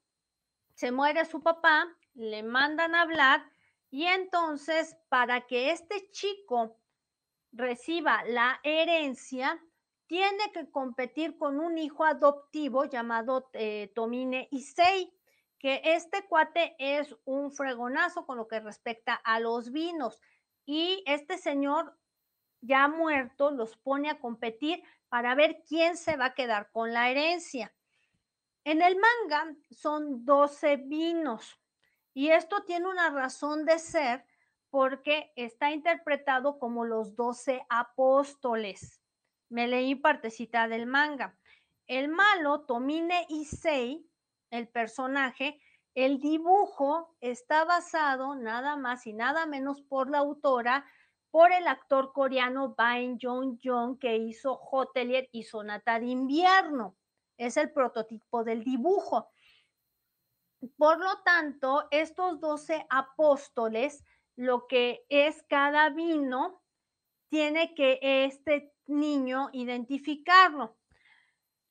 se 0.74 0.92
muere 0.92 1.24
su 1.26 1.42
papá, 1.42 1.88
le 2.14 2.44
mandan 2.44 2.96
a 2.96 3.02
hablar 3.02 3.50
y 3.92 4.06
entonces 4.06 4.96
para 5.10 5.48
que 5.48 5.72
este 5.72 6.10
chico 6.12 6.78
reciba 7.52 8.24
la 8.26 8.60
herencia, 8.64 9.60
tiene 10.08 10.52
que 10.52 10.70
competir 10.72 11.38
con 11.38 11.60
un 11.60 11.78
hijo 11.78 12.04
adoptivo 12.04 12.86
llamado 12.86 13.50
eh, 13.54 13.92
Tomine 13.94 14.48
Issei, 14.52 15.14
que 15.60 15.82
este 15.84 16.26
cuate 16.28 16.76
es 16.80 17.16
un 17.26 17.52
fregonazo 17.52 18.26
con 18.26 18.38
lo 18.38 18.48
que 18.48 18.60
respecta 18.60 19.14
a 19.14 19.40
los 19.40 19.72
vinos. 19.72 20.22
Y 20.66 21.04
este 21.06 21.38
señor 21.38 21.96
ya 22.62 22.88
muerto 22.88 23.52
los 23.52 23.78
pone 23.78 24.10
a 24.10 24.20
competir 24.20 24.82
para 25.10 25.36
ver 25.36 25.64
quién 25.68 25.98
se 25.98 26.18
va 26.18 26.26
a 26.26 26.34
quedar 26.34 26.72
con 26.72 26.94
la 26.94 27.10
herencia. 27.10 27.74
En 28.64 28.82
el 28.82 28.98
manga 28.98 29.56
son 29.70 30.26
12 30.26 30.78
vinos 30.78 31.59
y 32.20 32.32
esto 32.32 32.64
tiene 32.66 32.86
una 32.90 33.12
razón 33.12 33.64
de 33.64 33.80
ser 33.80 34.26
porque 34.70 35.32
está 35.38 35.72
interpretado 35.72 36.60
como 36.60 36.84
los 36.84 37.16
12 37.16 37.66
apóstoles 37.70 39.02
me 39.48 39.70
leí 39.70 39.96
partecita 39.96 40.68
del 40.68 40.86
manga. 40.86 41.38
El 41.88 42.10
malo, 42.10 42.66
Tomine 42.66 43.26
Issei, 43.30 44.06
el 44.52 44.68
personaje, 44.68 45.62
el 45.96 46.20
dibujo 46.20 47.16
está 47.22 47.64
basado 47.64 48.36
nada 48.36 48.76
más 48.76 49.08
y 49.08 49.14
nada 49.14 49.46
menos 49.46 49.82
por 49.84 50.10
la 50.10 50.18
autora, 50.18 50.86
por 51.32 51.54
el 51.54 51.70
actor 51.70 52.12
coreano 52.12 52.76
Bain 52.78 53.18
Jong 53.18 53.60
Jong 53.64 53.98
que 53.98 54.18
hizo 54.18 54.58
Hotelier 54.58 55.30
y 55.32 55.44
Sonata 55.44 56.02
de 56.02 56.08
Invierno. 56.08 56.98
Es 57.38 57.56
el 57.56 57.72
prototipo 57.72 58.44
del 58.44 58.66
dibujo. 58.66 59.30
Por 60.78 61.00
lo 61.00 61.22
tanto, 61.24 61.88
estos 61.92 62.40
12 62.40 62.86
apóstoles, 62.90 64.04
lo 64.36 64.68
que 64.68 65.06
es 65.10 65.44
cada 65.50 65.90
vino, 65.90 66.62
tiene 67.30 67.74
que 67.76 68.00
este 68.02 68.74
niño 68.88 69.50
identificarlo. 69.54 70.78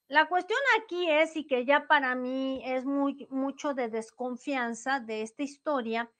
La 0.08 0.26
cuestión 0.26 0.58
aquí 0.80 1.10
es, 1.10 1.36
y 1.36 1.46
que 1.46 1.66
ya 1.66 1.86
para 1.86 2.14
mí 2.14 2.62
es 2.64 2.86
muy, 2.86 3.26
mucho 3.30 3.74
de 3.74 3.88
desconfianza 3.88 5.00
de 5.00 5.20
esta 5.20 5.42
historia, 5.42 6.10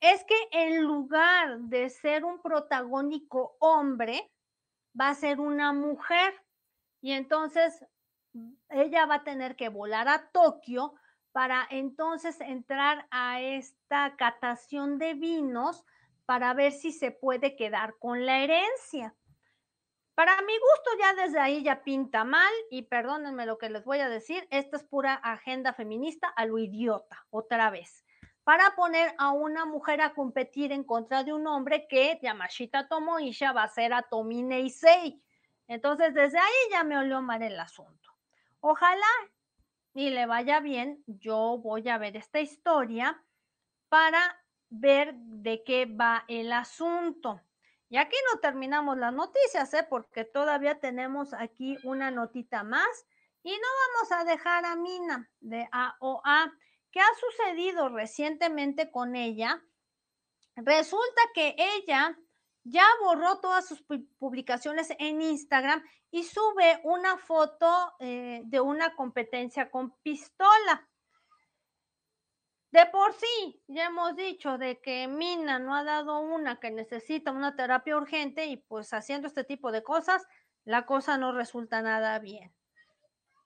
es 0.00 0.24
que 0.24 0.36
en 0.52 0.82
lugar 0.82 1.58
de 1.60 1.90
ser 1.90 2.24
un 2.24 2.40
protagónico 2.40 3.56
hombre, 3.60 4.30
va 4.98 5.08
a 5.10 5.14
ser 5.14 5.40
una 5.40 5.72
mujer. 5.72 6.34
Y 7.02 7.12
entonces 7.12 7.84
ella 8.70 9.04
va 9.04 9.16
a 9.16 9.24
tener 9.24 9.56
que 9.56 9.68
volar 9.68 10.08
a 10.08 10.30
Tokio 10.30 10.94
para 11.34 11.66
entonces 11.68 12.40
entrar 12.40 13.08
a 13.10 13.40
esta 13.40 14.14
catación 14.14 15.00
de 15.00 15.14
vinos 15.14 15.84
para 16.26 16.54
ver 16.54 16.70
si 16.70 16.92
se 16.92 17.10
puede 17.10 17.56
quedar 17.56 17.96
con 17.98 18.24
la 18.24 18.38
herencia. 18.38 19.16
Para 20.14 20.40
mi 20.42 20.52
gusto 20.56 20.90
ya 21.00 21.12
desde 21.14 21.40
ahí 21.40 21.64
ya 21.64 21.82
pinta 21.82 22.22
mal 22.22 22.52
y 22.70 22.82
perdónenme 22.82 23.46
lo 23.46 23.58
que 23.58 23.68
les 23.68 23.84
voy 23.84 23.98
a 23.98 24.08
decir, 24.08 24.46
esta 24.52 24.76
es 24.76 24.84
pura 24.84 25.14
agenda 25.14 25.72
feminista 25.72 26.28
a 26.28 26.46
lo 26.46 26.56
idiota, 26.56 27.26
otra 27.30 27.68
vez, 27.68 28.04
para 28.44 28.76
poner 28.76 29.12
a 29.18 29.32
una 29.32 29.66
mujer 29.66 30.02
a 30.02 30.14
competir 30.14 30.70
en 30.70 30.84
contra 30.84 31.24
de 31.24 31.32
un 31.32 31.48
hombre 31.48 31.88
que 31.88 32.16
Yamashita 32.22 32.86
Tomoisha 32.86 33.50
va 33.50 33.64
a 33.64 33.68
ser 33.68 33.92
a 33.92 34.02
Tomine 34.02 34.60
Issei. 34.60 35.20
Entonces 35.66 36.14
desde 36.14 36.38
ahí 36.38 36.70
ya 36.70 36.84
me 36.84 36.96
olió 36.96 37.20
mal 37.22 37.42
el 37.42 37.58
asunto. 37.58 38.12
Ojalá 38.60 39.33
y 39.94 40.10
le 40.10 40.26
vaya 40.26 40.58
bien, 40.60 41.02
yo 41.06 41.58
voy 41.58 41.88
a 41.88 41.98
ver 41.98 42.16
esta 42.16 42.40
historia 42.40 43.24
para 43.88 44.44
ver 44.68 45.14
de 45.14 45.62
qué 45.64 45.86
va 45.86 46.24
el 46.26 46.52
asunto. 46.52 47.40
Y 47.88 47.96
aquí 47.96 48.16
no 48.32 48.40
terminamos 48.40 48.98
las 48.98 49.14
noticias, 49.14 49.72
¿eh? 49.72 49.86
porque 49.88 50.24
todavía 50.24 50.80
tenemos 50.80 51.32
aquí 51.32 51.78
una 51.84 52.10
notita 52.10 52.64
más. 52.64 53.06
Y 53.44 53.52
no 53.52 53.68
vamos 53.86 54.12
a 54.12 54.24
dejar 54.24 54.64
a 54.64 54.74
Mina 54.74 55.30
de 55.38 55.68
AOA. 55.70 56.52
¿Qué 56.90 56.98
ha 56.98 57.14
sucedido 57.20 57.88
recientemente 57.90 58.90
con 58.90 59.14
ella? 59.14 59.62
Resulta 60.56 61.20
que 61.34 61.54
ella 61.56 62.18
ya 62.64 62.86
borró 63.02 63.40
todas 63.40 63.66
sus 63.68 63.82
publicaciones 64.18 64.88
en 64.98 65.20
Instagram 65.20 65.84
y 66.10 66.24
sube 66.24 66.80
una 66.84 67.18
foto 67.18 67.92
eh, 68.00 68.42
de 68.44 68.60
una 68.60 68.94
competencia 68.96 69.70
con 69.70 69.92
pistola. 70.02 70.88
De 72.70 72.86
por 72.86 73.12
sí, 73.12 73.62
ya 73.68 73.86
hemos 73.86 74.16
dicho 74.16 74.58
de 74.58 74.80
que 74.80 75.06
Mina 75.06 75.58
no 75.58 75.76
ha 75.76 75.84
dado 75.84 76.18
una 76.20 76.58
que 76.58 76.70
necesita 76.70 77.30
una 77.30 77.54
terapia 77.54 77.96
urgente 77.96 78.46
y 78.46 78.56
pues 78.56 78.92
haciendo 78.92 79.28
este 79.28 79.44
tipo 79.44 79.70
de 79.70 79.84
cosas, 79.84 80.26
la 80.64 80.86
cosa 80.86 81.18
no 81.18 81.32
resulta 81.32 81.82
nada 81.82 82.18
bien. 82.18 82.52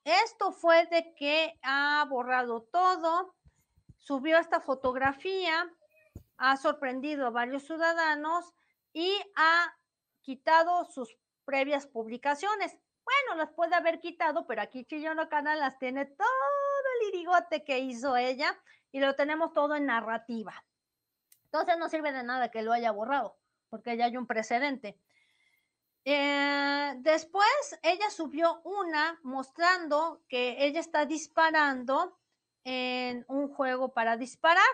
Esto 0.05 0.53
fue 0.53 0.87
de 0.87 1.13
que 1.15 1.59
ha 1.63 2.07
borrado 2.09 2.63
todo, 2.73 3.35
subió 3.99 4.39
esta 4.39 4.61
fotografía, 4.61 5.71
ha 6.39 6.57
sorprendido 6.57 7.27
a 7.27 7.31
varios 7.31 7.65
ciudadanos 7.65 8.55
y 8.99 9.17
ha 9.37 9.73
quitado 10.23 10.85
sus 10.85 11.17
previas 11.45 11.87
publicaciones. 11.87 12.77
Bueno, 13.05 13.37
las 13.37 13.55
puede 13.55 13.77
haber 13.77 14.01
quitado, 14.01 14.45
pero 14.45 14.61
aquí 14.61 14.85
Chillono 14.87 15.29
Canal 15.29 15.61
las 15.61 15.79
tiene 15.79 16.05
todo 16.05 16.27
el 17.01 17.15
irigote 17.15 17.63
que 17.63 17.79
hizo 17.79 18.17
ella 18.17 18.59
y 18.91 18.99
lo 18.99 19.15
tenemos 19.15 19.53
todo 19.53 19.77
en 19.77 19.87
narrativa. 19.87 20.65
Entonces 21.45 21.79
no 21.79 21.89
sirve 21.89 22.11
de 22.11 22.25
nada 22.25 22.51
que 22.51 22.63
lo 22.63 22.73
haya 22.73 22.91
borrado, 22.91 23.39
porque 23.71 23.97
ya 23.97 24.07
hay 24.07 24.17
un 24.17 24.27
precedente. 24.27 24.99
Eh, 26.05 26.95
después 26.99 27.79
ella 27.83 28.11
subió 28.11 28.61
una 28.65 29.21
mostrando 29.23 30.25
que 30.29 30.67
ella 30.67 30.81
está 30.81 31.07
disparando 31.07 32.19
en 32.65 33.25
un 33.29 33.49
juego 33.55 33.93
para 33.93 34.17
disparar. 34.17 34.67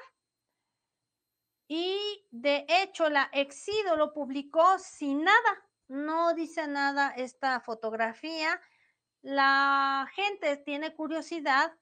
Y 1.69 2.27
de 2.31 2.67
hecho 2.69 3.09
la 3.09 3.31
ex 3.33 3.67
lo 3.97 4.13
publicó 4.13 4.79
sin 4.79 5.25
nada, 5.25 5.65
no 5.89 6.35
dice 6.35 6.67
nada 6.67 7.11
esta 7.17 7.61
fotografía. 7.61 8.61
La 9.23 10.07
gente 10.15 10.57
tiene 10.59 10.95
curiosidad 10.95 11.73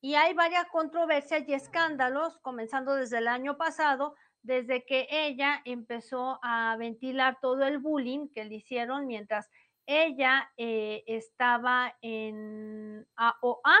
y 0.00 0.14
hay 0.14 0.34
varias 0.34 0.66
controversias 0.66 1.48
y 1.48 1.54
escándalos, 1.54 2.38
comenzando 2.38 2.94
desde 2.94 3.18
el 3.18 3.28
año 3.28 3.56
pasado, 3.56 4.14
desde 4.42 4.84
que 4.84 5.06
ella 5.10 5.62
empezó 5.64 6.38
a 6.42 6.76
ventilar 6.76 7.38
todo 7.40 7.64
el 7.64 7.78
bullying 7.78 8.28
que 8.28 8.44
le 8.44 8.56
hicieron 8.56 9.06
mientras 9.06 9.48
ella 9.86 10.50
eh, 10.56 11.02
estaba 11.06 11.96
en 12.02 13.06
AOA 13.16 13.76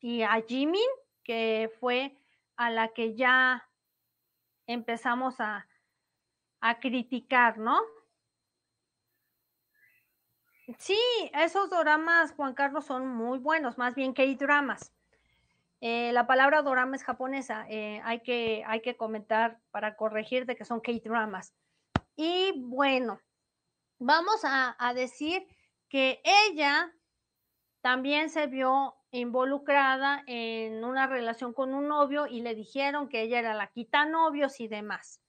y 0.00 0.22
a 0.22 0.42
Jimin, 0.46 0.80
que 1.24 1.70
fue 1.80 2.16
a 2.56 2.70
la 2.70 2.88
que 2.88 3.14
ya 3.14 3.68
empezamos 4.66 5.40
a, 5.40 5.66
a 6.60 6.80
criticar, 6.80 7.58
¿no? 7.58 7.80
Sí, 10.78 10.98
esos 11.34 11.70
dramas, 11.70 12.32
Juan 12.32 12.54
Carlos, 12.54 12.86
son 12.86 13.08
muy 13.08 13.38
buenos, 13.38 13.78
más 13.78 13.94
bien 13.94 14.14
que 14.14 14.34
dramas. 14.36 14.92
Eh, 15.80 16.12
la 16.12 16.28
palabra 16.28 16.62
dorama 16.62 16.94
es 16.94 17.02
japonesa, 17.02 17.66
eh, 17.68 18.00
hay, 18.04 18.20
que, 18.20 18.62
hay 18.66 18.80
que 18.80 18.96
comentar 18.96 19.58
para 19.72 19.96
corregir 19.96 20.46
de 20.46 20.54
que 20.54 20.64
son 20.64 20.80
K-dramas. 20.80 21.52
Y 22.14 22.52
bueno, 22.56 23.20
vamos 23.98 24.44
a, 24.44 24.76
a 24.78 24.94
decir 24.94 25.44
que 25.88 26.22
ella 26.22 26.92
también 27.80 28.30
se 28.30 28.46
vio 28.46 28.94
involucrada 29.12 30.24
en 30.26 30.84
una 30.84 31.06
relación 31.06 31.52
con 31.52 31.74
un 31.74 31.88
novio 31.88 32.26
y 32.26 32.40
le 32.40 32.54
dijeron 32.54 33.08
que 33.08 33.22
ella 33.22 33.38
era 33.38 33.54
la 33.54 33.68
quita 33.68 34.06
novios 34.06 34.58
y 34.60 34.68
demás. 34.68 35.20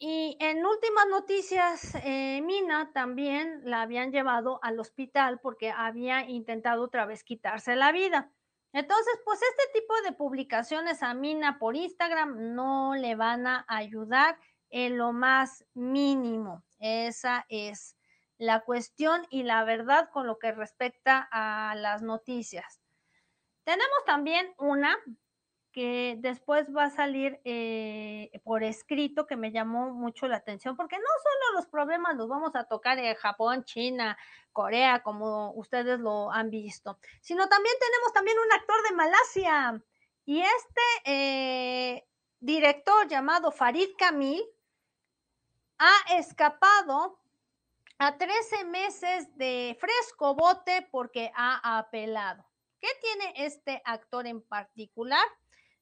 Y 0.00 0.36
en 0.38 0.64
últimas 0.64 1.06
noticias, 1.10 1.96
eh, 2.04 2.40
Mina 2.42 2.92
también 2.92 3.62
la 3.64 3.82
habían 3.82 4.12
llevado 4.12 4.60
al 4.62 4.78
hospital 4.78 5.40
porque 5.40 5.70
había 5.70 6.28
intentado 6.28 6.84
otra 6.84 7.04
vez 7.04 7.24
quitarse 7.24 7.74
la 7.74 7.90
vida. 7.90 8.30
Entonces, 8.72 9.14
pues 9.24 9.40
este 9.42 9.80
tipo 9.80 9.94
de 10.02 10.12
publicaciones 10.12 11.02
a 11.02 11.14
Mina 11.14 11.58
por 11.58 11.74
Instagram 11.74 12.54
no 12.54 12.94
le 12.94 13.16
van 13.16 13.46
a 13.48 13.64
ayudar 13.66 14.38
en 14.70 14.98
lo 14.98 15.12
más 15.12 15.64
mínimo. 15.74 16.62
Esa 16.78 17.44
es 17.48 17.97
la 18.38 18.60
cuestión 18.60 19.26
y 19.30 19.42
la 19.42 19.64
verdad 19.64 20.08
con 20.10 20.26
lo 20.26 20.38
que 20.38 20.52
respecta 20.52 21.28
a 21.30 21.74
las 21.74 22.02
noticias. 22.02 22.80
Tenemos 23.64 24.04
también 24.06 24.54
una 24.58 24.96
que 25.72 26.16
después 26.18 26.74
va 26.74 26.84
a 26.84 26.90
salir 26.90 27.40
eh, 27.44 28.30
por 28.42 28.62
escrito 28.62 29.26
que 29.26 29.36
me 29.36 29.52
llamó 29.52 29.92
mucho 29.92 30.26
la 30.26 30.36
atención, 30.36 30.76
porque 30.76 30.96
no 30.96 31.02
solo 31.02 31.56
los 31.56 31.66
problemas 31.66 32.16
los 32.16 32.28
vamos 32.28 32.56
a 32.56 32.64
tocar 32.64 32.98
en 32.98 33.14
Japón, 33.16 33.64
China, 33.64 34.16
Corea, 34.52 35.02
como 35.02 35.52
ustedes 35.52 36.00
lo 36.00 36.32
han 36.32 36.50
visto, 36.50 36.98
sino 37.20 37.48
también 37.48 37.74
tenemos 37.78 38.12
también 38.12 38.38
un 38.38 38.52
actor 38.52 38.82
de 38.88 38.96
Malasia 38.96 39.82
y 40.24 40.40
este 40.40 40.82
eh, 41.04 42.08
director 42.40 43.06
llamado 43.06 43.52
Farid 43.52 43.90
Kamil 43.96 44.42
ha 45.78 46.16
escapado 46.16 47.18
a 47.98 48.16
13 48.16 48.64
meses 48.64 49.36
de 49.36 49.76
fresco 49.80 50.34
bote 50.34 50.86
porque 50.90 51.32
ha 51.34 51.78
apelado. 51.78 52.44
¿Qué 52.80 52.88
tiene 53.02 53.46
este 53.46 53.82
actor 53.84 54.26
en 54.26 54.40
particular? 54.40 55.26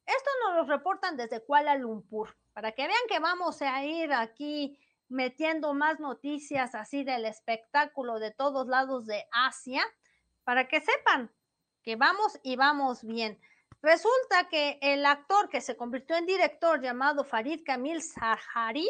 Esto 0.03 0.29
nos 0.43 0.55
lo 0.55 0.73
reportan 0.73 1.15
desde 1.15 1.43
Kuala 1.43 1.75
Lumpur, 1.75 2.35
para 2.53 2.71
que 2.71 2.87
vean 2.87 3.07
que 3.07 3.19
vamos 3.19 3.61
a 3.61 3.83
ir 3.83 4.11
aquí 4.13 4.79
metiendo 5.09 5.73
más 5.75 5.99
noticias 5.99 6.73
así 6.73 7.03
del 7.03 7.25
espectáculo 7.25 8.19
de 8.19 8.31
todos 8.31 8.67
lados 8.67 9.05
de 9.05 9.27
Asia, 9.31 9.83
para 10.43 10.67
que 10.67 10.81
sepan 10.81 11.31
que 11.83 11.97
vamos 11.97 12.39
y 12.41 12.55
vamos 12.55 13.03
bien. 13.03 13.39
Resulta 13.81 14.49
que 14.49 14.79
el 14.81 15.05
actor 15.05 15.49
que 15.49 15.61
se 15.61 15.77
convirtió 15.77 16.15
en 16.15 16.25
director 16.25 16.81
llamado 16.81 17.23
Farid 17.23 17.61
Kamil 17.63 18.01
Sahari 18.01 18.89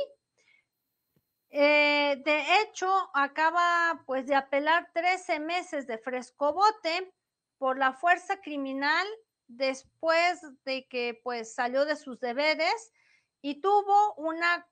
eh, 1.50 2.22
de 2.24 2.62
hecho, 2.62 2.90
acaba 3.14 4.04
pues 4.06 4.28
de 4.28 4.36
apelar 4.36 4.90
13 4.94 5.40
meses 5.40 5.88
de 5.88 5.98
frescobote 5.98 7.14
por 7.58 7.78
la 7.78 7.94
fuerza 7.94 8.42
criminal 8.42 9.08
después 9.48 10.42
de 10.66 10.88
que 10.88 11.20
pues 11.24 11.54
salió 11.54 11.86
de 11.86 11.96
sus 11.96 12.20
deberes 12.20 12.92
y 13.42 13.62
tuvo 13.62 14.14
una 14.16 14.68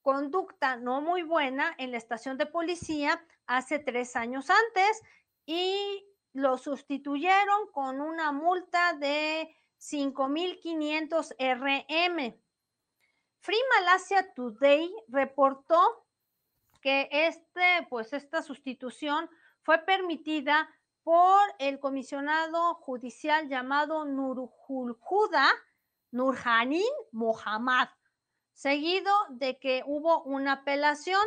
conducta 0.00 0.76
no 0.76 1.00
muy 1.00 1.22
buena 1.22 1.74
en 1.78 1.90
la 1.90 1.98
estación 1.98 2.38
de 2.38 2.46
policía 2.46 3.22
hace 3.46 3.78
tres 3.78 4.16
años 4.16 4.48
antes 4.50 5.02
y 5.44 6.06
lo 6.32 6.58
sustituyeron 6.58 7.70
con 7.72 8.00
una 8.00 8.32
multa 8.32 8.94
de 8.94 9.54
5.500 9.78 11.34
RM. 11.38 12.40
Free 13.40 13.62
Malaysia 13.78 14.32
Today 14.34 14.92
reportó 15.08 16.05
que 16.86 17.08
este, 17.10 17.84
pues 17.90 18.12
esta 18.12 18.42
sustitución 18.42 19.28
fue 19.62 19.78
permitida 19.78 20.72
por 21.02 21.40
el 21.58 21.80
comisionado 21.80 22.74
judicial 22.74 23.48
llamado 23.48 24.04
Nurjulhuda 24.04 25.48
Nurhanin 26.12 26.86
Mohammad, 27.10 27.88
seguido 28.52 29.12
de 29.30 29.58
que 29.58 29.82
hubo 29.84 30.22
una 30.22 30.52
apelación. 30.52 31.26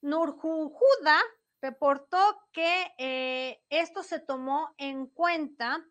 Nurjulhuda 0.00 1.20
reportó 1.60 2.18
que 2.52 2.90
eh, 2.96 3.62
esto 3.68 4.02
se 4.02 4.18
tomó 4.18 4.72
en 4.78 5.08
cuenta 5.08 5.84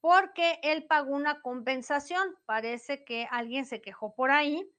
porque 0.00 0.58
él 0.62 0.86
pagó 0.86 1.14
una 1.14 1.42
compensación. 1.42 2.34
Parece 2.46 3.04
que 3.04 3.28
alguien 3.30 3.66
se 3.66 3.82
quejó 3.82 4.14
por 4.14 4.30
ahí 4.30 4.72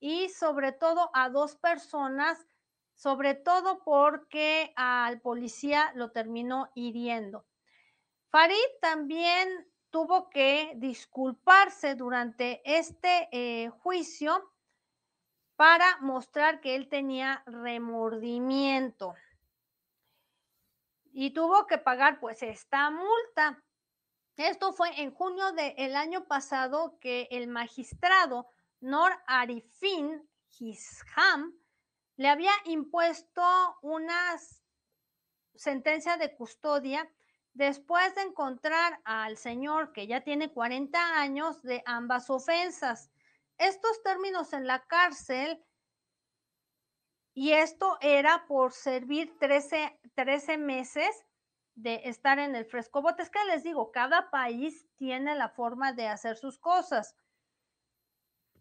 y 0.00 0.28
sobre 0.28 0.72
todo 0.72 1.10
a 1.14 1.28
dos 1.30 1.56
personas, 1.56 2.46
sobre 2.94 3.34
todo 3.34 3.82
porque 3.84 4.72
al 4.76 5.20
policía 5.20 5.92
lo 5.94 6.10
terminó 6.10 6.70
hiriendo. 6.74 7.46
Farid 8.30 8.56
también 8.80 9.68
tuvo 9.90 10.28
que 10.28 10.72
disculparse 10.76 11.94
durante 11.94 12.60
este 12.64 13.28
eh, 13.32 13.70
juicio 13.70 14.52
para 15.56 15.98
mostrar 16.00 16.60
que 16.60 16.76
él 16.76 16.88
tenía 16.88 17.42
remordimiento. 17.46 19.14
Y 21.10 21.30
tuvo 21.30 21.66
que 21.66 21.78
pagar 21.78 22.20
pues 22.20 22.42
esta 22.42 22.90
multa. 22.90 23.64
Esto 24.36 24.72
fue 24.72 25.00
en 25.00 25.12
junio 25.12 25.50
del 25.52 25.96
año 25.96 26.26
pasado 26.26 26.98
que 27.00 27.26
el 27.32 27.48
magistrado 27.48 28.48
Nor 28.80 29.12
Arifin 29.26 30.28
Hisham 30.58 31.52
le 32.16 32.28
había 32.28 32.52
impuesto 32.64 33.42
una 33.82 34.36
sentencia 35.54 36.16
de 36.16 36.34
custodia 36.34 37.08
después 37.52 38.14
de 38.14 38.22
encontrar 38.22 39.00
al 39.04 39.36
señor 39.36 39.92
que 39.92 40.06
ya 40.06 40.22
tiene 40.22 40.52
40 40.52 41.20
años 41.20 41.62
de 41.62 41.82
ambas 41.86 42.30
ofensas. 42.30 43.10
Estos 43.56 44.02
términos 44.02 44.52
en 44.52 44.66
la 44.66 44.84
cárcel 44.86 45.64
y 47.34 47.52
esto 47.52 47.98
era 48.00 48.46
por 48.48 48.72
servir 48.72 49.36
13, 49.38 50.00
13 50.14 50.58
meses 50.58 51.24
de 51.76 52.00
estar 52.04 52.40
en 52.40 52.56
el 52.56 52.64
frescobote. 52.64 53.22
Es 53.22 53.30
que 53.30 53.44
les 53.44 53.62
digo, 53.62 53.92
cada 53.92 54.30
país 54.30 54.88
tiene 54.96 55.36
la 55.36 55.48
forma 55.48 55.92
de 55.92 56.08
hacer 56.08 56.36
sus 56.36 56.58
cosas. 56.58 57.14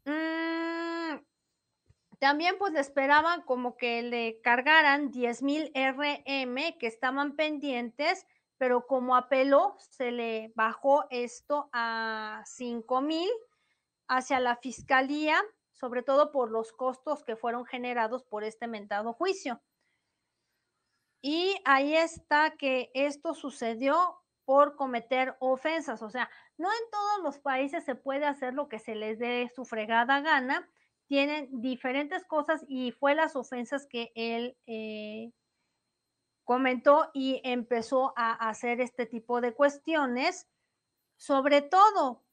Mm, 0.08 1.20
también 2.18 2.58
pues 2.58 2.72
le 2.72 2.80
esperaban 2.80 3.42
como 3.42 3.76
que 3.76 4.02
le 4.02 4.40
cargaran 4.42 5.12
10 5.12 5.44
mil 5.44 5.70
RM 5.76 6.78
que 6.80 6.88
estaban 6.88 7.36
pendientes, 7.36 8.26
pero 8.58 8.88
como 8.88 9.18
apeló, 9.18 9.76
se 9.80 10.12
le 10.12 10.54
bajó 10.56 11.06
esto 11.10 11.70
a 11.74 12.42
5 12.46 13.02
mil 13.02 13.30
hacia 14.08 14.40
la 14.40 14.56
fiscalía, 14.56 15.44
sobre 15.74 16.04
todo 16.04 16.32
por 16.32 16.52
los 16.52 16.72
costos 16.72 17.26
que 17.26 17.36
fueron 17.36 17.66
generados 17.66 18.24
por 18.24 18.46
este 18.46 18.68
mentado 18.68 19.12
juicio. 19.12 19.62
Y 21.22 21.60
ahí 21.66 21.96
está 21.98 22.56
que 22.58 22.90
esto 22.94 23.34
sucedió 23.34 24.22
por 24.48 24.78
cometer 24.78 25.36
ofensas. 25.42 26.02
O 26.02 26.10
sea, 26.10 26.30
no 26.58 26.70
en 26.72 26.90
todos 26.90 27.22
los 27.22 27.38
países 27.38 27.84
se 27.84 27.96
puede 27.96 28.26
hacer 28.26 28.54
lo 28.54 28.70
que 28.70 28.80
se 28.80 28.96
les 28.96 29.20
dé 29.20 29.52
su 29.54 29.66
fregada 29.66 30.22
gana. 30.22 30.72
Tienen 31.06 31.50
diferentes 31.60 32.24
cosas 32.24 32.64
y 32.66 32.94
fue 32.94 33.14
las 33.14 33.36
ofensas 33.36 33.86
que 33.88 34.14
él 34.16 34.58
eh, 34.66 35.34
comentó 36.46 37.12
y 37.14 37.42
empezó 37.44 38.14
a 38.16 38.32
hacer 38.32 38.80
este 38.80 39.06
tipo 39.06 39.42
de 39.42 39.54
cuestiones. 39.54 40.48
Sobre 41.18 41.62
todo 41.62 42.24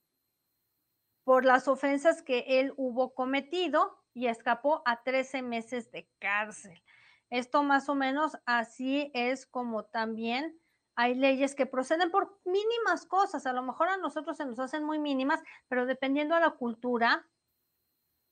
por 1.25 1.45
las 1.45 1.67
ofensas 1.67 2.23
que 2.23 2.45
él 2.61 2.75
hubo 2.77 3.13
cometido 3.13 3.99
y 4.13 4.29
escapó 4.29 4.83
a 4.85 5.03
13 5.03 5.43
meses 5.43 5.91
de 5.91 6.09
cárcel. 6.21 6.81
Esto 7.29 7.65
más 7.65 7.89
o 7.89 7.97
menos 7.97 8.39
así 8.47 9.11
es 9.15 9.47
como 9.47 9.87
también 9.87 10.61
hay 10.97 11.15
leyes 11.15 11.55
que 11.55 11.67
proceden 11.67 12.11
por 12.11 12.39
mínimas 12.45 13.07
cosas. 13.07 13.47
A 13.47 13.53
lo 13.53 13.63
mejor 13.63 13.89
a 13.89 13.97
nosotros 13.97 14.37
se 14.37 14.47
nos 14.47 14.59
hacen 14.59 14.85
muy 14.85 14.99
mínimas, 14.99 15.43
pero 15.69 15.87
dependiendo 15.87 16.35
de 16.35 16.43
la 16.43 16.51
cultura, 16.51 17.27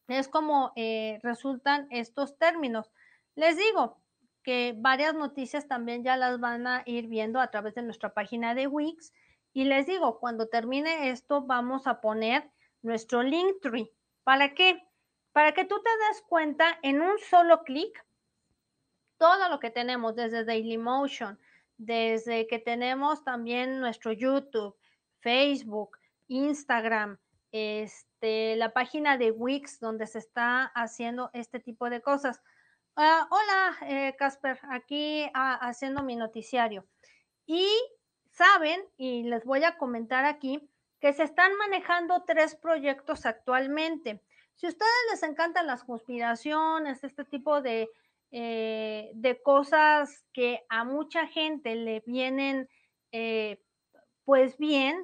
es 0.08 0.28
como 0.28 0.72
eh, 0.76 1.18
resultan 1.22 1.86
estos 1.90 2.38
términos. 2.38 2.90
Les 3.34 3.56
digo 3.56 4.02
que 4.42 4.74
varias 4.76 5.14
noticias 5.14 5.68
también 5.68 6.02
ya 6.02 6.16
las 6.16 6.40
van 6.40 6.66
a 6.66 6.82
ir 6.86 7.06
viendo 7.06 7.40
a 7.40 7.50
través 7.50 7.74
de 7.74 7.82
nuestra 7.82 8.12
página 8.12 8.54
de 8.54 8.66
Wix. 8.66 9.12
Y 9.52 9.64
les 9.64 9.86
digo, 9.86 10.18
cuando 10.18 10.48
termine 10.48 11.10
esto, 11.10 11.42
vamos 11.42 11.86
a 11.86 12.00
poner 12.00 12.50
nuestro 12.82 13.22
link 13.22 13.60
tree. 13.60 13.90
¿Para 14.24 14.54
qué? 14.54 14.82
Para 15.32 15.52
que 15.52 15.64
tú 15.64 15.80
te 15.82 15.90
des 16.08 16.22
cuenta 16.22 16.78
en 16.82 17.00
un 17.00 17.18
solo 17.18 17.62
clic 17.62 18.04
todo 19.18 19.48
lo 19.48 19.60
que 19.60 19.70
tenemos 19.70 20.16
desde 20.16 20.44
Dailymotion, 20.44 21.38
desde 21.78 22.46
que 22.46 22.58
tenemos 22.58 23.24
también 23.24 23.80
nuestro 23.80 24.12
YouTube, 24.12 24.76
Facebook, 25.20 25.98
Instagram, 26.28 27.18
este, 27.52 28.56
la 28.56 28.72
página 28.72 29.18
de 29.18 29.30
Wix 29.30 29.78
donde 29.80 30.06
se 30.06 30.18
está 30.18 30.64
haciendo 30.74 31.30
este 31.32 31.60
tipo 31.60 31.90
de 31.90 32.00
cosas. 32.00 32.40
Ah, 32.96 33.26
hola, 33.30 33.76
eh, 33.88 34.14
Casper, 34.18 34.58
aquí 34.70 35.30
ah, 35.34 35.58
haciendo 35.62 36.02
mi 36.02 36.16
noticiario. 36.16 36.86
Y 37.46 37.68
saben, 38.30 38.82
y 38.96 39.24
les 39.24 39.44
voy 39.44 39.64
a 39.64 39.76
comentar 39.76 40.24
aquí, 40.24 40.68
que 41.00 41.12
se 41.12 41.24
están 41.24 41.54
manejando 41.56 42.22
tres 42.24 42.54
proyectos 42.54 43.26
actualmente. 43.26 44.22
Si 44.54 44.66
a 44.66 44.68
ustedes 44.68 44.92
les 45.10 45.22
encantan 45.22 45.66
las 45.66 45.84
conspiraciones, 45.84 47.02
este 47.02 47.24
tipo 47.24 47.60
de, 47.60 47.90
eh, 48.32 49.10
de 49.14 49.42
cosas 49.42 50.24
que 50.32 50.64
a 50.70 50.84
mucha 50.84 51.26
gente 51.26 51.74
le 51.74 52.02
vienen 52.06 52.68
eh, 53.12 53.62
pues 54.24 54.56
bien 54.56 54.96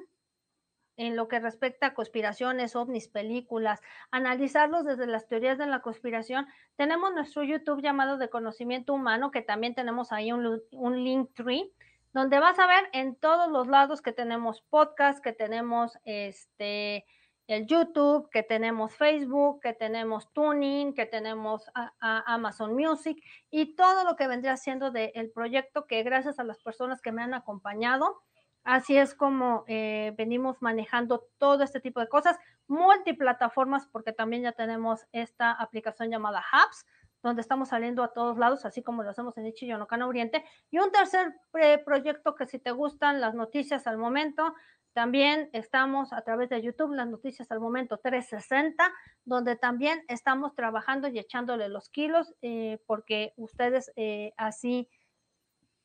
en 0.97 1.15
lo 1.15 1.27
que 1.27 1.39
respecta 1.39 1.87
a 1.87 1.93
conspiraciones, 1.93 2.75
ovnis, 2.75 3.07
películas, 3.07 3.79
analizarlos 4.11 4.83
desde 4.83 5.07
las 5.07 5.27
teorías 5.27 5.57
de 5.57 5.67
la 5.67 5.81
conspiración, 5.81 6.47
tenemos 6.75 7.13
nuestro 7.13 7.43
YouTube 7.43 7.81
llamado 7.81 8.17
de 8.17 8.29
conocimiento 8.29 8.93
humano, 8.93 9.31
que 9.31 9.41
también 9.41 9.75
tenemos 9.75 10.11
ahí 10.11 10.33
un, 10.33 10.61
un 10.71 11.03
link 11.03 11.29
tree 11.35 11.71
donde 12.11 12.39
vas 12.39 12.57
a 12.59 12.67
ver 12.67 12.89
en 12.91 13.15
todos 13.15 13.49
los 13.49 13.67
lados 13.67 14.01
que 14.01 14.11
tenemos 14.11 14.61
podcast, 14.69 15.23
que 15.23 15.31
tenemos 15.31 15.97
este 16.03 17.05
el 17.49 17.65
YouTube, 17.65 18.29
que 18.29 18.43
tenemos 18.43 18.95
Facebook, 18.95 19.59
que 19.61 19.73
tenemos 19.73 20.31
Tuning, 20.33 20.93
que 20.93 21.07
tenemos 21.07 21.65
Amazon 21.99 22.75
Music 22.75 23.17
y 23.49 23.75
todo 23.75 24.03
lo 24.03 24.15
que 24.15 24.27
vendría 24.27 24.55
siendo 24.55 24.91
del 24.91 25.31
proyecto 25.31 25.87
que 25.87 26.03
gracias 26.03 26.37
a 26.37 26.43
las 26.43 26.59
personas 26.59 27.01
que 27.01 27.11
me 27.11 27.23
han 27.23 27.33
acompañado, 27.33 28.21
así 28.63 28.97
es 28.97 29.15
como 29.15 29.63
eh, 29.67 30.13
venimos 30.15 30.61
manejando 30.61 31.27
todo 31.39 31.63
este 31.63 31.79
tipo 31.79 31.99
de 31.99 32.07
cosas, 32.07 32.37
multiplataformas, 32.67 33.87
porque 33.87 34.13
también 34.13 34.43
ya 34.43 34.51
tenemos 34.51 35.07
esta 35.11 35.51
aplicación 35.51 36.11
llamada 36.11 36.43
Hubs, 36.53 36.85
donde 37.23 37.41
estamos 37.41 37.69
saliendo 37.69 38.03
a 38.03 38.13
todos 38.13 38.37
lados, 38.37 38.63
así 38.63 38.83
como 38.83 39.01
lo 39.01 39.09
hacemos 39.09 39.35
en 39.39 39.47
Ichiyonokana 39.47 40.07
Oriente. 40.07 40.45
Y 40.69 40.77
un 40.77 40.91
tercer 40.91 41.33
eh, 41.59 41.79
proyecto 41.83 42.35
que 42.35 42.45
si 42.45 42.59
te 42.59 42.71
gustan 42.71 43.19
las 43.19 43.33
noticias 43.33 43.87
al 43.87 43.97
momento, 43.97 44.53
también 44.99 45.49
estamos 45.53 46.11
a 46.11 46.23
través 46.23 46.49
de 46.49 46.61
YouTube, 46.61 46.93
las 46.93 47.07
noticias 47.07 47.49
al 47.51 47.61
momento 47.61 47.99
360, 47.99 48.91
donde 49.23 49.55
también 49.55 50.03
estamos 50.09 50.55
trabajando 50.55 51.07
y 51.07 51.17
echándole 51.17 51.69
los 51.69 51.89
kilos, 51.89 52.35
eh, 52.41 52.83
porque 52.85 53.31
ustedes 53.37 53.93
eh, 53.95 54.33
así 54.35 54.89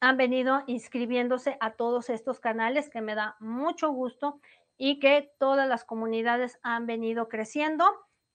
han 0.00 0.16
venido 0.16 0.64
inscribiéndose 0.66 1.56
a 1.60 1.74
todos 1.74 2.10
estos 2.10 2.40
canales, 2.40 2.90
que 2.90 3.02
me 3.02 3.14
da 3.14 3.36
mucho 3.38 3.92
gusto 3.92 4.40
y 4.76 4.98
que 4.98 5.30
todas 5.38 5.68
las 5.68 5.84
comunidades 5.84 6.58
han 6.64 6.86
venido 6.86 7.28
creciendo. 7.28 7.84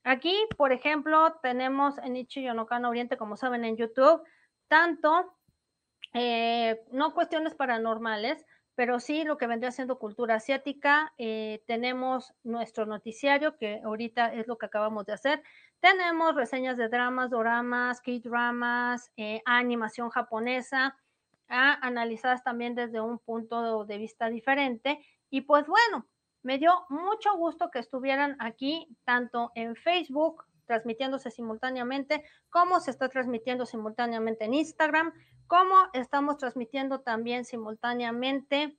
Aquí, 0.05 0.33
por 0.55 0.71
ejemplo, 0.71 1.37
tenemos 1.43 1.97
en 1.97 2.15
Ichi 2.15 2.41
Yonokana 2.41 2.87
Oriente, 2.87 3.17
como 3.17 3.35
saben, 3.35 3.65
en 3.65 3.75
YouTube, 3.75 4.23
tanto, 4.69 5.35
eh, 6.13 6.85
no 6.93 7.13
cuestiones 7.13 7.53
paranormales, 7.53 8.45
pero 8.79 9.01
sí 9.01 9.25
lo 9.25 9.37
que 9.37 9.45
vendría 9.45 9.73
siendo 9.73 9.99
cultura 9.99 10.35
asiática. 10.35 11.13
Eh, 11.17 11.61
tenemos 11.67 12.33
nuestro 12.45 12.85
noticiario, 12.85 13.57
que 13.57 13.81
ahorita 13.83 14.33
es 14.33 14.47
lo 14.47 14.57
que 14.57 14.67
acabamos 14.67 15.05
de 15.05 15.11
hacer. 15.11 15.43
Tenemos 15.81 16.33
reseñas 16.33 16.77
de 16.77 16.87
dramas, 16.87 17.29
doramas, 17.29 17.99
K-dramas, 17.99 19.11
eh, 19.17 19.41
animación 19.43 20.09
japonesa, 20.11 20.95
ah, 21.49 21.77
analizadas 21.81 22.41
también 22.41 22.73
desde 22.73 23.01
un 23.01 23.19
punto 23.19 23.83
de 23.83 23.97
vista 23.97 24.29
diferente. 24.29 25.05
Y 25.29 25.41
pues 25.41 25.67
bueno, 25.67 26.07
me 26.41 26.57
dio 26.57 26.71
mucho 26.87 27.35
gusto 27.35 27.71
que 27.71 27.79
estuvieran 27.79 28.37
aquí, 28.39 28.87
tanto 29.03 29.51
en 29.55 29.75
Facebook, 29.75 30.45
transmitiéndose 30.67 31.31
simultáneamente, 31.31 32.23
como 32.49 32.79
se 32.79 32.91
está 32.91 33.09
transmitiendo 33.09 33.65
simultáneamente 33.65 34.45
en 34.45 34.53
Instagram, 34.53 35.11
como 35.49 35.75
estamos 35.91 36.37
transmitiendo 36.37 37.01
también 37.01 37.43
simultáneamente 37.43 38.77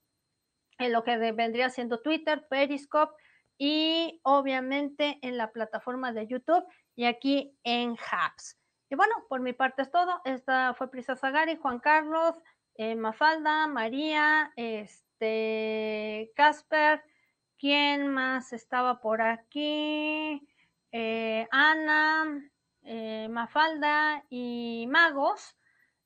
en 0.79 0.93
lo 0.93 1.05
que 1.05 1.18
vendría 1.33 1.68
siendo 1.68 2.01
Twitter, 2.01 2.47
Periscope 2.49 3.12
y 3.59 4.21
obviamente 4.23 5.18
en 5.21 5.37
la 5.37 5.53
plataforma 5.53 6.12
de 6.12 6.27
YouTube 6.27 6.64
y 6.97 7.05
aquí 7.05 7.55
en 7.64 7.91
Hubs. 7.91 8.57
Y 8.89 8.95
bueno, 8.95 9.14
por 9.29 9.41
mi 9.41 9.53
parte 9.53 9.83
es 9.83 9.91
todo. 9.91 10.23
Esta 10.25 10.73
fue 10.73 10.91
Prisa 10.91 11.14
Zagari, 11.16 11.57
Juan 11.57 11.81
Carlos, 11.81 12.35
eh, 12.77 12.95
Mafalda, 12.97 13.66
María, 13.66 14.51
este, 14.57 16.33
Casper, 16.35 17.03
¿Quién 17.61 18.09
más 18.09 18.55
estaba 18.55 19.03
por 19.03 19.21
aquí? 19.21 20.49
Eh, 20.93 21.47
Ana, 21.51 22.51
eh, 22.81 23.29
Mafalda 23.29 24.25
y 24.31 24.87
Magos, 24.89 25.59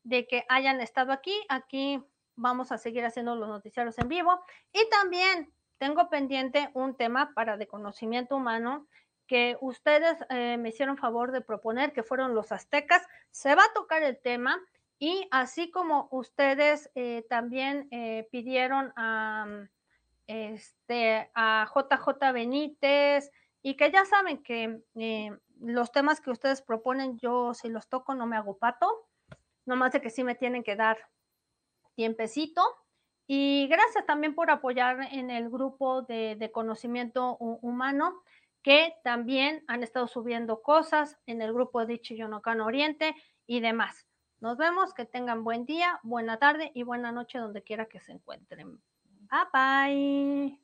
de 0.05 0.27
que 0.27 0.45
hayan 0.49 0.81
estado 0.81 1.13
aquí. 1.13 1.35
Aquí 1.49 2.03
vamos 2.37 2.73
a 2.73 2.79
seguir 2.79 3.05
haciendo 3.05 3.35
los 3.35 3.49
noticiarios 3.49 3.99
en 3.99 4.09
vivo. 4.09 4.41
Y 4.73 4.89
también 4.91 5.53
tengo 5.79 6.09
pendiente 6.09 6.71
un 6.75 6.97
tema 6.97 7.33
para 7.35 7.57
de 7.57 7.67
conocimiento 7.67 8.37
humano 8.37 8.87
que 9.27 9.57
ustedes 9.61 10.19
eh, 10.29 10.57
me 10.59 10.69
hicieron 10.69 10.99
favor 10.99 11.33
de 11.33 11.41
proponer, 11.41 11.93
que 11.93 12.03
fueron 12.03 12.35
los 12.35 12.53
aztecas. 12.53 13.03
Se 13.31 13.55
va 13.55 13.65
a 13.65 13.73
tocar 13.75 14.03
el 14.03 14.19
tema 14.19 14.61
y 14.99 15.27
así 15.33 15.71
como 15.71 16.09
ustedes 16.13 16.91
también 17.29 17.89
pidieron 18.31 18.93
a 18.97 19.67
este, 20.27 21.31
a 21.35 21.67
JJ 21.67 22.33
Benítez, 22.33 23.31
y 23.65 23.77
que 23.77 23.91
ya 23.91 24.05
saben 24.05 24.43
que 24.43 24.83
eh, 24.95 25.33
los 25.59 25.91
temas 25.91 26.21
que 26.21 26.31
ustedes 26.31 26.61
proponen, 26.61 27.19
yo 27.19 27.55
si 27.55 27.71
los 27.71 27.89
toco 27.89 28.15
no 28.15 28.27
me 28.27 28.37
hago 28.37 28.59
pato, 28.59 29.09
nomás 29.67 29.93
de 29.93 30.01
que 30.01 30.11
sí 30.11 30.25
me 30.25 30.35
tienen 30.35 30.63
que 30.63 30.77
dar 30.77 30.99
tiempecito. 31.95 32.63
Y 33.27 33.67
gracias 33.69 34.05
también 34.07 34.35
por 34.35 34.51
apoyar 34.51 35.09
en 35.13 35.31
el 35.31 35.49
grupo 35.49 36.03
de, 36.03 36.51
conocimiento 36.53 37.37
humano, 37.39 38.23
que 38.63 38.95
también 39.03 39.65
han 39.67 39.83
estado 39.83 40.09
subiendo 40.09 40.63
cosas 40.63 41.19
en 41.27 41.41
el 41.41 41.53
grupo 41.53 41.87
de 41.87 42.01
Chiyonocano 42.01 42.67
Oriente 42.67 43.15
y 43.47 43.61
demás. 43.61 44.07
Nos 44.41 44.59
vemos, 44.59 44.93
que 44.93 45.07
tengan 45.07 45.43
buen 45.43 45.65
día, 45.65 46.01
buena 46.03 46.39
tarde 46.39 46.71
y 46.75 46.83
buena 46.83 47.13
noche 47.13 47.39
donde 47.39 47.63
quiera 47.63 47.87
que 47.87 48.01
se 48.01 48.13
encuentren. 48.13 48.79
Bye 49.31 49.49
bye. 49.53 50.64